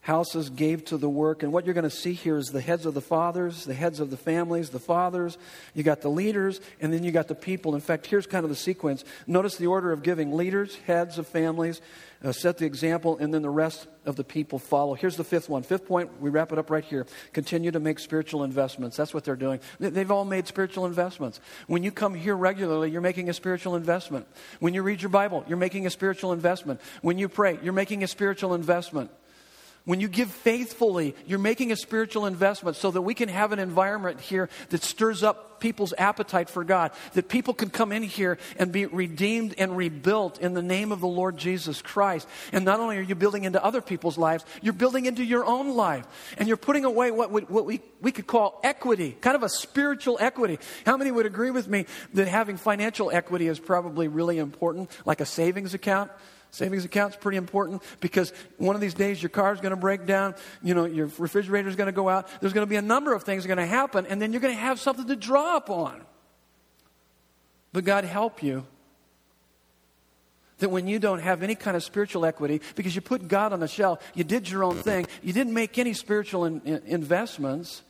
houses 0.02 0.48
gave 0.48 0.84
to 0.86 0.96
the 0.96 1.08
work. 1.08 1.42
And 1.42 1.52
what 1.52 1.66
you're 1.66 1.74
going 1.74 1.84
to 1.84 1.90
see 1.90 2.14
here 2.14 2.38
is 2.38 2.48
the 2.48 2.60
heads 2.60 2.86
of 2.86 2.94
the 2.94 3.02
fathers, 3.02 3.64
the 3.64 3.74
heads 3.74 4.00
of 4.00 4.10
the 4.10 4.16
families, 4.16 4.70
the 4.70 4.78
fathers, 4.78 5.36
you 5.74 5.82
got 5.82 6.00
the 6.00 6.08
leaders, 6.08 6.60
and 6.80 6.92
then 6.92 7.04
you 7.04 7.12
got 7.12 7.28
the 7.28 7.34
people. 7.34 7.74
In 7.74 7.82
fact, 7.82 8.06
here's 8.06 8.26
kind 8.26 8.44
of 8.44 8.50
the 8.50 8.56
sequence. 8.56 9.04
Notice 9.26 9.56
the 9.56 9.66
order 9.66 9.92
of 9.92 10.02
giving 10.02 10.32
leaders, 10.32 10.76
heads 10.86 11.18
of 11.18 11.26
families, 11.26 11.82
uh, 12.24 12.32
set 12.32 12.56
the 12.56 12.64
example, 12.64 13.18
and 13.18 13.32
then 13.32 13.42
the 13.42 13.50
rest 13.50 13.88
of 14.06 14.16
the 14.16 14.24
people 14.24 14.58
follow. 14.58 14.94
Here's 14.94 15.16
the 15.16 15.24
fifth 15.24 15.50
one. 15.50 15.62
Fifth 15.62 15.86
point, 15.86 16.20
we 16.20 16.30
wrap 16.30 16.50
it 16.50 16.58
up 16.58 16.70
right 16.70 16.84
here. 16.84 17.06
Continue 17.34 17.70
to 17.70 17.80
make 17.80 17.98
spiritual 17.98 18.42
investments. 18.42 18.96
That's 18.96 19.12
what 19.12 19.24
they're 19.24 19.36
doing. 19.36 19.60
They've 19.78 20.10
all 20.10 20.24
made 20.24 20.46
spiritual 20.46 20.86
investments. 20.86 21.40
When 21.66 21.82
you 21.82 21.92
come 21.92 22.14
here 22.14 22.36
regularly, 22.36 22.90
you're 22.90 23.00
making 23.02 23.28
a 23.28 23.34
spiritual 23.34 23.74
investment. 23.76 24.26
When 24.60 24.72
you 24.72 24.82
read 24.82 25.02
your 25.02 25.10
Bible, 25.10 25.44
you're 25.46 25.58
making 25.58 25.86
a 25.86 25.90
spiritual 25.90 26.32
investment. 26.32 26.80
When 27.02 27.18
you 27.18 27.28
pray, 27.28 27.58
you're 27.62 27.74
making 27.74 28.02
a 28.02 28.08
spiritual 28.08 28.54
investment. 28.54 29.10
When 29.84 30.00
you 30.00 30.08
give 30.08 30.30
faithfully, 30.30 31.14
you're 31.26 31.38
making 31.38 31.72
a 31.72 31.76
spiritual 31.76 32.26
investment 32.26 32.76
so 32.76 32.90
that 32.90 33.02
we 33.02 33.14
can 33.14 33.28
have 33.28 33.52
an 33.52 33.58
environment 33.58 34.20
here 34.20 34.48
that 34.68 34.82
stirs 34.82 35.22
up 35.22 35.60
people's 35.60 35.94
appetite 35.96 36.50
for 36.50 36.64
God, 36.64 36.90
that 37.12 37.28
people 37.28 37.54
can 37.54 37.70
come 37.70 37.92
in 37.92 38.02
here 38.02 38.38
and 38.58 38.72
be 38.72 38.86
redeemed 38.86 39.54
and 39.58 39.76
rebuilt 39.76 40.40
in 40.40 40.54
the 40.54 40.62
name 40.62 40.90
of 40.90 41.00
the 41.00 41.06
Lord 41.06 41.36
Jesus 41.36 41.80
Christ. 41.82 42.26
And 42.52 42.64
not 42.64 42.80
only 42.80 42.98
are 42.98 43.02
you 43.02 43.14
building 43.14 43.44
into 43.44 43.62
other 43.62 43.80
people's 43.80 44.18
lives, 44.18 44.44
you're 44.62 44.72
building 44.72 45.06
into 45.06 45.22
your 45.22 45.44
own 45.44 45.76
life. 45.76 46.06
And 46.38 46.48
you're 46.48 46.56
putting 46.56 46.84
away 46.84 47.10
what, 47.10 47.30
we, 47.30 47.42
what 47.42 47.66
we, 47.66 47.80
we 48.00 48.10
could 48.10 48.26
call 48.26 48.60
equity, 48.64 49.16
kind 49.20 49.36
of 49.36 49.42
a 49.42 49.48
spiritual 49.48 50.18
equity. 50.20 50.58
How 50.84 50.96
many 50.96 51.10
would 51.10 51.26
agree 51.26 51.50
with 51.50 51.68
me 51.68 51.86
that 52.14 52.26
having 52.26 52.56
financial 52.56 53.10
equity 53.10 53.46
is 53.46 53.60
probably 53.60 54.08
really 54.08 54.38
important, 54.38 54.90
like 55.04 55.20
a 55.20 55.26
savings 55.26 55.74
account? 55.74 56.10
Savings 56.50 56.84
account's 56.84 57.16
pretty 57.16 57.38
important 57.38 57.82
because 58.00 58.32
one 58.56 58.74
of 58.74 58.80
these 58.80 58.94
days 58.94 59.22
your 59.22 59.30
car's 59.30 59.60
going 59.60 59.70
to 59.70 59.76
break 59.76 60.04
down, 60.04 60.34
you 60.62 60.74
know, 60.74 60.84
your 60.84 61.06
refrigerator's 61.18 61.76
going 61.76 61.86
to 61.86 61.92
go 61.92 62.08
out. 62.08 62.28
There's 62.40 62.52
going 62.52 62.66
to 62.66 62.70
be 62.70 62.76
a 62.76 62.82
number 62.82 63.12
of 63.14 63.22
things 63.22 63.46
going 63.46 63.58
to 63.58 63.66
happen, 63.66 64.06
and 64.06 64.20
then 64.20 64.32
you're 64.32 64.40
going 64.40 64.54
to 64.54 64.60
have 64.60 64.80
something 64.80 65.06
to 65.06 65.16
draw 65.16 65.56
upon. 65.56 66.02
But 67.72 67.84
God 67.84 68.04
help 68.04 68.42
you 68.42 68.66
that 70.58 70.70
when 70.70 70.86
you 70.86 70.98
don't 70.98 71.20
have 71.20 71.42
any 71.42 71.54
kind 71.54 71.76
of 71.76 71.82
spiritual 71.82 72.24
equity, 72.24 72.60
because 72.74 72.94
you 72.94 73.00
put 73.00 73.28
God 73.28 73.52
on 73.52 73.60
the 73.60 73.68
shelf, 73.68 74.02
you 74.14 74.24
did 74.24 74.48
your 74.48 74.64
own 74.64 74.76
thing, 74.76 75.06
you 75.22 75.32
didn't 75.32 75.54
make 75.54 75.78
any 75.78 75.92
spiritual 75.92 76.44
in, 76.44 76.60
in, 76.62 76.82
investments, 76.84 77.82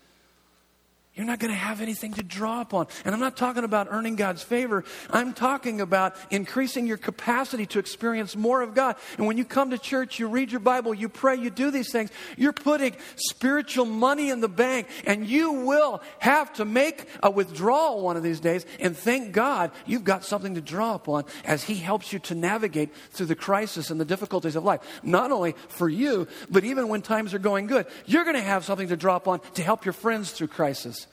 you're 1.20 1.26
not 1.26 1.38
going 1.38 1.52
to 1.52 1.58
have 1.58 1.82
anything 1.82 2.14
to 2.14 2.22
draw 2.22 2.62
upon. 2.62 2.86
And 3.04 3.14
I'm 3.14 3.20
not 3.20 3.36
talking 3.36 3.62
about 3.62 3.88
earning 3.90 4.16
God's 4.16 4.42
favor. 4.42 4.84
I'm 5.10 5.34
talking 5.34 5.82
about 5.82 6.16
increasing 6.30 6.86
your 6.86 6.96
capacity 6.96 7.66
to 7.66 7.78
experience 7.78 8.34
more 8.34 8.62
of 8.62 8.74
God. 8.74 8.96
And 9.18 9.26
when 9.26 9.36
you 9.36 9.44
come 9.44 9.68
to 9.68 9.76
church, 9.76 10.18
you 10.18 10.28
read 10.28 10.50
your 10.50 10.60
Bible, 10.60 10.94
you 10.94 11.10
pray, 11.10 11.36
you 11.36 11.50
do 11.50 11.70
these 11.70 11.92
things, 11.92 12.08
you're 12.38 12.54
putting 12.54 12.96
spiritual 13.16 13.84
money 13.84 14.30
in 14.30 14.40
the 14.40 14.48
bank. 14.48 14.88
And 15.04 15.26
you 15.26 15.52
will 15.52 16.00
have 16.20 16.54
to 16.54 16.64
make 16.64 17.06
a 17.22 17.30
withdrawal 17.30 18.00
one 18.00 18.16
of 18.16 18.22
these 18.22 18.40
days. 18.40 18.64
And 18.78 18.96
thank 18.96 19.32
God 19.32 19.72
you've 19.84 20.04
got 20.04 20.24
something 20.24 20.54
to 20.54 20.62
draw 20.62 20.94
upon 20.94 21.26
as 21.44 21.64
He 21.64 21.74
helps 21.74 22.14
you 22.14 22.18
to 22.20 22.34
navigate 22.34 22.94
through 23.10 23.26
the 23.26 23.34
crisis 23.34 23.90
and 23.90 24.00
the 24.00 24.06
difficulties 24.06 24.56
of 24.56 24.64
life. 24.64 24.80
Not 25.02 25.32
only 25.32 25.54
for 25.68 25.90
you, 25.90 26.28
but 26.48 26.64
even 26.64 26.88
when 26.88 27.02
times 27.02 27.34
are 27.34 27.38
going 27.38 27.66
good, 27.66 27.84
you're 28.06 28.24
going 28.24 28.36
to 28.36 28.42
have 28.42 28.64
something 28.64 28.88
to 28.88 28.96
draw 28.96 29.16
upon 29.16 29.40
to 29.56 29.62
help 29.62 29.84
your 29.84 29.92
friends 29.92 30.30
through 30.30 30.48
crisis. 30.48 31.06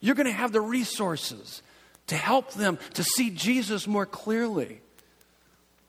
You're 0.00 0.14
going 0.14 0.26
to 0.26 0.32
have 0.32 0.52
the 0.52 0.60
resources 0.60 1.62
to 2.08 2.16
help 2.16 2.52
them 2.52 2.78
to 2.94 3.02
see 3.02 3.30
Jesus 3.30 3.86
more 3.86 4.06
clearly. 4.06 4.80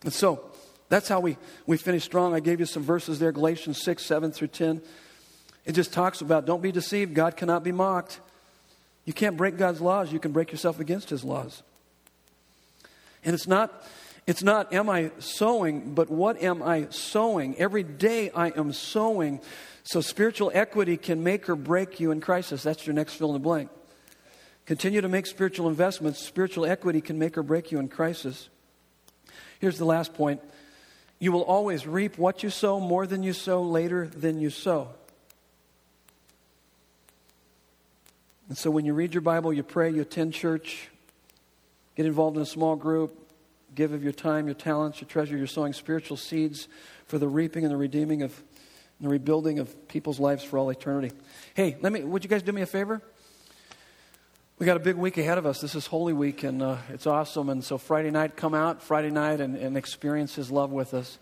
And 0.03 0.13
so 0.13 0.43
that's 0.89 1.07
how 1.07 1.19
we, 1.19 1.37
we 1.65 1.77
finish 1.77 2.03
strong. 2.03 2.33
I 2.33 2.39
gave 2.39 2.59
you 2.59 2.65
some 2.65 2.83
verses 2.83 3.19
there 3.19 3.31
Galatians 3.31 3.81
6, 3.83 4.03
7 4.03 4.31
through 4.31 4.47
10. 4.47 4.81
It 5.65 5.73
just 5.73 5.91
talks 5.91 6.21
about 6.21 6.45
don't 6.45 6.61
be 6.61 6.71
deceived, 6.71 7.13
God 7.13 7.35
cannot 7.35 7.63
be 7.63 7.71
mocked. 7.71 8.19
You 9.05 9.13
can't 9.13 9.37
break 9.37 9.57
God's 9.57 9.81
laws, 9.81 10.11
you 10.11 10.19
can 10.19 10.31
break 10.31 10.51
yourself 10.51 10.79
against 10.79 11.09
his 11.09 11.23
laws. 11.23 11.63
And 13.23 13.33
it's 13.33 13.47
not 13.47 13.83
it's 14.25 14.43
not 14.43 14.73
am 14.73 14.89
I 14.89 15.11
sowing, 15.19 15.93
but 15.93 16.09
what 16.09 16.41
am 16.41 16.61
I 16.61 16.87
sowing? 16.89 17.55
Every 17.57 17.83
day 17.83 18.29
I 18.31 18.49
am 18.49 18.73
sowing. 18.73 19.41
So 19.83 20.01
spiritual 20.01 20.51
equity 20.53 20.97
can 20.97 21.23
make 21.23 21.47
or 21.47 21.55
break 21.55 22.01
you 22.01 22.11
in 22.11 22.19
crisis. 22.19 22.63
That's 22.63 22.85
your 22.85 22.93
next 22.93 23.13
fill 23.13 23.29
in 23.29 23.33
the 23.33 23.39
blank. 23.39 23.69
Continue 24.67 24.99
to 24.99 25.07
make 25.07 25.25
spiritual 25.25 25.69
investments. 25.69 26.19
Spiritual 26.19 26.65
equity 26.65 26.99
can 26.99 27.17
make 27.17 27.37
or 27.37 27.43
break 27.43 27.71
you 27.71 27.79
in 27.79 27.87
crisis. 27.87 28.49
Here's 29.59 29.77
the 29.77 29.85
last 29.85 30.13
point 30.13 30.41
you 31.19 31.31
will 31.31 31.43
always 31.43 31.87
reap 31.87 32.17
what 32.19 32.43
you 32.43 32.51
sow 32.51 32.79
more 32.79 33.07
than 33.07 33.23
you 33.23 33.33
sow 33.33 33.63
later 33.63 34.07
than 34.07 34.39
you 34.39 34.51
sow. 34.51 34.89
And 38.49 38.57
so 38.57 38.69
when 38.69 38.85
you 38.85 38.93
read 38.93 39.13
your 39.13 39.21
Bible, 39.21 39.51
you 39.51 39.63
pray, 39.63 39.89
you 39.89 40.01
attend 40.01 40.33
church, 40.33 40.89
get 41.95 42.05
involved 42.05 42.37
in 42.37 42.43
a 42.43 42.45
small 42.45 42.75
group, 42.75 43.27
give 43.73 43.93
of 43.93 44.03
your 44.03 44.13
time, 44.13 44.45
your 44.45 44.53
talents, 44.53 45.01
your 45.01 45.07
treasure, 45.07 45.35
you're 45.35 45.47
sowing 45.47 45.73
spiritual 45.73 46.17
seeds 46.17 46.67
for 47.07 47.17
the 47.17 47.27
reaping 47.27 47.63
and 47.63 47.71
the 47.73 47.77
redeeming 47.77 48.21
of 48.21 48.43
the 48.99 49.09
rebuilding 49.09 49.59
of 49.59 49.87
people's 49.87 50.19
lives 50.19 50.43
for 50.43 50.57
all 50.57 50.69
eternity. 50.69 51.15
Hey, 51.53 51.77
let 51.81 51.91
me 51.93 52.03
would 52.03 52.23
you 52.23 52.29
guys 52.29 52.43
do 52.43 52.51
me 52.51 52.61
a 52.61 52.65
favor? 52.65 53.01
We 54.59 54.65
got 54.65 54.75
a 54.75 54.79
big 54.79 54.95
week 54.95 55.19
ahead 55.19 55.37
of 55.37 55.45
us. 55.45 55.61
This 55.61 55.75
is 55.75 55.85
Holy 55.85 56.13
Week, 56.13 56.41
and 56.41 56.63
uh, 56.63 56.77
it's 56.89 57.05
awesome. 57.05 57.49
And 57.49 57.63
so 57.63 57.77
Friday 57.77 58.09
night, 58.09 58.35
come 58.35 58.55
out 58.55 58.81
Friday 58.81 59.11
night 59.11 59.39
and, 59.39 59.55
and 59.55 59.77
experience 59.77 60.33
His 60.33 60.49
love 60.49 60.71
with 60.71 60.95
us. 60.95 61.19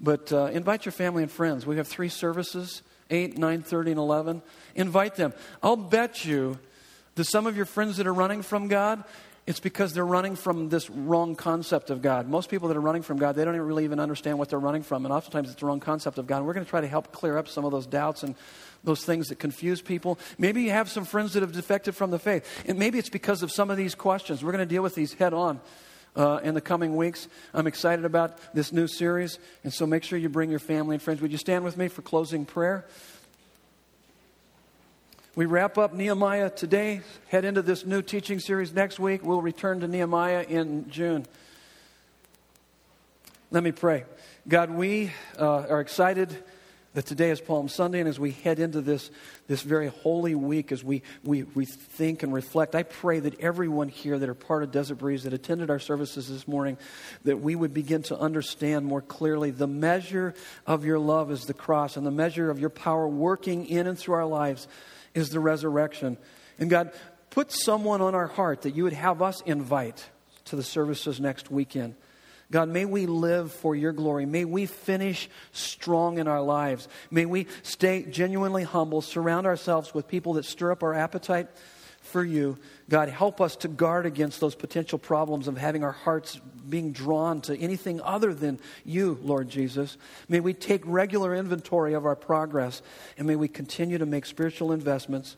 But 0.00 0.32
uh, 0.32 0.44
invite 0.52 0.84
your 0.84 0.92
family 0.92 1.24
and 1.24 1.32
friends. 1.32 1.66
We 1.66 1.76
have 1.78 1.88
three 1.88 2.08
services: 2.08 2.82
eight, 3.10 3.36
nine 3.36 3.62
thirty, 3.62 3.90
and 3.90 3.98
eleven. 3.98 4.42
Invite 4.76 5.16
them. 5.16 5.32
I'll 5.60 5.74
bet 5.74 6.24
you 6.24 6.56
that 7.16 7.24
some 7.24 7.48
of 7.48 7.56
your 7.56 7.66
friends 7.66 7.96
that 7.96 8.06
are 8.06 8.14
running 8.14 8.42
from 8.42 8.68
God, 8.68 9.02
it's 9.48 9.60
because 9.60 9.94
they're 9.94 10.04
running 10.04 10.36
from 10.36 10.68
this 10.68 10.90
wrong 10.90 11.34
concept 11.34 11.88
of 11.88 12.02
God. 12.02 12.28
Most 12.28 12.50
people 12.50 12.68
that 12.68 12.76
are 12.76 12.82
running 12.82 13.00
from 13.00 13.16
God, 13.16 13.34
they 13.34 13.46
don't 13.46 13.54
even 13.54 13.66
really 13.66 13.84
even 13.84 13.98
understand 13.98 14.38
what 14.38 14.50
they're 14.50 14.58
running 14.58 14.82
from, 14.82 15.06
and 15.06 15.12
oftentimes 15.12 15.48
it's 15.48 15.58
the 15.58 15.64
wrong 15.64 15.80
concept 15.80 16.18
of 16.18 16.26
God. 16.26 16.36
And 16.36 16.46
we're 16.46 16.52
going 16.52 16.66
to 16.66 16.68
try 16.68 16.82
to 16.82 16.86
help 16.86 17.12
clear 17.12 17.38
up 17.38 17.48
some 17.48 17.64
of 17.64 17.72
those 17.72 17.86
doubts 17.86 18.22
and 18.22 18.34
those 18.84 19.06
things 19.06 19.28
that 19.28 19.38
confuse 19.38 19.80
people. 19.80 20.18
Maybe 20.36 20.64
you 20.64 20.72
have 20.72 20.90
some 20.90 21.06
friends 21.06 21.32
that 21.32 21.40
have 21.40 21.52
defected 21.52 21.96
from 21.96 22.10
the 22.10 22.18
faith. 22.18 22.46
And 22.66 22.78
maybe 22.78 22.98
it's 22.98 23.08
because 23.08 23.42
of 23.42 23.50
some 23.50 23.70
of 23.70 23.78
these 23.78 23.94
questions. 23.94 24.44
We're 24.44 24.52
going 24.52 24.68
to 24.68 24.74
deal 24.74 24.82
with 24.82 24.94
these 24.94 25.14
head 25.14 25.32
on. 25.32 25.62
Uh, 26.16 26.40
in 26.42 26.54
the 26.54 26.60
coming 26.60 26.96
weeks. 26.96 27.28
I'm 27.54 27.68
excited 27.68 28.04
about 28.04 28.38
this 28.52 28.72
new 28.72 28.88
series, 28.88 29.38
and 29.62 29.72
so 29.72 29.86
make 29.86 30.02
sure 30.02 30.18
you 30.18 30.28
bring 30.28 30.50
your 30.50 30.58
family 30.58 30.96
and 30.96 31.02
friends. 31.02 31.20
Would 31.20 31.30
you 31.30 31.38
stand 31.38 31.64
with 31.64 31.76
me 31.76 31.86
for 31.86 32.02
closing 32.02 32.44
prayer? 32.44 32.86
We 35.38 35.46
wrap 35.46 35.78
up 35.78 35.94
Nehemiah 35.94 36.50
today, 36.50 37.00
head 37.28 37.44
into 37.44 37.62
this 37.62 37.86
new 37.86 38.02
teaching 38.02 38.40
series 38.40 38.72
next 38.72 38.98
week. 38.98 39.24
We'll 39.24 39.40
return 39.40 39.78
to 39.78 39.86
Nehemiah 39.86 40.42
in 40.42 40.90
June. 40.90 41.26
Let 43.52 43.62
me 43.62 43.70
pray. 43.70 44.02
God, 44.48 44.72
we 44.72 45.12
uh, 45.38 45.66
are 45.68 45.80
excited 45.80 46.36
that 46.94 47.06
today 47.06 47.30
is 47.30 47.40
Palm 47.40 47.68
Sunday, 47.68 48.00
and 48.00 48.08
as 48.08 48.18
we 48.18 48.32
head 48.32 48.58
into 48.58 48.80
this, 48.80 49.12
this 49.46 49.62
very 49.62 49.86
holy 49.86 50.34
week, 50.34 50.72
as 50.72 50.82
we, 50.82 51.02
we, 51.22 51.44
we 51.44 51.66
think 51.66 52.24
and 52.24 52.34
reflect, 52.34 52.74
I 52.74 52.82
pray 52.82 53.20
that 53.20 53.38
everyone 53.38 53.90
here 53.90 54.18
that 54.18 54.28
are 54.28 54.34
part 54.34 54.64
of 54.64 54.72
Desert 54.72 54.96
Breeze, 54.96 55.22
that 55.22 55.32
attended 55.32 55.70
our 55.70 55.78
services 55.78 56.28
this 56.28 56.48
morning, 56.48 56.76
that 57.22 57.36
we 57.36 57.54
would 57.54 57.72
begin 57.72 58.02
to 58.04 58.18
understand 58.18 58.86
more 58.86 59.02
clearly 59.02 59.52
the 59.52 59.68
measure 59.68 60.34
of 60.66 60.84
your 60.84 60.98
love 60.98 61.30
is 61.30 61.44
the 61.44 61.54
cross, 61.54 61.96
and 61.96 62.04
the 62.04 62.10
measure 62.10 62.50
of 62.50 62.58
your 62.58 62.70
power 62.70 63.06
working 63.06 63.66
in 63.66 63.86
and 63.86 63.96
through 63.96 64.16
our 64.16 64.26
lives 64.26 64.66
is 65.18 65.30
the 65.30 65.40
resurrection. 65.40 66.16
And 66.58 66.70
God, 66.70 66.92
put 67.30 67.52
someone 67.52 68.00
on 68.00 68.14
our 68.14 68.26
heart 68.26 68.62
that 68.62 68.74
you 68.74 68.84
would 68.84 68.92
have 68.92 69.20
us 69.20 69.42
invite 69.42 70.08
to 70.46 70.56
the 70.56 70.62
services 70.62 71.20
next 71.20 71.50
weekend. 71.50 71.94
God, 72.50 72.70
may 72.70 72.86
we 72.86 73.04
live 73.04 73.52
for 73.52 73.76
your 73.76 73.92
glory. 73.92 74.24
May 74.24 74.46
we 74.46 74.64
finish 74.64 75.28
strong 75.52 76.18
in 76.18 76.26
our 76.26 76.40
lives. 76.40 76.88
May 77.10 77.26
we 77.26 77.46
stay 77.62 78.04
genuinely 78.04 78.62
humble, 78.62 79.02
surround 79.02 79.46
ourselves 79.46 79.92
with 79.92 80.08
people 80.08 80.32
that 80.34 80.46
stir 80.46 80.72
up 80.72 80.82
our 80.82 80.94
appetite 80.94 81.48
for 82.08 82.24
you. 82.24 82.58
God, 82.88 83.08
help 83.08 83.40
us 83.40 83.56
to 83.56 83.68
guard 83.68 84.06
against 84.06 84.40
those 84.40 84.54
potential 84.54 84.98
problems 84.98 85.48
of 85.48 85.56
having 85.56 85.84
our 85.84 85.92
hearts 85.92 86.40
being 86.68 86.92
drawn 86.92 87.40
to 87.42 87.56
anything 87.58 88.00
other 88.02 88.34
than 88.34 88.58
you, 88.84 89.18
Lord 89.22 89.48
Jesus. 89.48 89.96
May 90.28 90.40
we 90.40 90.54
take 90.54 90.82
regular 90.84 91.34
inventory 91.34 91.94
of 91.94 92.04
our 92.04 92.16
progress, 92.16 92.82
and 93.16 93.26
may 93.26 93.36
we 93.36 93.48
continue 93.48 93.98
to 93.98 94.06
make 94.06 94.26
spiritual 94.26 94.72
investments 94.72 95.36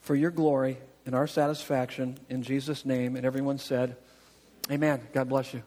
for 0.00 0.14
your 0.14 0.30
glory 0.30 0.78
and 1.04 1.14
our 1.14 1.26
satisfaction. 1.26 2.18
In 2.28 2.42
Jesus' 2.42 2.84
name. 2.84 3.16
And 3.16 3.24
everyone 3.24 3.58
said, 3.58 3.96
Amen. 4.70 5.00
God 5.12 5.28
bless 5.28 5.54
you. 5.54 5.62